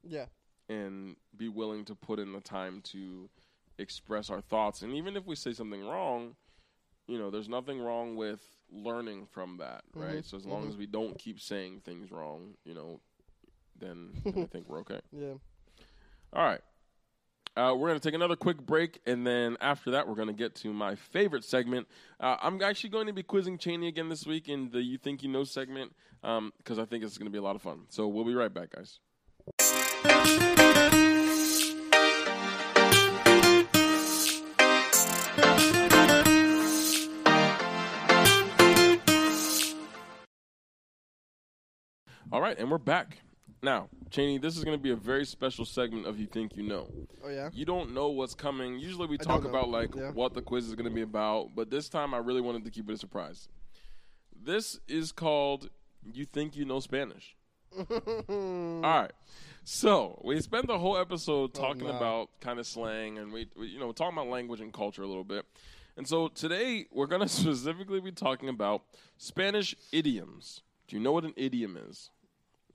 [0.03, 0.27] Yeah.
[0.69, 3.31] and be willing to put in the time to
[3.79, 4.83] express our thoughts.
[4.83, 6.37] And even if we say something wrong,
[7.07, 8.41] you know, there's nothing wrong with
[8.73, 10.19] learning from that, right?
[10.19, 10.69] Mhm, So as long mhm.
[10.71, 13.01] as we don't keep saying things wrong, you know,
[13.79, 15.01] then, then I think we're okay.
[15.13, 15.35] Yeah.
[16.33, 16.61] All right.
[17.57, 20.35] Uh, we're going to take another quick break, and then after that, we're going to
[20.35, 21.89] get to my favorite segment.
[22.21, 25.23] Uh, I'm actually going to be quizzing Cheney again this week in the You Think
[25.23, 27.87] You Know segment because I think it's going to be a lot of fun.
[27.89, 28.99] So we'll be right back, guys.
[42.33, 43.19] All right, and we're back.
[43.63, 46.63] Now, Cheney, this is going to be a very special segment of You Think You
[46.63, 46.89] Know.
[47.25, 47.51] Oh yeah.
[47.53, 48.79] You don't know what's coming.
[48.79, 50.11] Usually we talk about like Yeah.
[50.11, 52.71] what the quiz is going to be about, but this time I really wanted to
[52.71, 53.49] keep it a surprise.
[54.41, 55.71] This is called
[56.13, 57.35] You Think You Know Spanish.
[58.29, 59.13] All right.
[59.65, 61.97] So we spent the whole episode talking Oh, no.
[61.97, 65.07] about kind of slang and we, we, you know, talking about language and culture a
[65.09, 65.45] little bit.
[65.97, 68.83] And so today we're going to specifically be talking about
[69.17, 70.63] Spanish idioms.
[70.89, 72.11] Do you know what an idiom is?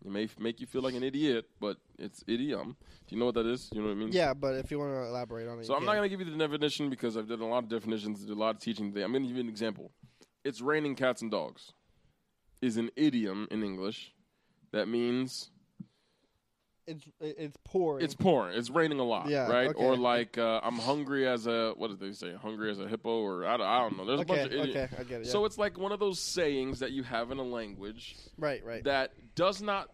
[0.04, 2.76] It may f- make you feel like an idiot, but it's idiom.
[3.08, 3.70] Do you know what that is?
[3.72, 4.10] You know what I mean?
[4.12, 6.00] Yeah, but if you want to elaborate on it, So you I'm not can.
[6.00, 8.40] going to give you the definition because I've done a lot of definitions, did a
[8.40, 9.04] lot of teaching today.
[9.04, 9.92] I'm going to give you an example.
[10.44, 11.74] It's raining cats and dogs.
[12.62, 14.14] Is an idiom in English
[14.72, 15.50] that means
[16.92, 18.04] It's it- it's pouring.
[18.04, 18.58] it's pouring.
[18.58, 19.70] It's raining a lot, Yeah, right?
[19.70, 19.84] okay.
[19.84, 22.34] Or like uh, I'm hungry as a what did they say?
[22.34, 24.06] Hungry as a hippo, or I don't, I don't know.
[24.06, 24.70] There's a bunch of idioms.
[24.76, 25.26] okay, I get it.
[25.26, 25.32] Yeah.
[25.32, 28.84] So it's like one of those sayings that you have in a language right, right.
[28.84, 29.90] that does not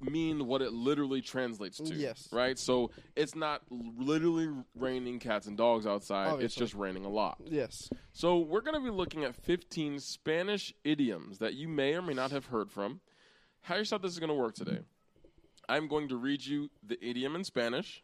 [0.00, 1.94] mean what it literally translates to.
[1.94, 2.28] Yes.
[2.32, 2.58] Right?
[2.58, 6.42] So it's not literally raining cats and dogs outside.
[6.42, 7.38] It's just raining a lot.
[7.44, 7.88] yes.
[8.12, 12.14] So we're going to be looking at 15 Spanish idioms that you may or may
[12.14, 13.00] not have heard from.
[13.60, 14.80] How you thought this is going to work today?
[15.68, 18.02] I'm going to read you the idiom in Spanish.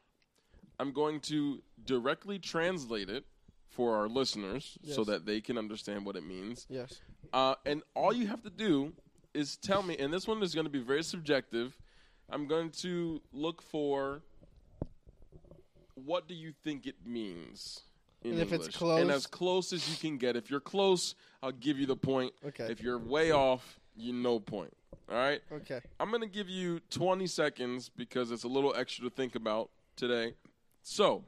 [0.78, 3.24] I'm going to directly translate it
[3.68, 6.66] for our listeners so that they can understand what it means.
[6.68, 7.00] Yes.
[7.32, 8.92] Uh, and all you have to do
[9.34, 11.76] is tell me, and this one is going to be very subjective.
[12.30, 14.22] I'm going to look for
[15.94, 17.80] what do you think it means
[18.22, 18.76] in And if it's English.
[18.76, 20.36] close- and as close as you can get.
[20.36, 22.32] If you're close, I'll give you the point.
[22.46, 22.70] Okay.
[22.70, 24.72] If you're way off, you no point.
[25.10, 25.40] All right.
[25.52, 25.80] Okay.
[25.98, 29.70] I'm going to give you 20 seconds because it's a little extra to think about
[29.96, 30.34] today.
[30.82, 31.24] So,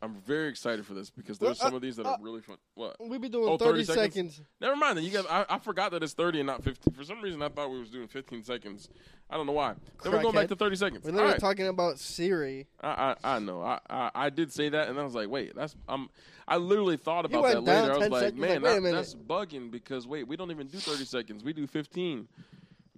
[0.00, 2.40] I'm very excited for this because there's Well, some of these that uh, are really
[2.40, 2.56] fun.
[2.74, 2.96] What?
[3.00, 4.14] We be doing Oh, 30, 30 seconds?
[4.14, 4.40] seconds.
[4.60, 4.96] Never mind.
[4.96, 6.94] Then you guys, I, I forgot that it's 30 and not 15.
[6.94, 8.88] For some reason, I thought we was doing 15 seconds.
[9.28, 9.74] I don't know why.
[10.02, 11.04] Then we're going back to 30 seconds.
[11.04, 11.40] We're literally right.
[11.40, 12.66] talking about Siri.
[12.80, 13.60] I, I I know.
[13.60, 16.08] I, I I did say that, and I was like, wait, that's I'm.
[16.46, 17.92] I literally thought about that later.
[17.92, 20.78] I was like, seconds, man, like, that- that's bugging because wait, we don't even do
[20.78, 21.44] 30 seconds.
[21.44, 22.26] We do 15.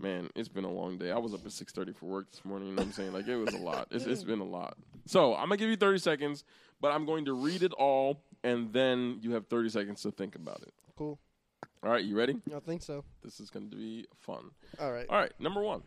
[0.00, 1.10] Man, it's been a long day.
[1.10, 2.68] I was up at 6:30 for work this morning.
[2.68, 3.12] You know what I'm saying?
[3.12, 3.88] Like it was a lot.
[3.90, 4.78] It's, it's been a lot.
[5.04, 6.44] So I'm gonna give you 30 seconds,
[6.80, 10.36] but I'm going to read it all, and then you have 30 seconds to think
[10.36, 10.72] about it.
[10.96, 11.18] Cool.
[11.82, 12.36] All right, you ready?
[12.54, 13.04] I think so.
[13.22, 14.50] This is going to be fun.
[14.80, 15.06] All right.
[15.08, 15.82] All right, number one.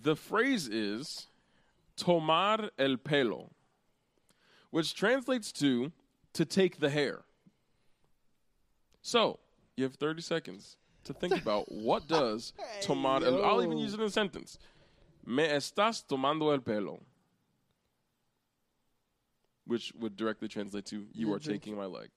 [0.00, 1.26] The phrase is
[1.96, 3.50] tomar el pelo,
[4.70, 5.90] which translates to
[6.32, 7.22] to take the hair.
[9.02, 9.40] So
[9.76, 10.76] you have 30 seconds
[11.08, 14.58] to think about what does tomar el I'll even use it in a sentence.
[15.26, 17.00] Me estás tomando el pelo.
[19.66, 22.08] Which would directly translate to you You're taking my leg.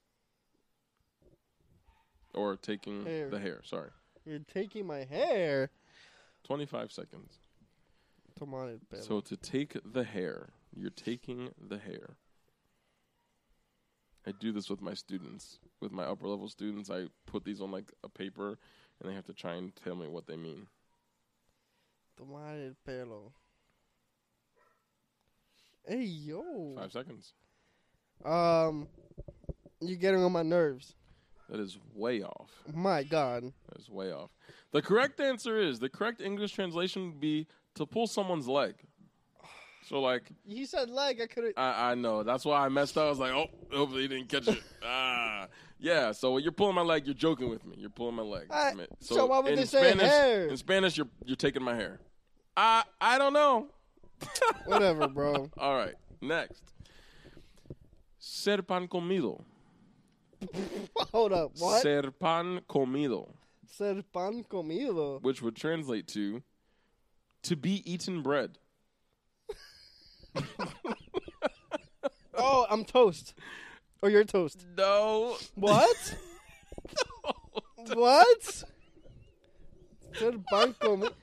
[2.33, 3.29] Or taking Hair.
[3.29, 3.89] the hair, sorry.
[4.25, 5.69] You're taking my hair.
[6.45, 7.39] 25 seconds.
[8.39, 9.05] Come on, Pedro.
[9.05, 12.15] So to take the hair, you're taking the hair.
[14.25, 15.59] I do this with my students.
[15.81, 18.59] With my upper level students, I put these on like a paper
[19.01, 20.67] and they have to try and tell me what they mean.
[22.17, 23.31] Tomar el pelo.
[25.87, 26.75] Hey yo.
[26.77, 27.33] 5 seconds.
[28.23, 28.87] Um,
[29.79, 30.93] you're getting on my nerves.
[31.49, 32.49] That is way off.
[32.73, 33.51] My God.
[33.69, 34.29] That is way off.
[34.71, 38.75] The correct answer is the correct English translation would be to pull someone's leg.
[39.89, 41.19] So like You said leg.
[41.21, 41.53] I could have.
[41.57, 42.23] I, I know.
[42.23, 43.05] That's why I messed up.
[43.05, 44.61] I was like, oh, hopefully he didn't catch it.
[45.81, 46.11] ah, yeah.
[46.11, 47.75] So you're pulling my leg, you're joking with me.
[47.77, 48.47] You're pulling my leg.
[48.51, 50.47] I- Man, so why would they say Spanish, hair?
[50.47, 51.99] In Spanish, you're you're taking my hair.
[52.55, 53.67] I I don't know.
[54.65, 55.49] Whatever, bro.
[55.57, 55.95] All right.
[56.21, 56.61] Next.
[58.19, 59.43] Ser pan comido.
[61.11, 61.51] Hold up.
[61.59, 61.81] What?
[61.81, 63.29] Ser pan comido,
[63.67, 65.19] Ser pan comido.
[65.21, 66.41] which would translate to
[67.43, 68.57] to be eaten bread.
[72.43, 73.33] Oh, I'm toast.
[74.01, 74.65] Or you're toast.
[74.77, 75.37] No.
[75.55, 76.15] What?
[77.93, 78.43] what?
[80.13, 81.13] Ser pan comido.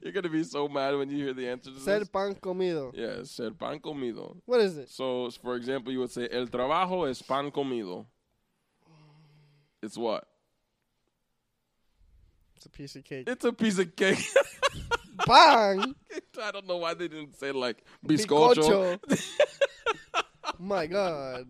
[0.00, 2.08] You're gonna be so mad when you hear the answer to Ser this.
[2.08, 2.92] pan comido.
[2.94, 4.36] Yeah, ser pan comido.
[4.46, 4.88] What is it?
[4.90, 8.06] So, for example, you would say, El trabajo es pan comido.
[9.82, 10.26] It's what?
[12.56, 13.28] It's a piece of cake.
[13.28, 14.24] It's a piece of cake.
[15.26, 15.94] Bang!
[16.42, 18.98] I don't know why they didn't say like bizcocho.
[20.58, 21.46] My God.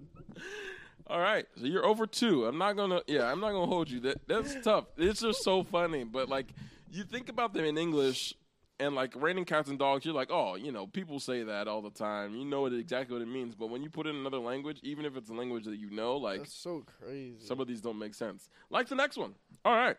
[1.09, 2.47] All right, so you're over two.
[2.47, 3.01] I'm not gonna.
[3.07, 4.01] Yeah, I'm not gonna hold you.
[4.01, 4.87] That that's tough.
[4.97, 6.03] It's just so funny.
[6.03, 6.47] But like,
[6.91, 8.35] you think about them in English,
[8.81, 11.81] and like raining cats and dogs, you're like, oh, you know, people say that all
[11.81, 12.35] the time.
[12.35, 13.55] You know it exactly what it means.
[13.55, 15.91] But when you put it in another language, even if it's a language that you
[15.91, 17.37] know, like That's so crazy.
[17.39, 18.49] Some of these don't make sense.
[18.69, 19.35] Like the next one.
[19.65, 19.97] All right.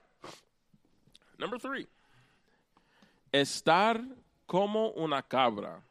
[1.39, 1.87] Number three.
[3.33, 4.03] Estar
[4.47, 5.81] como una cabra,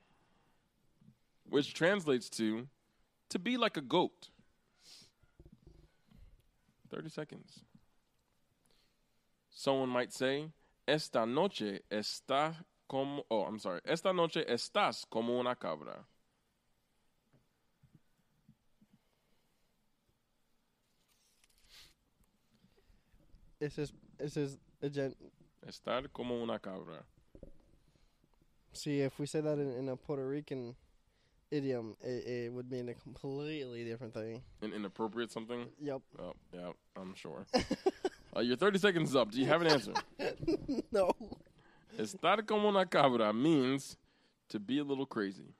[1.48, 2.66] which translates to
[3.30, 4.30] to be like a goat.
[6.90, 7.60] 30 seconds.
[9.50, 10.50] Someone might say,
[10.86, 12.54] Esta noche está
[12.88, 16.04] como, oh, I'm sorry, esta noche estás como una cabra.
[23.60, 25.16] Ese es, ese es a gen-
[25.66, 27.04] Estar como una cabra.
[28.72, 30.76] See, if we say that in, in a Puerto Rican
[31.50, 34.42] idiom, it, it would mean a completely different thing.
[34.62, 35.66] An inappropriate something?
[35.80, 36.00] Yep.
[36.18, 37.46] Oh, yeah, I'm sure.
[38.36, 39.30] uh, your 30 seconds is up.
[39.30, 39.92] Do you have an answer?
[40.92, 41.12] no.
[41.98, 43.96] Estar como una cabra means
[44.48, 45.54] to be a little crazy.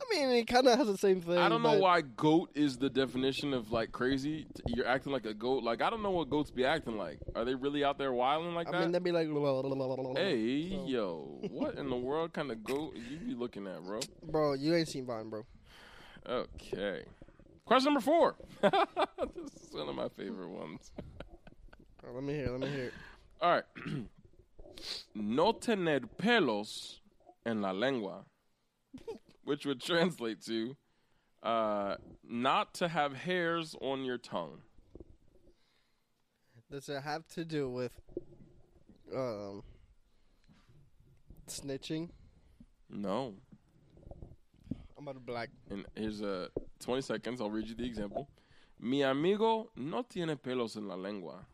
[0.00, 1.38] I mean, it kind of has the same thing.
[1.38, 4.46] I don't know but why goat is the definition of like crazy.
[4.66, 5.62] You're acting like a goat.
[5.62, 7.18] Like I don't know what goats be acting like.
[7.34, 8.80] Are they really out there wilding like I that?
[8.82, 9.26] mean, they'd be like,
[10.16, 14.00] hey, So- yo, what in the world kind of goat you be looking at, bro?
[14.22, 15.44] bro, you ain't seen Vine, bro.
[16.28, 17.02] Okay.
[17.64, 18.36] Question number four.
[18.62, 20.92] this is one of my favorite ones.
[22.06, 22.50] Oh, let me hear.
[22.50, 22.92] Let me hear.
[23.40, 23.64] All right.
[25.14, 27.00] no tener pelos
[27.44, 28.24] en la lengua,
[29.46, 30.76] which would translate to
[31.42, 31.94] uh,
[32.28, 34.58] not to have hairs on your tongue.
[36.68, 37.92] Does it have to do with
[39.14, 39.62] um
[41.46, 42.10] snitching?
[42.90, 43.34] No.
[44.98, 45.50] I'm about to black.
[45.70, 46.48] And here's a
[46.80, 47.40] 20 seconds.
[47.40, 48.28] I'll read you the example.
[48.80, 51.46] Mi amigo no tiene pelos en la lengua.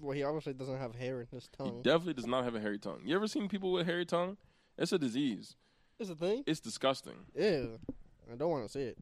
[0.00, 1.78] Well, he obviously doesn't have hair in his tongue.
[1.78, 3.00] He definitely does not have a hairy tongue.
[3.04, 4.36] You ever seen people with hairy tongue?
[4.78, 5.56] It's a disease.
[6.02, 6.42] Is a thing?
[6.48, 7.14] It's disgusting.
[7.32, 7.62] Yeah,
[8.30, 8.98] I don't want to see it.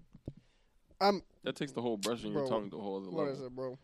[1.00, 3.32] Um, That takes the whole brushing your tongue to a whole other level.
[3.32, 3.78] is it, bro?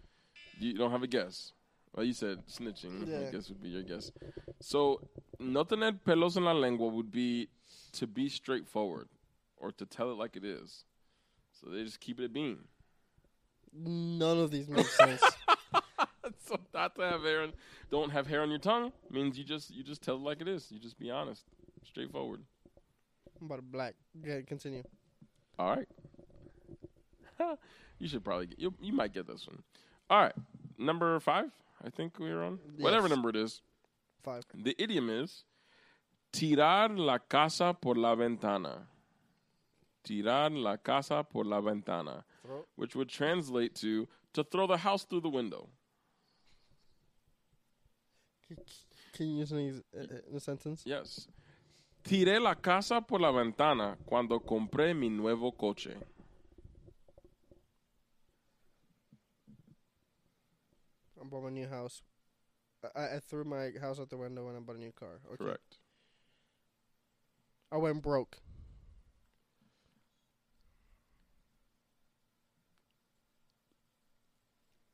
[0.58, 1.52] You don't have a guess.
[1.94, 3.08] Well, you said snitching.
[3.08, 3.30] I Yeah.
[3.30, 4.12] guess would be your guess.
[4.60, 5.00] So,
[5.40, 7.48] no tener pelos en la lengua would be
[7.92, 9.08] to be straightforward
[9.56, 10.84] or to tell it like it is.
[11.58, 12.68] So they just keep it a bean.
[13.72, 15.22] None of these make sense.
[16.46, 17.54] so not to have hair, on,
[17.90, 20.48] don't have hair on your tongue means you just you just tell it like it
[20.48, 20.70] is.
[20.70, 21.44] You just be honest,
[21.82, 22.42] straightforward.
[23.40, 23.94] I'm about to black.
[24.24, 24.82] Yeah, continue.
[25.58, 25.88] All right.
[27.98, 29.62] you should probably get, you you might get this one.
[30.08, 30.34] All right,
[30.78, 31.50] number five.
[31.84, 33.60] I think we're on whatever number it is.
[34.22, 34.44] Five.
[34.54, 35.44] The idiom is
[36.32, 38.86] tirar la casa por la ventana.
[40.04, 42.64] Tirar la casa por la ventana, Throw.
[42.76, 45.68] which would translate to to throw the house through the window.
[49.12, 50.82] Can, you use uh, uh, in a sentence?
[50.86, 51.26] Yes.
[52.06, 55.96] Tiré la casa por la ventana cuando compré mi nuevo coche.
[61.20, 62.02] I bought a new house.
[62.94, 65.18] I, I threw my house out the window and I bought a new car.
[65.26, 65.44] Okay.
[65.44, 65.78] Correct.
[67.72, 68.38] I went broke.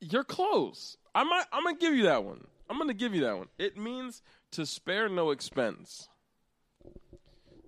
[0.01, 0.97] You're close.
[1.15, 1.45] I might.
[1.53, 2.47] I'm gonna give you that one.
[2.71, 3.49] I'm gonna give you that one.
[3.59, 6.09] It means to spare no expense.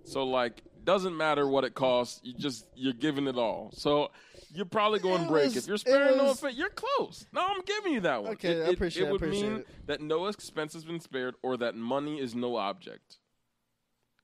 [0.05, 2.21] So like, doesn't matter what it costs.
[2.23, 3.71] You just you're giving it all.
[3.73, 4.11] So
[4.53, 6.55] you're probably going It break was- if you're sparing no expense.
[6.55, 7.25] You're close.
[7.33, 8.33] No, I'm giving you that one.
[8.33, 9.67] Okay, it, I appreciate It it, would mean it.
[9.87, 13.17] that no expense has been spared or that money is no object.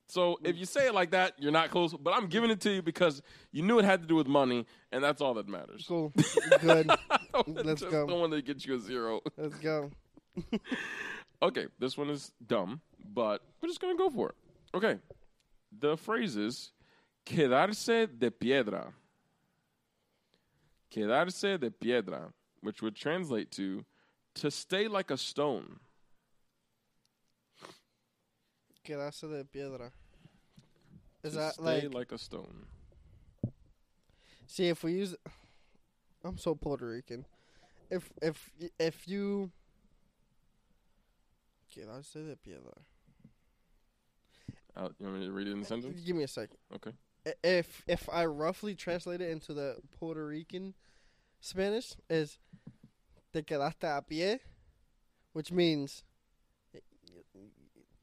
[0.07, 1.93] So if you say it like that, you're not close.
[1.93, 3.21] But I'm giving it to you because
[3.53, 5.85] you knew it had to do with money, and that's all that matters.
[5.87, 6.11] Cool.
[6.59, 6.87] Good.
[7.47, 8.05] Let's Just go.
[8.07, 9.21] don't want to get you a zero.
[9.37, 9.89] Let's go.
[11.43, 12.81] Okay, this one is dumb,
[13.15, 14.35] but we're just gonna go for it.
[14.75, 14.97] Okay,
[15.71, 16.71] the phrases
[17.25, 18.93] "quedarse de piedra."
[20.91, 23.85] Quedarse de piedra, which would translate to
[24.35, 25.79] "to stay like a stone."
[28.83, 29.91] Quedarse de piedra.
[31.23, 32.65] Is that stay like, like a stone?
[34.47, 35.15] See, if we use,
[36.23, 37.25] I'm so Puerto Rican.
[37.89, 39.51] If if if you,
[41.73, 42.81] quedarse de piedra.
[44.75, 46.01] Uh, you want me to read it in a sentence?
[46.01, 46.57] Give me a second.
[46.75, 46.91] Okay.
[47.43, 50.73] If if I roughly translate it into the Puerto Rican
[51.39, 52.39] Spanish, is
[53.33, 54.39] te quedaste a pie,
[55.33, 56.03] which means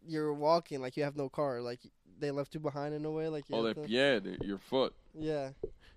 [0.07, 1.81] you're walking like you have no car, like
[2.19, 4.95] they left you behind in a way, like you Oh, de pie, your foot.
[5.19, 5.51] yeah.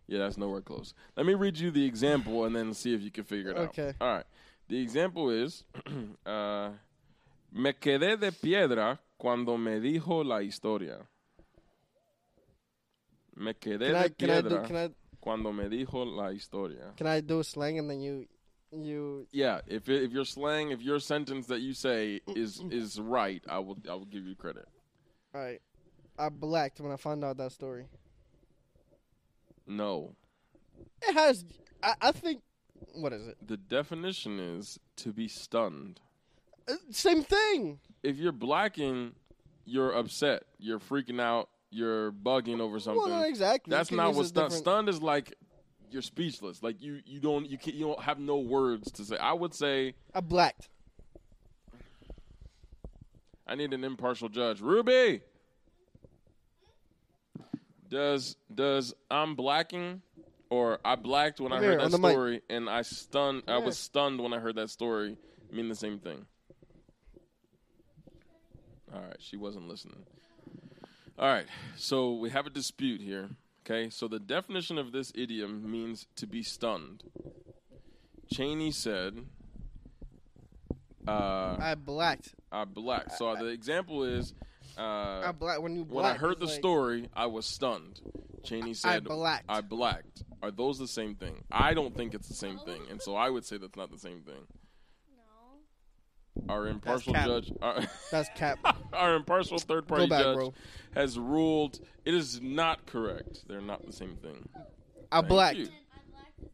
[0.07, 0.93] Yeah, that's nowhere close.
[1.15, 3.63] Let me read you the example and then see if you can figure it Okay.
[3.63, 3.69] out.
[3.69, 3.93] Okay.
[4.01, 4.25] All right.
[4.67, 5.63] The example is
[6.25, 6.69] uh,
[7.51, 11.07] Me quedé de piedra cuando me dijo la historia.
[13.35, 14.89] Me quedé Can I de can I do piedra can I
[15.21, 16.93] cuando me dijo la historia.
[16.97, 18.25] can I do slang and then you
[18.71, 22.99] you Yeah, if it, if your slang, if your sentence that you say is is
[22.99, 24.65] right, I will I will give you credit.
[25.35, 25.61] all right.
[26.17, 27.85] I blacked when I found out that story.
[29.67, 30.15] No,
[31.01, 31.45] It has.
[31.83, 32.41] I, I think.
[32.95, 33.37] What is it?
[33.47, 35.99] the definition is to be stunned.
[36.91, 37.79] Same thing.
[38.03, 39.13] If you're blacking,
[39.65, 43.03] you're upset, you're freaking out, you're bugging over something.
[43.03, 43.71] Well, exactly.
[43.71, 44.49] That's not what stunned.
[44.51, 45.33] different- Stunned is like
[45.89, 46.63] you're speechless.
[46.63, 49.17] Like you you don't you can't, you don't have no words to say.
[49.17, 50.69] I would say I blacked.
[53.47, 54.61] I need an impartial judge.
[54.61, 55.21] Ruby,
[57.89, 60.01] does does I'm blacking
[60.49, 62.11] or I blacked when I Come heard here, that on the mic.
[62.11, 65.17] story and I stunned I was stunned when I heard that story
[65.51, 66.25] mean the same thing.
[68.93, 70.03] All right, she wasn't listening.
[71.17, 71.45] All right,
[71.77, 73.29] so we have a dispute here.
[73.65, 77.03] Okay, so the definition of this idiom means to be stunned.
[78.33, 79.25] Cheney said,
[81.07, 82.33] uh, I blacked.
[82.51, 83.13] I blacked.
[83.13, 84.33] So the example is,
[84.77, 87.99] I uh, blacked when you when I heard the like- story, I was stunned.
[88.43, 89.45] Cheney said, "I blacked.
[89.47, 90.23] I blacked.
[90.41, 91.43] Are those the same thing?
[91.51, 93.99] I don't think it's the same thing, and so I would say that's not the
[93.99, 94.47] same thing.
[95.15, 96.53] No.
[96.53, 97.27] Our impartial cap.
[97.27, 97.81] judge, our,
[98.11, 98.57] That's cap.
[98.99, 100.53] our impartial third party back, judge, bro.
[100.93, 103.47] has ruled it is not correct.
[103.47, 104.47] They're not the same thing.
[105.11, 105.57] I Thank blacked.
[105.57, 105.65] you.
[105.65, 105.69] I
[106.11, 106.49] blacked is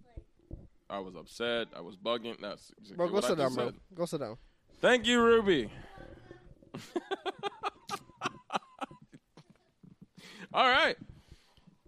[0.50, 0.60] like
[0.90, 1.68] I was upset.
[1.76, 2.40] I was bugging.
[2.42, 3.66] That's exactly Bro, go what I sit down, just bro.
[3.66, 3.76] said.
[3.96, 4.38] Go sit down.
[4.82, 5.70] Thank you, Ruby.
[10.54, 10.96] All right.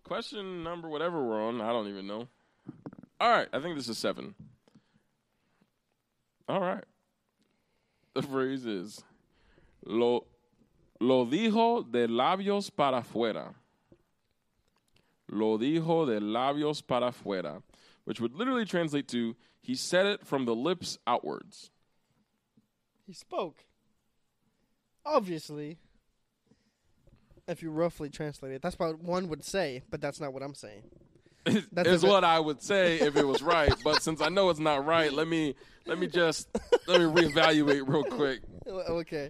[0.04, 1.62] Question number whatever we're on.
[1.62, 2.28] I don't even know.
[3.20, 3.48] All right.
[3.54, 4.36] I think this is seven.
[6.48, 6.84] All right.
[8.16, 9.04] The phrase is
[9.86, 10.26] Lo,
[11.00, 13.54] lo dijo de labios para afuera.
[15.30, 17.62] Lo dijo de labios para afuera.
[18.06, 21.70] Which would literally translate to He said it from the lips outwards.
[23.06, 23.66] He spoke.
[25.06, 25.78] Obviously,
[27.48, 30.56] if you roughly translate it, that's what one would say, but that's not what I'm
[30.56, 30.84] saying.
[31.72, 33.74] That's is what I would say if it was right.
[33.82, 36.50] But since I know it's not right, let me let me just
[36.86, 38.42] let me reevaluate real quick.
[38.68, 39.30] Okay.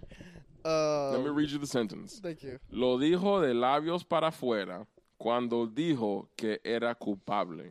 [0.64, 2.20] Uh, Let me read you the sentence.
[2.22, 2.58] thank you.
[2.70, 4.86] Lo dijo de labios para afuera
[5.18, 7.70] cuando dijo que era culpable.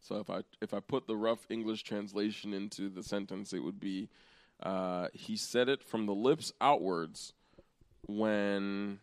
[0.00, 3.80] So if I if I put the rough English translation into the sentence, it would
[3.80, 4.08] be
[4.62, 7.32] uh, he said it from the lips outwards
[8.06, 9.00] when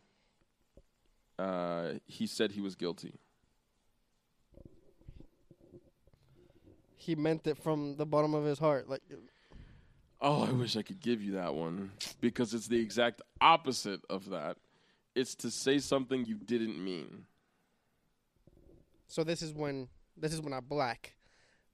[1.38, 3.16] uh, he said he was guilty.
[7.04, 8.88] He meant it from the bottom of his heart.
[8.90, 9.02] Like,
[10.22, 11.92] Oh, I wish I could give you that one
[12.22, 14.56] because it's the exact opposite of that.
[15.16, 17.26] It's to say something you didn't mean.
[19.08, 21.16] so this is when this is when I black.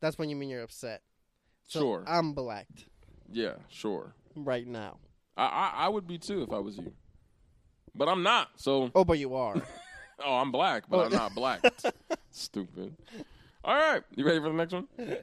[0.01, 1.01] That's when you mean you're upset.
[1.67, 2.03] So Sure.
[2.07, 2.85] I'm blacked
[3.31, 4.13] Yeah, sure.
[4.35, 4.97] right now.
[5.37, 6.91] I, I I would be too if I was you,
[7.93, 8.49] but I'm not.
[8.55, 9.61] So Oh, but you are.
[10.25, 11.03] oh, I'm black, but Oh.
[11.03, 11.61] I'm not black.
[12.31, 12.95] Stupid.
[13.63, 14.87] All right, you ready for the next one?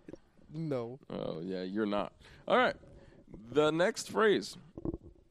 [0.52, 0.98] no.
[1.10, 2.12] Oh yeah, you're not.
[2.46, 2.76] All right,
[3.52, 4.56] the next phrase: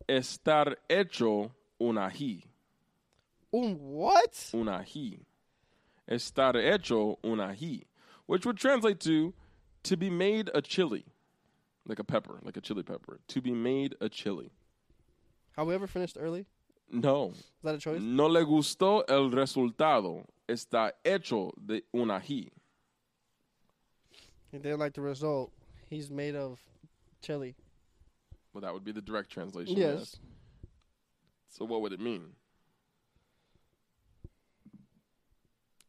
[0.10, 2.44] estar hecho un ají.
[3.54, 4.50] Un what?
[4.54, 5.20] un ají.
[6.10, 7.84] Estar hecho un ají,
[8.26, 9.34] which would translate to
[9.84, 11.06] to be made a chili,
[11.88, 13.20] like a pepper, like a chili pepper.
[13.30, 14.52] To be made a chili.
[15.56, 16.46] Have we ever finished early?
[16.92, 18.02] No, Is that a choice?
[18.02, 20.26] no le gustó el resultado.
[20.48, 22.50] Está hecho de un ají.
[24.56, 25.52] He didn't like the result.
[25.90, 26.62] He's made of
[27.22, 27.56] chili.
[28.54, 29.76] Well, that would be the direct translation.
[29.76, 30.16] Yes.
[31.50, 32.28] So what would it mean?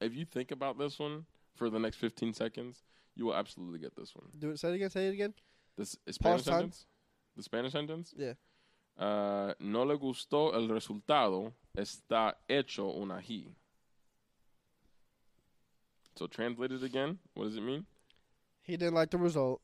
[0.01, 2.83] If you think about this one for the next 15 seconds,
[3.15, 4.27] you will absolutely get this one.
[4.37, 4.59] Do it.
[4.59, 4.91] Say it again.
[4.91, 5.35] Say it again.
[5.79, 6.55] This Spanish time.
[6.55, 6.87] sentence?
[7.37, 8.15] The Spanish sentence?
[8.17, 8.33] Yeah.
[8.99, 11.53] Uh, no le gustó el resultado.
[11.79, 13.47] Está hecho un ají.
[16.17, 17.87] So translated again, what does it mean?
[18.67, 19.61] He didn't like the result.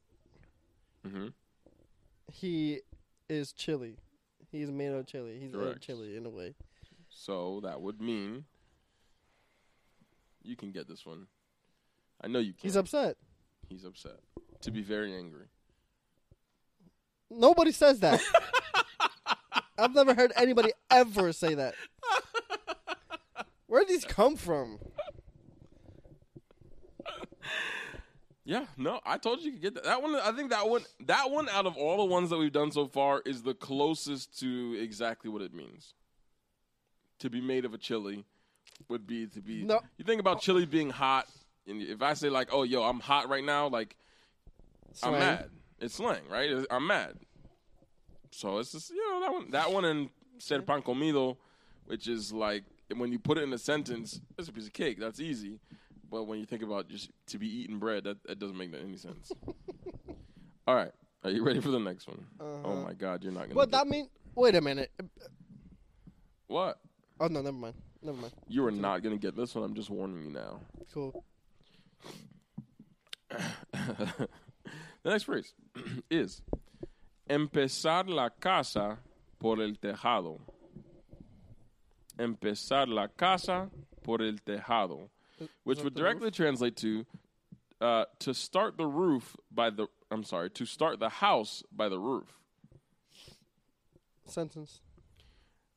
[1.05, 1.29] hmm
[2.33, 2.81] He
[3.29, 3.97] is chili.
[4.51, 5.39] He's made of chili.
[5.41, 5.81] He's a Correct.
[5.81, 6.55] chili in a way.
[7.09, 8.45] So that would mean
[10.43, 11.27] you can get this one.
[12.21, 12.61] I know you can.
[12.63, 13.17] He's upset.
[13.69, 14.19] He's upset.
[14.63, 15.47] To be very angry.
[17.31, 18.21] Nobody says that.
[19.79, 21.75] I've never heard anybody ever say that.
[23.67, 24.79] Where did these come from?
[28.45, 29.85] Yeah, no, I told you you could get that.
[29.85, 32.53] That one, I think that one, that one out of all the ones that we've
[32.53, 35.95] done so far is the closest to exactly what it means.
[37.21, 38.25] To be made of a chili
[38.89, 39.63] would be to be.
[39.63, 39.81] No.
[39.97, 41.29] You think about chili being hot,
[41.69, 43.97] and if I say like, "Oh, yo, I'm hot right now," like
[45.05, 45.51] I'm mad.
[45.79, 46.67] It's slang, right?
[46.69, 47.15] I'm mad.
[48.33, 51.37] So it's just you know that one, that one, and ser pan comido,
[51.87, 52.65] which is like
[52.97, 54.99] when you put it in a sentence, it's a piece of cake.
[54.99, 55.61] That's easy.
[56.13, 58.99] But when you think about just to be eating bread, that, that doesn't make any
[58.99, 59.33] sense.
[60.67, 60.93] All right,
[61.25, 62.27] are you ready for the next one?
[62.39, 62.75] Oh Uh-huh.
[62.83, 63.55] my God, you're not gonna.
[63.55, 64.09] But that mean?
[64.35, 64.91] Wait a minute.
[66.49, 66.79] what?
[67.19, 67.75] Oh no, never mind.
[68.03, 68.33] Never mind.
[68.47, 69.65] You are not gonna get this one.
[69.65, 70.61] I'm just warning you now.
[70.93, 71.25] Cool.
[73.73, 74.29] the
[75.05, 75.55] next phrase
[76.11, 76.43] is
[77.31, 78.99] empezar la casa
[79.41, 80.41] por el tejado.
[82.19, 83.71] Empezar la casa
[84.03, 85.09] por el tejado,
[85.65, 87.05] which would the directly translate to
[87.81, 89.87] uh, to start the roof by the.
[90.11, 92.39] I'm sorry, to start the house by the roof.
[94.27, 94.81] Sentence.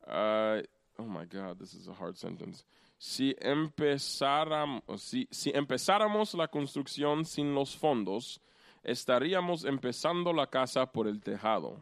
[0.07, 0.61] Uh,
[0.99, 2.63] oh my God, this is a hard sentence.
[2.99, 8.39] Si, empezaram, si, si empezáramos la construcción sin los fondos,
[8.85, 11.81] estaríamos empezando la casa por el tejado.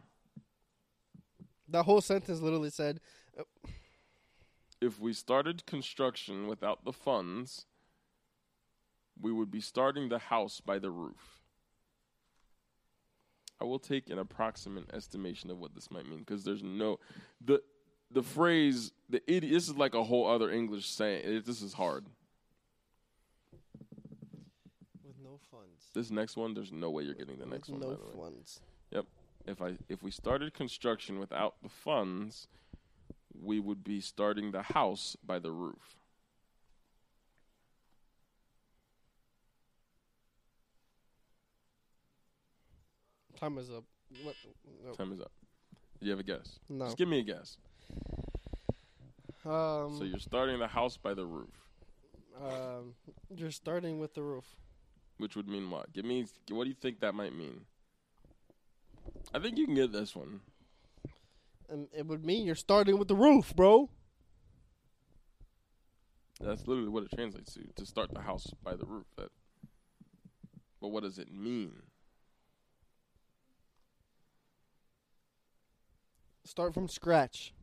[1.68, 3.00] That whole sentence literally said,
[4.84, 7.64] If we started construction without the funds,
[9.18, 11.40] we would be starting the house by the roof.
[13.60, 16.98] I will take an approximate estimation of what this might mean because there's no
[17.40, 17.62] the
[18.10, 19.54] the phrase the idiot.
[19.54, 21.22] This is like a whole other English saying.
[21.24, 22.04] It, this is hard.
[25.02, 27.90] "With no funds." This next one, there's no way you're getting the next With one.
[27.90, 28.24] no by the way.
[28.26, 28.60] funds.
[28.90, 29.06] Yep.
[29.46, 32.48] If I if we started construction without the funds,
[33.40, 35.96] we would be starting the house by the roof.
[43.38, 43.84] Time is up.
[44.22, 44.34] What?
[44.84, 44.92] No.
[44.92, 45.32] Time is up.
[46.00, 46.58] Do you have a guess?
[46.68, 46.84] No.
[46.86, 47.56] Just give me a guess.
[49.44, 51.50] Um, So you're starting the house by the roof,
[52.42, 52.94] um,
[53.36, 54.44] you're starting with the roof.
[55.18, 55.92] which would mean what?
[55.92, 57.60] Give me what do you think that might mean?
[59.34, 60.40] I think you can get this one.
[61.68, 63.88] And it would mean you're starting with the roof, bro.
[66.40, 67.62] That's literally what it translates to.
[67.76, 69.06] To start the house by the roof.
[69.16, 69.30] That.
[70.80, 71.72] But what does it mean?
[76.44, 77.54] Start from scratch.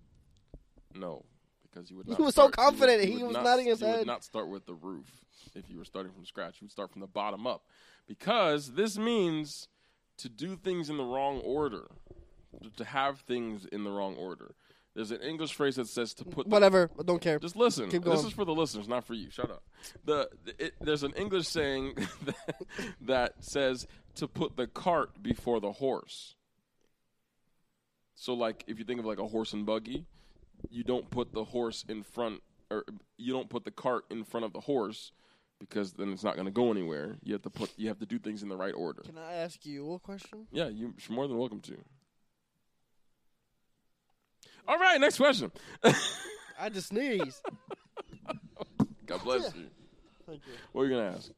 [0.96, 1.24] No,
[1.62, 2.08] because you would.
[2.08, 3.10] He Not was so start- you would- confident.
[3.12, 4.08] you He was not- nodding his you would head.
[4.08, 5.24] not start with the roof
[5.54, 6.60] if you were starting from scratch.
[6.60, 7.68] You would start from the bottom up,
[8.08, 9.68] because this means
[10.18, 11.92] to do things in the wrong order,
[12.78, 14.56] to have things in the wrong order.
[14.94, 16.48] There's an English phrase that says to put.
[16.48, 16.90] Whatever.
[17.00, 17.40] I don't care.
[17.40, 17.90] just listen.
[17.90, 19.30] Keep This is for the listeners, not for you.
[19.30, 19.64] Shut up.
[20.04, 20.30] The
[20.60, 21.96] it, there's an English saying
[22.26, 22.66] that,
[23.02, 26.36] that says to put the cart before the horse.
[28.16, 30.06] So, like, if you think of like a horse and buggy,
[30.70, 32.84] you don't put the horse in front, or
[33.18, 35.14] you don't put the cart in front of the horse,
[35.60, 37.16] because then it's not going to go anywhere.
[37.24, 39.04] You have to put, you have to do things in the right order.
[39.04, 40.48] Can I ask you a question?
[40.52, 41.78] Yeah, you're more than welcome to.
[44.68, 45.52] All right, next question.
[46.60, 47.42] I just sneeze.
[49.06, 49.68] God bless you.
[50.28, 50.54] Thank you.
[50.72, 51.32] What are you gonna ask?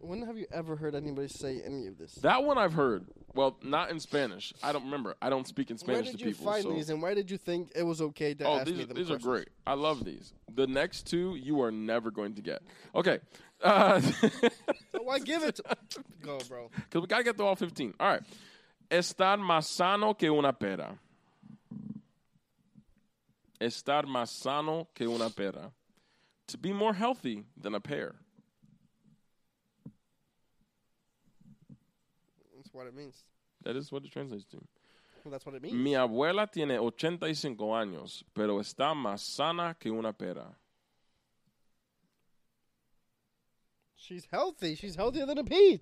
[0.00, 2.14] When have you ever heard anybody say any of this?
[2.16, 3.06] That one I've heard.
[3.34, 4.52] Well, not in Spanish.
[4.62, 5.14] I don't remember.
[5.20, 6.52] I don't speak in Where Spanish did to you people.
[6.52, 6.72] find so.
[6.72, 8.96] these, and why did you think it was okay to oh, ask these, me them
[8.96, 9.24] these are questions?
[9.24, 9.48] great.
[9.66, 10.32] I love these.
[10.54, 12.62] The next two you are never going to get.
[12.94, 13.20] Okay,
[13.58, 14.14] because
[14.92, 15.56] So why give it?
[15.56, 15.64] to...
[16.22, 16.70] Go, bro.
[16.74, 17.94] Because we gotta get through all fifteen.
[18.00, 18.22] All right.
[18.90, 20.98] Estar más sano que una pera.
[23.60, 25.72] Estar más sano que una pera.
[26.48, 28.14] To be more healthy than a pear.
[32.54, 33.24] That's what it means.
[33.64, 34.58] That is what it translates to.
[35.24, 35.74] Well, that's what it means.
[35.74, 40.54] Mi abuela tiene 85 años, pero está más sana que una pera.
[43.96, 44.76] She's healthy.
[44.76, 45.80] She's healthier than a peach.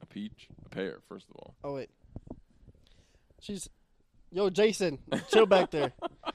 [0.00, 1.54] A peach, a pear, first of all.
[1.62, 1.90] Oh wait.
[3.40, 3.68] She's.
[4.32, 4.98] Yo, Jason,
[5.30, 5.92] chill back there.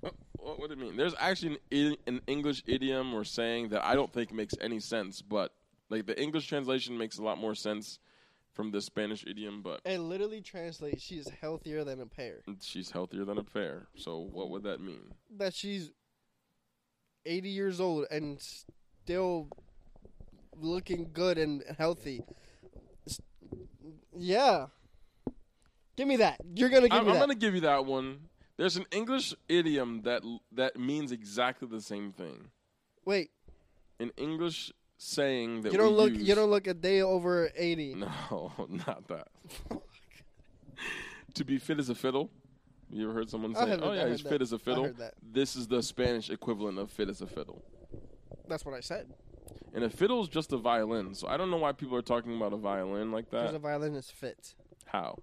[0.00, 0.96] What what do you mean?
[0.96, 5.20] There's actually an, an English idiom or saying that I don't think makes any sense,
[5.22, 5.52] but
[5.90, 7.98] like the English translation makes a lot more sense
[8.52, 11.02] from the Spanish idiom, but It literally translates.
[11.02, 12.42] She's healthier than a pear.
[12.60, 13.86] she's healthier than a pear.
[13.96, 15.12] So what would that mean?
[15.36, 15.92] That she's
[17.26, 19.48] 80 years old and still
[20.56, 22.22] looking good and healthy.
[24.16, 24.66] Yeah.
[26.00, 26.40] Give me that.
[26.54, 28.20] You're gonna give I'm, me I'm gonna give you that one.
[28.56, 30.22] There's an English idiom that
[30.52, 32.48] that means exactly the same thing.
[33.04, 33.32] Wait,
[33.98, 36.14] An English saying that you don't look.
[36.14, 37.94] use- You don't look a day over 80.
[38.30, 38.50] No,
[38.86, 39.28] not that.
[39.70, 39.82] Oh
[41.34, 42.30] to be fit as a fiddle.
[42.88, 44.28] You ever heard someone say, oh, heard "Oh that, yeah, he's that.
[44.30, 44.84] fit as a fiddle"?
[44.84, 45.14] heard that.
[45.22, 47.62] This is the Spanish equivalent of fit as a fiddle.
[48.48, 49.12] That's what I said.
[49.74, 51.14] And a fiddle is just a violin.
[51.14, 53.42] So I don't know why people are talking about a violin like that.
[53.42, 53.56] Because that.
[53.58, 54.54] a violin is fit.
[54.86, 55.18] How?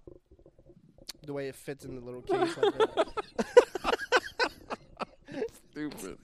[1.24, 2.56] The way it fits in the little case.
[2.56, 3.08] like that.
[5.70, 6.18] Stupid.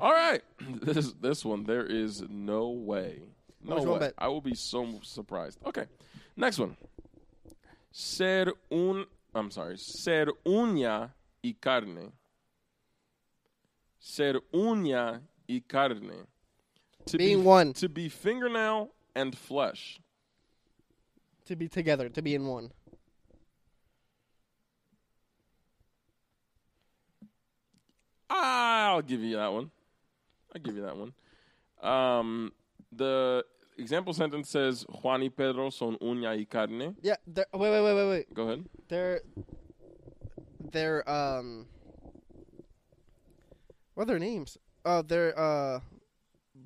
[0.00, 0.42] All right,
[0.82, 3.22] this this one there is no way.
[3.64, 3.98] No Which one, way.
[3.98, 4.14] bet?
[4.18, 5.58] I will be so surprised.
[5.66, 5.86] Okay,
[6.36, 6.76] next one.
[7.90, 9.06] Ser un.
[9.34, 9.76] I'm sorry.
[9.78, 11.10] Ser uña
[11.42, 12.12] y carne.
[13.98, 16.26] Ser uña y carne.
[17.06, 17.72] To Being be, one.
[17.74, 19.98] To be fingernail and flesh.
[21.46, 22.70] To be together, to be in one.
[28.30, 29.70] I'll give you that one.
[30.54, 31.12] I'll give you that one.
[31.82, 32.52] Um,
[32.92, 33.44] the
[33.78, 36.96] example sentence says Juan y Pedro son uña y carne.
[37.02, 37.16] Yeah.
[37.26, 38.34] Wait, wait, wait, wait, wait.
[38.34, 38.64] Go ahead.
[38.88, 39.20] They're
[40.72, 41.66] they're um
[43.94, 44.58] what are their names?
[44.84, 45.80] Uh they're uh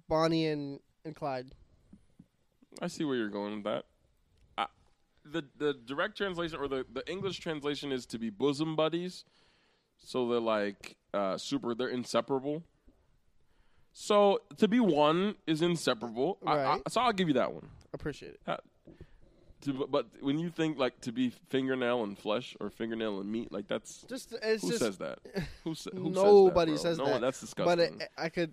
[0.09, 1.53] Bonnie and, and Clyde.
[2.81, 3.85] I see where you're going with that.
[4.57, 4.67] I,
[5.25, 9.25] the the direct translation or the, the English translation is to be bosom buddies.
[9.99, 11.75] So they're like uh, super.
[11.75, 12.63] They're inseparable.
[13.93, 16.39] So to be one is inseparable.
[16.47, 16.83] I- I- Right.
[16.89, 17.69] so I'll give you that one.
[17.93, 18.41] Appreciate it.
[18.47, 18.57] Uh,
[19.63, 23.53] to, but when you think like to be fingernail and flesh or fingernail and meat,
[23.53, 25.19] like that's Just it's who just says that?
[25.65, 26.89] Who, sa- who nobody says that?
[26.89, 27.07] says bro?
[27.07, 27.13] that.
[27.15, 27.99] No, that's disgusting.
[27.99, 28.53] but it, I could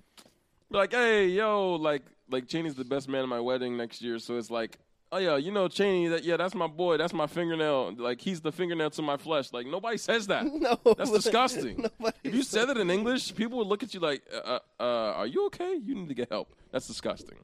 [0.69, 4.38] like, hey, yo, like, like Cheney's the best man at my wedding next year, so
[4.38, 4.77] it's like,
[5.11, 8.41] oh yeah, you know Cheney, that yeah, that's my boy, that's my fingernail, like he's
[8.41, 9.52] the fingernail to my flesh.
[9.53, 10.45] Like nobody says that.
[10.53, 10.80] no.
[10.98, 11.86] That's disgusting.
[12.23, 15.14] If you said it in English, people would look at you like, uh, uh, uh,
[15.14, 15.76] are you okay?
[15.76, 16.53] You need to get help.
[16.72, 17.38] That's disgusting.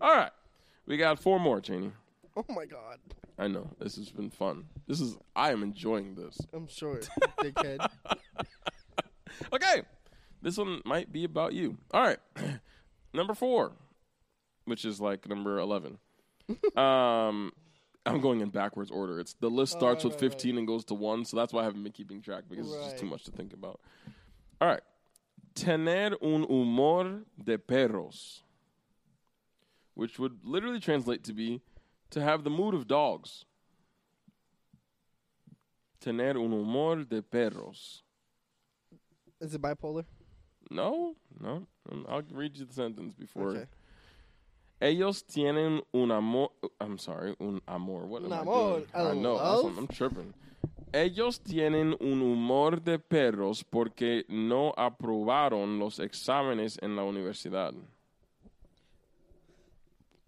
[0.00, 0.30] All right,
[0.86, 1.92] we got four more, Cheney.
[2.36, 2.98] Oh my god.
[3.38, 4.64] I know this has been fun.
[4.86, 6.38] This is I am enjoying this.
[6.52, 7.00] I'm sure,
[7.40, 7.88] dickhead.
[9.52, 9.82] Okay,
[10.42, 11.78] this one might be about you.
[11.92, 12.18] All right,
[13.14, 13.72] number four,
[14.64, 15.98] which is like number eleven.
[16.76, 17.52] um,
[18.06, 19.20] I'm going in backwards order.
[19.20, 21.52] It's the list Oh, starts right, with right, 15 and goes to one, so that's
[21.52, 23.80] why I haven't been keeping track because it's just too much to think about.
[24.60, 24.80] All right,
[25.54, 28.42] tener un humor de perros,
[29.94, 31.60] which would literally translate to be
[32.10, 33.44] to have the mood of dogs.
[36.00, 38.02] Tener un humor de perros.
[39.40, 40.04] Is it bipolar?
[40.70, 41.66] No, no.
[42.08, 43.50] I'll read you the sentence before.
[43.50, 43.66] Okay.
[44.80, 46.50] Ellos tienen un amor.
[46.80, 48.06] I'm sorry, un amor.
[48.06, 49.18] What Un am amor, I doing?
[49.18, 49.38] I know.
[49.76, 50.34] I'm tripping.
[50.92, 57.74] Ellos tienen un humor de perros porque no aprobaron los exámenes en la universidad.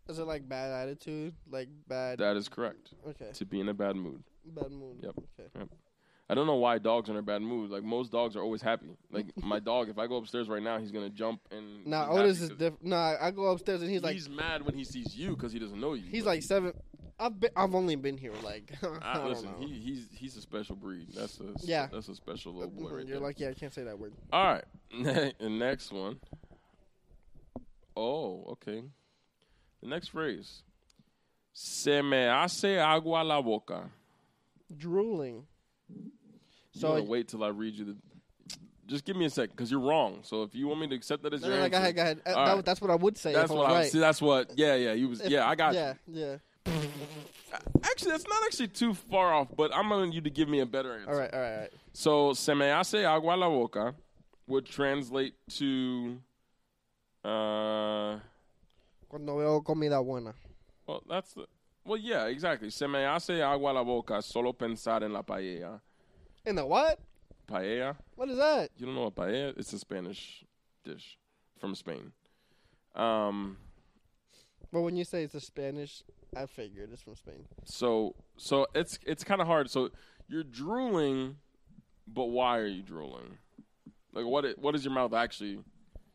[0.09, 1.35] Is it like bad attitude?
[1.51, 2.93] Like bad That is correct.
[3.09, 3.31] Okay.
[3.32, 4.22] To be in a bad mood.
[4.44, 4.97] Bad mood.
[5.02, 5.14] Yep.
[5.39, 5.66] Okay.
[6.31, 7.73] I don't know why dogs are in a bad mood.
[7.73, 8.97] Like most dogs are always happy.
[9.11, 11.93] Like my dog, if I go upstairs right now, he's gonna jump and.
[11.93, 12.85] Happy Otis is different.
[12.85, 15.59] Nah, I go upstairs and he's like he's mad when he sees you because he
[15.59, 16.05] doesn't know you.
[16.09, 16.73] he's like seven.
[17.19, 20.40] I've been, I've only been here like I I, don't listen, he, he's he's a
[20.40, 21.09] special breed.
[21.16, 21.89] That's a Yeah.
[21.93, 22.82] That's a special little boy.
[22.82, 23.27] Mhm, Right You're there.
[23.27, 24.12] like yeah, I can't say that word.
[24.32, 26.20] All right, the next one.
[27.97, 28.85] Oh, okay.
[29.82, 30.62] The next phrase.
[31.52, 33.90] Se me hace agua la boca.
[34.74, 35.47] Drooling.
[36.72, 37.97] So you wanna wait till I read you the.
[38.86, 40.18] Just give me a second, because you're wrong.
[40.22, 41.94] So if you want me to accept that as no, your no, answer, go ahead,
[41.97, 42.22] go ahead.
[42.26, 42.64] Uh, that- right.
[42.64, 43.32] that's what I would say.
[43.32, 43.90] that's what I I right.
[43.90, 43.98] see.
[44.01, 44.52] That's what.
[44.56, 44.92] Yeah, yeah.
[44.94, 45.20] You was.
[45.20, 46.36] If- yeah, I got Yeah, yeah.
[47.82, 50.66] Actually, that's not actually too far off, but I'm going you to give me a
[50.66, 51.10] better answer.
[51.10, 51.72] All right, all right, all right.
[51.92, 53.94] So, se me hace agua la boca
[54.47, 56.18] would translate to,
[57.24, 58.18] uh,
[59.09, 60.32] Cuando veo comida buena.
[60.86, 61.47] well, that's the,
[61.84, 62.70] well, yeah, exactly.
[62.70, 65.80] Se me hace agua la boca solo pensar en la paella.
[66.46, 66.98] In the what?
[67.46, 67.96] Paella?
[68.16, 68.70] What is that?
[68.76, 69.56] You don't know what paella?
[69.58, 70.44] It's a Spanish
[70.84, 71.18] dish
[71.58, 72.12] from Spain.
[72.94, 73.56] Um,
[74.72, 76.02] But when you say it's a Spanish,
[76.36, 77.46] I figured it's from Spain.
[77.64, 79.68] so, so it's it's kind of hard.
[79.70, 79.90] So
[80.28, 81.36] you're drooling,
[82.06, 83.38] but why are you drooling?
[84.12, 84.44] Like, what?
[84.44, 85.58] i- What is your mouth actually?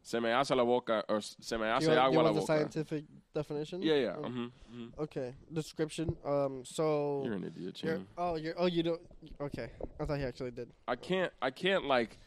[0.08, 2.36] Se me hace la boca, or se me hace you, want- you agua la want
[2.36, 2.46] the boca.
[2.46, 3.82] scientific definition?
[3.82, 4.16] Yeah, yeah.
[4.24, 5.34] Um, hmm hmm Okay.
[5.52, 6.16] Description.
[6.24, 6.64] Um.
[6.64, 7.24] So.
[7.26, 8.54] You're an idiot, you're- oh, you're.
[8.56, 9.02] Oh, you don't.
[9.42, 9.72] Okay.
[10.00, 10.70] I thought he actually did.
[10.88, 11.34] I can't.
[11.42, 12.20] I can't like.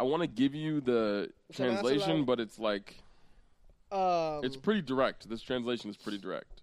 [0.00, 2.96] I want to give you the Se translation, la- but it's like
[3.92, 4.40] Um.
[4.42, 5.28] it's pretty direct.
[5.28, 6.62] This translation is pretty direct.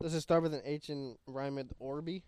[0.00, 2.22] Does it start with an H and rhyme with Orby?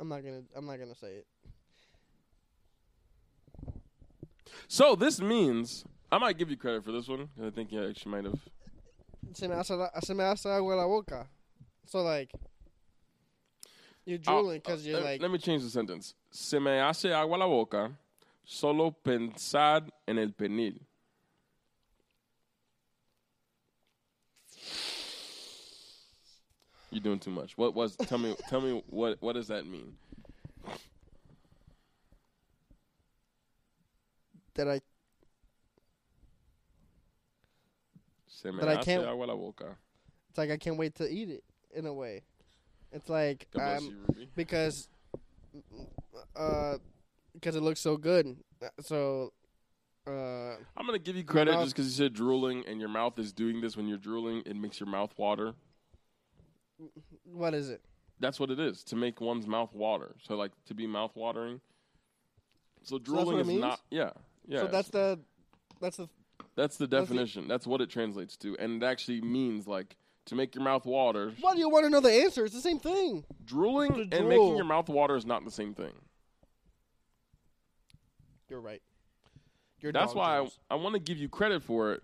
[0.00, 0.42] I'm not gonna.
[0.56, 1.26] I'm not gonna say it.
[4.68, 7.28] So this means I might give you credit for this one.
[7.44, 8.38] I think you actually might have.
[9.34, 11.26] Se me hace, la, se me hace agua la boca.
[11.86, 12.30] So like,
[14.04, 15.22] You're I'll- drooling because uh, you're let, like.
[15.22, 16.14] let me change the sentence.
[16.30, 17.92] Se me hace agua la boca
[18.44, 20.78] solo pensar en el penil.
[26.90, 27.56] You're doing too much.
[27.56, 27.96] What was?
[27.96, 28.36] Tell me.
[28.48, 29.16] tell me what.
[29.20, 29.94] What does that mean?
[34.54, 34.80] That I
[38.26, 39.76] Se me That I hace can't- agua la boca.
[40.28, 42.22] it's like I can't wait to eat it in a way.
[42.90, 44.28] It's like God bless um, you, Ruby.
[44.34, 44.88] because
[46.36, 46.78] uh
[47.34, 48.36] because it looks so good.
[48.80, 49.32] So
[50.06, 53.18] uh I'm gonna give you credit mouth- just because you said drooling, and your mouth
[53.18, 54.42] is doing this when you're drooling.
[54.44, 55.54] It makes your mouth water.
[57.24, 57.80] what is it?
[58.18, 60.14] That's what it is to make one's mouth water.
[60.22, 61.60] So like to be mouth watering.
[62.82, 63.60] So drooling it is means?
[63.60, 63.80] not.
[63.90, 64.10] Yeah,
[64.46, 64.60] yeah.
[64.60, 65.20] So that's the
[65.80, 66.08] that's the
[66.56, 67.48] that's the that's the- definition.
[67.48, 69.96] That's what it translates to, and it actually means like
[70.26, 71.32] to make your mouth water.
[71.40, 72.44] Why do you want to know the answer?
[72.44, 73.24] It's the same thing.
[73.44, 74.28] Drooling and drool.
[74.28, 75.92] making your mouth water is not the same thing.
[78.48, 78.82] You're right.
[79.80, 80.58] Your That's why I, drools.
[80.70, 82.02] I want to give you credit for it.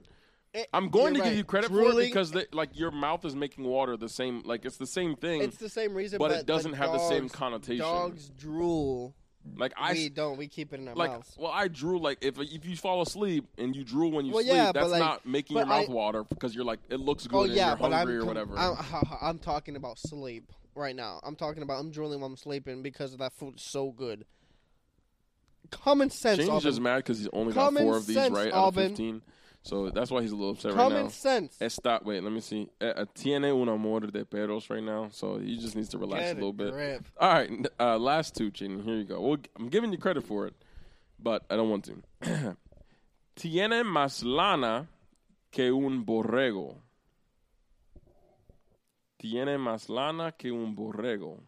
[0.55, 3.25] Eh, I'm going to you're give you credit for it because they, like your mouth
[3.25, 4.43] is making water the same.
[4.45, 5.43] Like it's the same thing.
[5.43, 7.85] it's the same reason, but but, it doesn't have the same connotation.
[7.85, 9.15] Dogs drool.
[9.57, 10.37] Like I we don't.
[10.37, 11.35] We keep it in our like mouths.
[11.39, 14.43] well I drool like if if you fall asleep and you drool when you Well,
[14.43, 17.27] sleep yeah, that's like- not making your mouth I- water because you're like it looks
[17.27, 18.59] oh, good Oh and yeah, you're but hungry I'm or whatever.
[18.59, 18.77] I'm,
[19.21, 21.21] I'm talking about sleep right now.
[21.23, 24.25] I'm talking about I'm drooling while I'm sleeping because that food is so good.
[25.71, 28.69] Common sense, James is mad because he's only got four of these sense, right out
[28.69, 29.21] of fifteen.
[29.69, 30.97] So that's why he's a little upset Common right now.
[31.01, 31.59] Common sense.
[31.61, 32.71] Está, wait, let me see.
[32.81, 36.23] Eh, eh, tiene un amor de perros right now, so he just needs to relax
[36.23, 36.73] Get a little bit.
[36.73, 37.07] grip.
[37.21, 38.83] All right, uh, last two, Chin.
[38.83, 39.21] Here you go.
[39.21, 40.55] Well, I'm giving you credit for it,
[41.23, 42.57] but I don't want to.
[43.37, 44.89] Tiene más lana
[45.53, 46.77] que un borrego.
[49.21, 51.41] Tiene más lana que un borrego,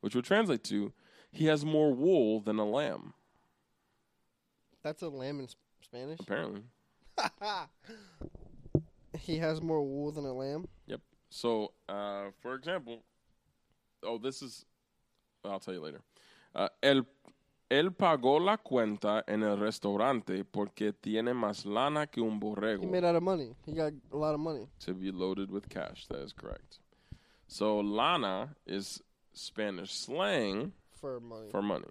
[0.00, 0.90] which would translate to,
[1.30, 3.12] he has more wool than a lamb.
[4.82, 5.48] That's a lamb in
[5.82, 6.18] Spanish.
[6.18, 6.62] Apparently.
[9.18, 10.66] he has more wool than a lamb.
[10.86, 11.00] Yep.
[11.30, 13.02] So, uh, for example,
[14.02, 14.64] oh, this is,
[15.44, 16.00] I'll tell you later.
[16.54, 17.04] Uh, él,
[17.70, 22.90] él pagó la cuenta en el restaurante porque tiene más lana que un He borrego
[22.90, 23.54] made out of money.
[23.66, 24.66] He got a lot of money.
[24.80, 26.06] to be loaded with cash.
[26.08, 26.78] That is correct.
[27.46, 31.50] So, lana is Spanish slang For money.
[31.50, 31.86] for money.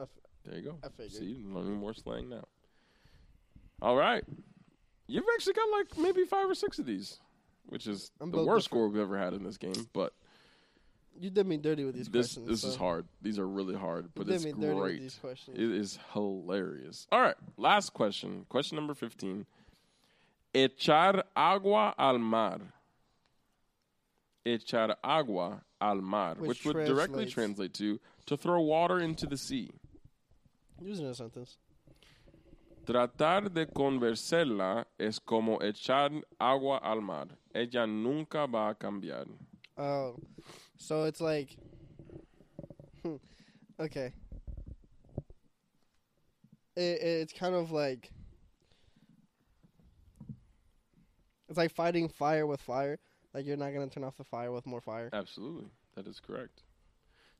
[0.00, 0.08] F-
[0.44, 0.78] There you go.
[0.84, 1.12] I figured.
[1.12, 2.44] See, learning more slang now.
[3.80, 4.24] All right.
[5.06, 7.18] You've actually got like maybe five or six of these,
[7.68, 8.64] which is I'm the worst different.
[8.64, 9.88] score we've ever had in this game.
[9.92, 10.12] But
[11.18, 12.48] You did me dirty with these this questions.
[12.48, 13.06] this is so- hard.
[13.22, 15.00] These are really hard, but did it's me dirty with great.
[15.00, 15.56] these questions.
[15.58, 17.06] It is hilarious.
[17.10, 18.44] All right, last question.
[18.48, 19.46] Question number fifteen.
[20.54, 22.58] Echar agua al mar.
[24.46, 29.26] Echar agua al mar, Which which, would directly translates- translate to to throw water into
[29.26, 29.70] the sea.
[30.82, 31.56] Using a sentence.
[32.88, 37.28] Tratar de convencerla es como echar agua al mar.
[37.52, 39.26] Ella nunca va a cambiar.
[39.76, 40.16] Oh,
[40.78, 41.58] so it's like,
[43.78, 44.10] okay.
[46.76, 48.10] It, it's kind of like
[51.50, 52.98] it's like fighting fire with fire.
[53.34, 56.62] Like you're not gonna turn off the fire with more fire, Absolutely, that is correct.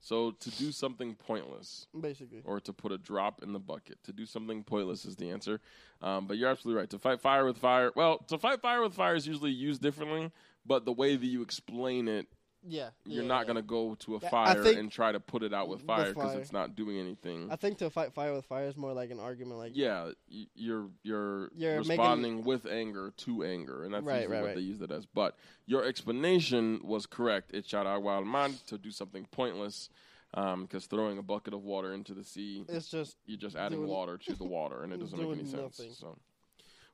[0.00, 2.42] So to do something pointless, basically.
[2.44, 3.98] or to put a drop in the bucket.
[4.04, 5.60] To do something pointless is the answer.
[6.00, 6.90] Um, but you're absolutely right.
[6.90, 10.30] To fight fire with fire, well, to fight fire with fire is usually used differently,
[10.64, 12.26] but the way that you explain it,
[12.66, 13.44] Yeah, you're yeah, not yeah.
[13.44, 16.34] going to go to a fire and try to put it out with fire because
[16.34, 17.48] it's not doing anything.
[17.50, 19.58] I think to fight fire with fire is more like an argument.
[19.58, 24.40] Like yeah, you're you're, You're responding with anger to anger, and that's Right, usually right,
[24.42, 24.56] what right.
[24.56, 25.06] they use it as.
[25.06, 25.36] But
[25.66, 27.52] your explanation was correct.
[27.52, 29.88] Echar agua al mar to do something pointless,
[30.34, 33.86] um, because throwing a bucket of water into the sea it's just you're just adding
[33.86, 35.98] water to the water, and it doesn't make any doing sense.
[35.98, 36.18] So,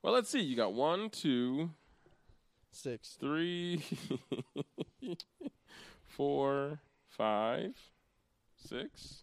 [0.02, 0.40] well, let's see.
[0.40, 1.70] You got one, two,
[2.70, 3.16] six.
[3.18, 3.82] three,
[6.16, 7.74] four, five,
[8.56, 9.22] six,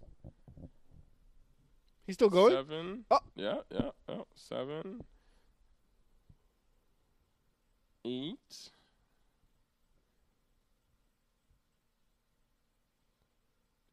[2.05, 2.53] He's still going.
[2.53, 3.05] seven.
[3.09, 3.19] Oh.
[3.35, 5.01] Yeah, yeah, oh, seven,
[8.05, 8.38] eight.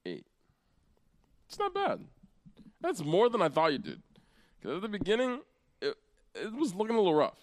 [0.06, 0.26] Eight.
[1.48, 2.00] It's not bad.
[2.80, 4.02] That's more than I thought you did.
[4.60, 5.40] Because at the beginning,
[5.80, 5.94] it,
[6.34, 7.38] it was looking a little rough.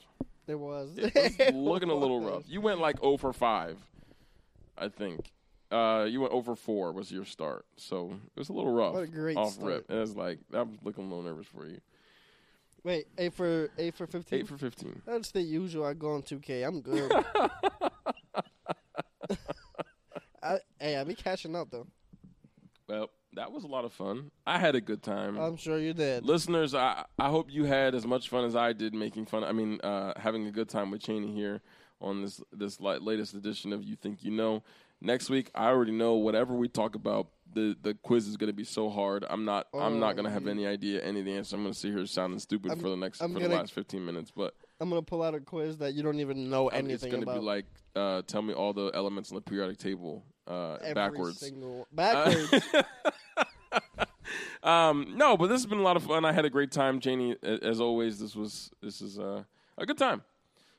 [0.47, 0.97] It was.
[0.97, 2.43] It was looking a little rough.
[2.47, 3.77] You went like 0 for 5,
[4.77, 5.31] I think.
[5.75, 7.65] Uh, you went over 4 was your start.
[7.77, 8.93] So it was a little rough.
[8.93, 9.67] What a great off start.
[9.67, 9.91] rip.
[9.91, 11.79] It was like, I was looking a little nervous for you.
[12.83, 14.39] Wait, eight for eight for fifteen.
[14.41, 15.01] 8 for 15.
[15.07, 15.85] That's the usual.
[15.85, 16.61] I go on two K.
[16.63, 17.11] I'm good.
[20.43, 21.87] I, Hey, I be catching up though.
[22.87, 24.29] Well, that was a lot of fun.
[24.45, 25.37] I had a good time.
[25.39, 26.23] I'm sure you did.
[26.23, 29.43] Listeners, I I hope you had as much fun as I did making fun.
[29.43, 31.61] I mean, uh, having a good time with Cheney here
[31.99, 34.63] on this this latest edition of You Think You Know.
[35.01, 37.27] Next week, I already know whatever we talk about.
[37.53, 39.25] The the quiz is going to be so hard.
[39.29, 41.53] I'm not I'm not going to have Oh, any idea any of the answers.
[41.53, 43.59] I'm going to sit here sounding stupid I'm- for the next I'm for the gonna-
[43.61, 44.31] last 15 minutes.
[44.35, 47.23] But I'm gonna pull out a quiz that you don't even know um, it's going
[47.23, 47.65] to be like
[47.95, 51.39] uh, tell me all the elements on the periodic table uh, Every backwards.
[51.39, 52.51] Single, backwards.
[54.63, 56.25] um, no, but this has been a lot of fun.
[56.25, 57.37] I had a great time, Janie.
[57.41, 59.43] As always, this was this is uh,
[59.77, 60.23] a good time.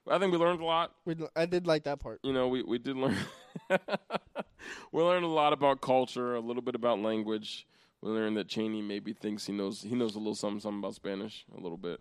[0.08, 0.92] I think we learned a lot.
[1.04, 2.20] we, I did like that part.
[2.22, 3.16] You know, we we did learn.
[4.92, 7.66] we learned a lot about culture, a little bit about language.
[8.02, 10.94] We learned that Cheney maybe thinks he knows he knows a little something something about
[10.94, 12.00] Spanish, a little bit.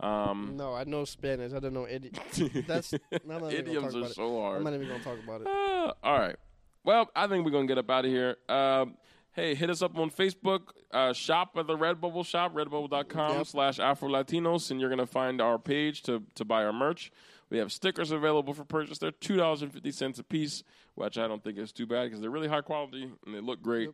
[0.00, 1.52] Um, No, I know Spanish.
[1.52, 4.58] I don't know idi- That's I'm not even gonna idioms talk are so hard.
[4.58, 5.46] I'm not even gonna talk about it.
[5.46, 6.36] Uh, all right.
[6.84, 8.36] Well, I think we're gonna get up out of here.
[8.48, 8.96] Um,
[9.32, 10.60] hey, hit us up on Facebook.
[10.90, 13.46] Uh, shop at the Redbubble shop, redbubble.com Yep.
[13.46, 17.12] slash Afro Latinos, and you're gonna find our page to to buy our merch.
[17.52, 18.96] We have stickers available for purchase.
[18.96, 20.62] They're two dollars and fifty cents a piece,
[20.94, 23.60] which I don't think is too bad because they're really high quality and they look
[23.60, 23.90] great.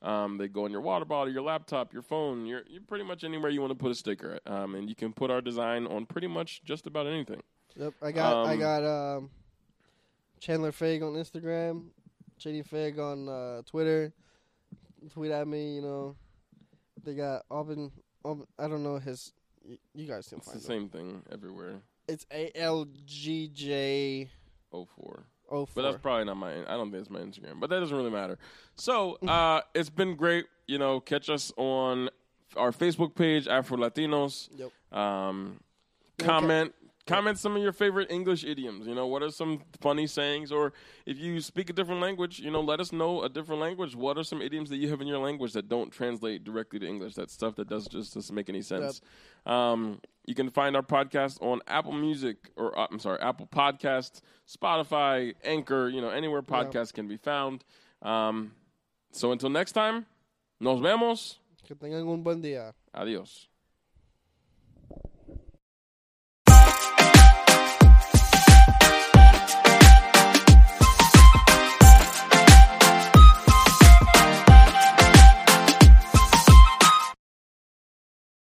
[0.00, 3.24] Um, they go in your water bottle, your laptop, your phone, your, you're pretty much
[3.24, 4.38] anywhere you want to put a sticker.
[4.46, 7.42] Um, and you can put our design on pretty much just about anything.
[7.76, 9.30] Yep, I got I Um, got um,
[10.38, 11.86] Chandler Fag on Instagram,
[12.38, 14.12] Shady Fag on uh, Twitter.
[15.12, 16.14] Tweet at me, you know.
[17.04, 17.90] They got Alvin.
[18.24, 19.32] I don't know his.
[19.68, 20.66] y- You guys can It's the find it.
[20.66, 21.80] same thing everywhere.
[22.10, 24.28] It's A L G J
[24.72, 25.24] Oh four.
[25.50, 26.62] O But that's probably not my.
[26.62, 27.58] I don't think it's my Instagram.
[27.60, 28.38] But that doesn't really matter.
[28.76, 30.46] So uh, it's been great.
[30.66, 32.10] You know, catch us on
[32.56, 34.48] our Facebook page, Afro Latinos.
[34.56, 34.98] Yep.
[34.98, 35.60] Um,
[36.20, 36.28] Okay.
[36.28, 36.74] comment.
[37.06, 38.86] Comment some of your favorite English idioms.
[38.86, 40.52] You know, what are some funny sayings?
[40.52, 40.72] Or
[41.06, 43.96] if you speak a different language, you know, let us know a different language.
[43.96, 46.86] What are some idioms that you have in your language that don't translate directly to
[46.86, 47.14] English?
[47.14, 49.00] That stuff that does just doesn't make any sense.
[49.46, 50.00] Um,
[50.30, 55.34] you can find our podcast on Apple Music, or uh, I'm sorry, Apple Podcasts, Spotify,
[55.42, 55.88] Anchor.
[55.88, 57.64] You know, anywhere podcasts can be found.
[58.00, 58.52] Um,
[59.10, 60.06] so until next time,
[60.60, 61.38] nos vemos.
[61.66, 62.72] Que tengan un buen día.
[62.94, 63.49] Adios.